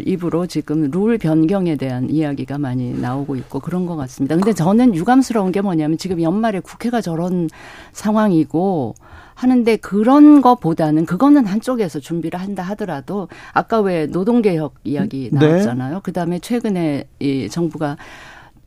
입으로 0.04 0.46
지금 0.46 0.90
룰 0.90 1.18
변경에 1.18 1.76
대한 1.76 2.10
이야기가 2.10 2.58
많이 2.58 2.92
나오고 2.92 3.36
있고 3.36 3.60
그런 3.60 3.86
것 3.86 3.96
같습니다. 3.96 4.36
근데 4.36 4.52
저는 4.52 4.94
유감스러운 4.94 5.50
게 5.50 5.60
뭐냐면 5.60 5.98
지금 5.98 6.22
연말에 6.22 6.60
국회가 6.60 7.00
저런 7.00 7.48
상황이고 7.92 8.94
하는데 9.34 9.76
그런 9.76 10.40
거보다는 10.40 11.04
그거는 11.04 11.46
한쪽에서 11.46 12.00
준비를 12.00 12.40
한다 12.40 12.62
하더라도 12.62 13.28
아까 13.52 13.80
왜 13.80 14.06
노동개혁 14.06 14.74
이야기 14.84 15.30
네. 15.32 15.46
나왔잖아요. 15.46 15.94
네. 15.94 16.00
그 16.02 16.12
다음에 16.12 16.38
최근에 16.38 17.04
이 17.18 17.48
정부가 17.50 17.96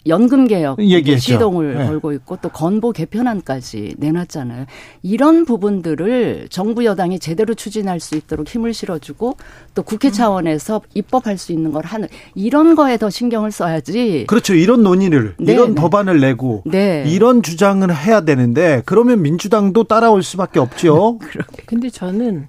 연금 0.07 0.47
개혁 0.47 0.79
시동을 1.19 1.77
네. 1.77 1.85
걸고 1.87 2.13
있고 2.13 2.37
또 2.41 2.49
건보 2.49 2.93
개편안까지 2.93 3.95
내놨잖아요. 3.97 4.65
이런 5.03 5.45
부분들을 5.45 6.47
정부 6.49 6.85
여당이 6.85 7.19
제대로 7.19 7.53
추진할 7.53 7.99
수 7.99 8.15
있도록 8.15 8.47
힘을 8.47 8.73
실어주고 8.73 9.35
또 9.75 9.83
국회 9.83 10.09
차원에서 10.09 10.81
입법할 10.93 11.37
수 11.37 11.51
있는 11.51 11.71
걸 11.71 11.85
하는 11.85 12.07
이런 12.33 12.75
거에 12.75 12.97
더 12.97 13.09
신경을 13.09 13.51
써야지. 13.51 14.25
그렇죠. 14.27 14.53
이런 14.53 14.83
논의를 14.83 15.35
네, 15.37 15.53
이런 15.53 15.75
네. 15.75 15.81
법안을 15.81 16.21
내고 16.21 16.63
네. 16.65 17.03
이런 17.05 17.43
주장을 17.43 17.93
해야 17.93 18.21
되는데 18.21 18.81
그러면 18.85 19.21
민주당도 19.21 19.83
따라올 19.83 20.23
수밖에 20.23 20.59
없죠. 20.59 21.19
근데 21.65 21.89
저는 21.89 22.47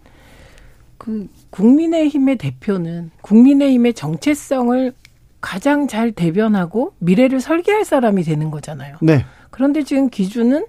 그 0.98 1.26
국민의힘의 1.50 2.36
대표는 2.36 3.10
국민의힘의 3.22 3.94
정체성을 3.94 4.92
가장 5.40 5.88
잘 5.88 6.12
대변하고 6.12 6.92
미래를 6.98 7.40
설계할 7.40 7.84
사람이 7.84 8.22
되는 8.22 8.50
거잖아요. 8.50 8.96
네. 9.00 9.24
그런데 9.50 9.82
지금 9.82 10.08
기준은 10.08 10.66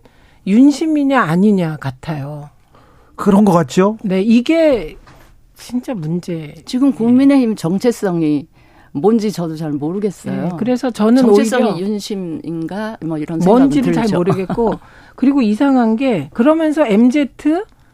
윤심이냐 0.47 1.21
아니냐 1.21 1.77
같아요. 1.77 2.49
그런 3.15 3.45
것 3.45 3.51
같죠? 3.51 3.97
네, 4.03 4.21
이게 4.21 4.97
진짜 5.55 5.93
문제. 5.93 6.55
지금 6.65 6.91
국민의힘 6.91 7.55
정체성이 7.55 8.47
뭔지 8.93 9.31
저도 9.31 9.55
잘 9.55 9.71
모르겠어요. 9.71 10.43
네, 10.43 10.49
그래서 10.57 10.89
저는 10.89 11.21
정체성이 11.21 11.63
오히려 11.63 11.87
윤심인가 11.87 12.97
뭐 13.05 13.17
이런 13.17 13.39
뭔지를 13.39 13.93
잘 13.93 14.07
모르겠고 14.13 14.79
그리고 15.15 15.41
이상한 15.41 15.95
게 15.95 16.29
그러면서 16.33 16.85
MZ 16.85 17.29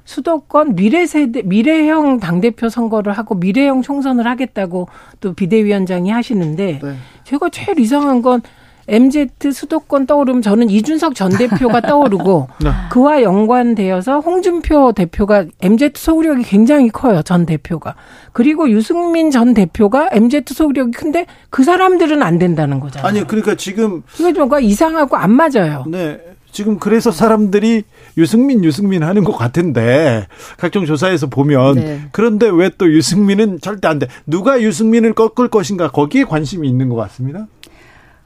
수도권 0.07 0.75
미래 0.75 1.05
세대 1.05 1.41
미래형 1.43 2.19
당 2.19 2.39
대표 2.39 2.69
선거를 2.69 3.11
하고 3.11 3.35
미래형 3.35 3.81
총선을 3.81 4.25
하겠다고 4.25 4.87
또 5.19 5.33
비대위원장이 5.33 6.09
하시는데 6.09 6.79
네. 6.81 6.95
제가 7.25 7.49
제일 7.49 7.77
이상한 7.77 8.21
건 8.21 8.41
MZ 8.87 9.27
수도권 9.51 10.05
떠오르면 10.05 10.41
저는 10.41 10.69
이준석 10.69 11.13
전 11.13 11.29
대표가 11.31 11.81
떠오르고 11.81 12.47
네. 12.63 12.69
그와 12.89 13.21
연관되어서 13.21 14.21
홍준표 14.21 14.93
대표가 14.93 15.43
MZ 15.61 15.91
소구력이 15.95 16.43
굉장히 16.43 16.87
커요 16.87 17.21
전 17.21 17.45
대표가 17.45 17.95
그리고 18.31 18.69
유승민 18.69 19.29
전 19.29 19.53
대표가 19.53 20.07
MZ 20.13 20.43
소구력이 20.47 20.91
큰데 20.91 21.25
그 21.49 21.65
사람들은 21.65 22.23
안 22.23 22.39
된다는 22.39 22.79
거잖아요. 22.79 23.09
아니 23.09 23.27
그러니까 23.27 23.55
지금 23.55 24.03
그게 24.15 24.31
뭔가 24.31 24.61
이상하고 24.61 25.17
안 25.17 25.33
맞아요. 25.33 25.83
네. 25.85 26.17
지금 26.51 26.79
그래서 26.79 27.11
사람들이 27.11 27.83
유승민 28.17 28.63
유승민 28.63 29.03
하는 29.03 29.23
것 29.23 29.33
같은데 29.33 30.27
각종 30.57 30.85
조사에서 30.85 31.27
보면 31.27 31.75
네. 31.75 32.01
그런데 32.11 32.49
왜 32.49 32.69
또 32.77 32.91
유승민은 32.91 33.59
절대 33.61 33.87
안 33.87 33.97
돼. 33.99 34.07
누가 34.25 34.61
유승민을 34.61 35.13
꺾을 35.13 35.47
것인가 35.49 35.89
거기에 35.89 36.23
관심이 36.25 36.67
있는 36.67 36.89
것 36.89 36.95
같습니다. 36.95 37.47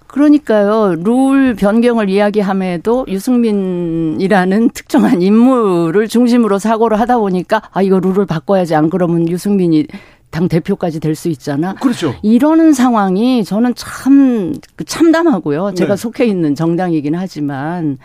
그러니까요. 0.08 0.96
룰 1.02 1.56
변경을 1.56 2.10
이야기함에도 2.10 3.06
유승민이라는 3.08 4.70
특정한 4.72 5.22
인물을 5.22 6.08
중심으로 6.10 6.60
사고를 6.60 7.00
하다 7.00 7.18
보니까 7.20 7.62
아 7.72 7.82
이거 7.82 8.00
룰을 8.00 8.26
바꿔야지 8.26 8.76
안 8.76 8.90
그러면 8.90 9.30
유승민이 9.30 9.88
당 10.32 10.48
대표까지 10.48 11.00
될 11.00 11.16
수 11.16 11.30
있잖아. 11.30 11.76
그렇죠. 11.76 12.16
이러는 12.24 12.74
상황이 12.74 13.44
저는 13.44 13.76
참그 13.76 14.86
참담하고요. 14.86 15.74
제가 15.76 15.96
네. 15.96 16.02
속해 16.02 16.26
있는 16.26 16.56
정당이긴 16.56 17.16
하지만 17.16 17.98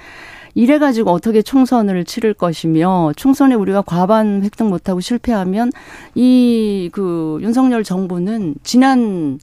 이래 0.54 0.78
가지고 0.78 1.10
어떻게 1.12 1.42
총선을 1.42 2.04
치를 2.04 2.34
것이며 2.34 3.12
총선에 3.16 3.54
우리가 3.54 3.82
과반 3.82 4.42
획득 4.42 4.66
못 4.68 4.88
하고 4.88 5.00
실패하면 5.00 5.70
이 6.14 6.90
그 6.92 7.38
윤석열 7.42 7.84
정부는 7.84 8.54
지난 8.62 9.38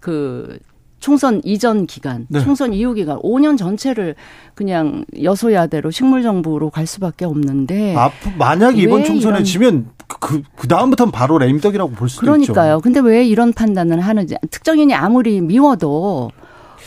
그 0.00 0.58
총선 1.04 1.42
이전 1.44 1.86
기간, 1.86 2.24
네. 2.30 2.40
총선 2.40 2.72
이후 2.72 2.94
기간, 2.94 3.18
5년 3.18 3.58
전체를 3.58 4.14
그냥 4.54 5.04
여소야대로 5.22 5.90
식물정부로 5.90 6.70
갈 6.70 6.86
수밖에 6.86 7.26
없는데. 7.26 7.94
아, 7.94 8.10
만약 8.38 8.78
이번 8.78 9.04
총선에 9.04 9.34
이런... 9.34 9.44
지면 9.44 9.86
그, 10.08 10.40
그 10.56 10.66
다음부터는 10.66 11.12
바로 11.12 11.36
레임덕이라고 11.36 11.90
볼 11.90 12.08
수도 12.08 12.22
그러니까요. 12.22 12.42
있죠. 12.42 12.52
그러니까요. 12.54 12.80
근데 12.80 13.00
왜 13.00 13.22
이런 13.22 13.52
판단을 13.52 14.00
하는지. 14.00 14.34
특정인이 14.50 14.94
아무리 14.94 15.42
미워도 15.42 16.30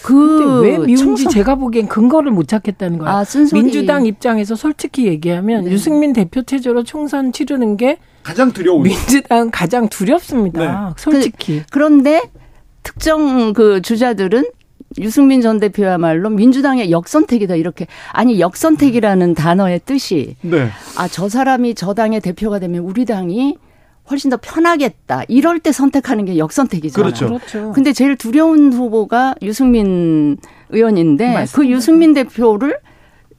그왜 0.02 0.80
미운지 0.80 1.04
총선... 1.04 1.30
제가 1.30 1.54
보기엔 1.54 1.88
근거를 1.88 2.32
못 2.32 2.48
찾겠다는 2.48 2.98
거예요. 2.98 3.18
아, 3.18 3.24
민주당 3.54 4.08
입장에서 4.08 4.56
솔직히 4.56 5.06
얘기하면 5.06 5.66
네. 5.66 5.72
유승민 5.72 6.14
대표 6.14 6.42
체제로 6.42 6.84
총선 6.84 7.32
치르는 7.32 7.78
게 7.78 8.00
가장 8.24 8.52
두려운 8.52 8.82
민주당 8.82 9.52
가장 9.52 9.88
두렵습니다. 9.88 10.60
네. 10.60 10.94
솔직히. 10.98 11.60
그, 11.60 11.66
그런데 11.70 12.24
특정 12.88 13.52
그 13.52 13.82
주자들은 13.82 14.46
유승민 15.00 15.42
전 15.42 15.60
대표야말로 15.60 16.30
민주당의 16.30 16.90
역선택이다 16.90 17.56
이렇게 17.56 17.86
아니 18.14 18.40
역선택이라는 18.40 19.34
단어의 19.34 19.82
뜻이 19.86 20.38
네. 20.40 20.70
아저 20.98 21.28
사람이 21.28 21.76
저 21.76 21.94
당의 21.94 22.22
대표가 22.22 22.60
되면 22.60 22.82
우리 22.84 23.04
당이 23.04 23.58
훨씬 24.10 24.30
더 24.30 24.38
편하겠다. 24.38 25.24
이럴 25.28 25.60
때 25.60 25.74
선택하는 25.74 26.24
게 26.24 26.38
역선택이잖아요. 26.38 27.14
그렇죠. 27.14 27.28
그렇죠. 27.28 27.74
근데 27.74 27.92
제일 27.92 28.16
두려운 28.16 28.72
후보가 28.72 29.36
유승민 29.42 30.38
의원인데 30.70 31.34
맞습니다. 31.34 31.58
그 31.58 31.70
유승민 31.70 32.14
대표를 32.14 32.80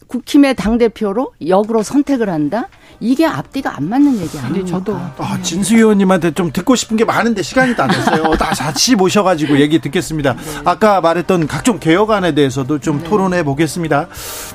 국힘의 0.09 0.57
당 0.57 0.77
대표로 0.77 1.33
역으로 1.47 1.83
선택을 1.83 2.29
한다. 2.29 2.69
이게 3.01 3.27
앞뒤가 3.27 3.77
안 3.77 3.89
맞는 3.89 4.19
얘기 4.21 4.39
아니에요. 4.39 4.67
저도 4.67 4.97
아, 4.97 5.39
진수 5.43 5.77
의원님한테 5.77 6.33
좀 6.33 6.51
듣고 6.53 6.75
싶은 6.75 6.97
게 6.97 7.05
많은데 7.05 7.43
시간이 7.43 7.77
다 7.77 7.87
됐어요. 7.87 8.35
다 8.39 8.51
같이 8.51 8.97
모셔가지고 8.97 9.61
얘기 9.61 9.79
듣겠습니다. 9.79 10.37
아까 10.65 11.01
말했던 11.01 11.47
각종 11.47 11.79
개혁안에 11.79 12.35
대해서도 12.35 12.79
좀 12.81 12.99
네. 12.99 13.05
토론해 13.05 13.43
보겠습니다. 13.45 14.09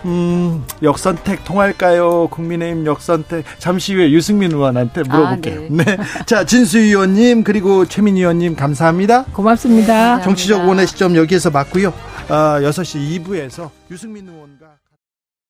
음, 0.06 0.66
역선택 0.82 1.46
통할까요? 1.46 2.28
국민의힘 2.28 2.86
역선택 2.86 3.46
잠시 3.60 3.94
후에 3.94 4.12
유승민 4.12 4.52
의원한테 4.52 5.04
물어볼게요. 5.04 5.60
아, 5.60 5.68
네. 5.70 5.84
네. 5.86 5.98
자, 6.26 6.46
진수 6.46 6.80
의원님 6.80 7.44
그리고 7.44 7.86
최민 7.86 8.18
의원님 8.18 8.56
감사합니다. 8.56 9.26
고맙습니다. 9.26 10.22
정치적 10.22 10.68
원의 10.68 10.88
시점 10.88 11.16
여기에서 11.16 11.50
맞고요. 11.50 11.94
아, 12.30 12.60
6시 12.62 13.24
2부에서 13.24 13.70
유승민 13.92 14.28
의원과 14.28 14.63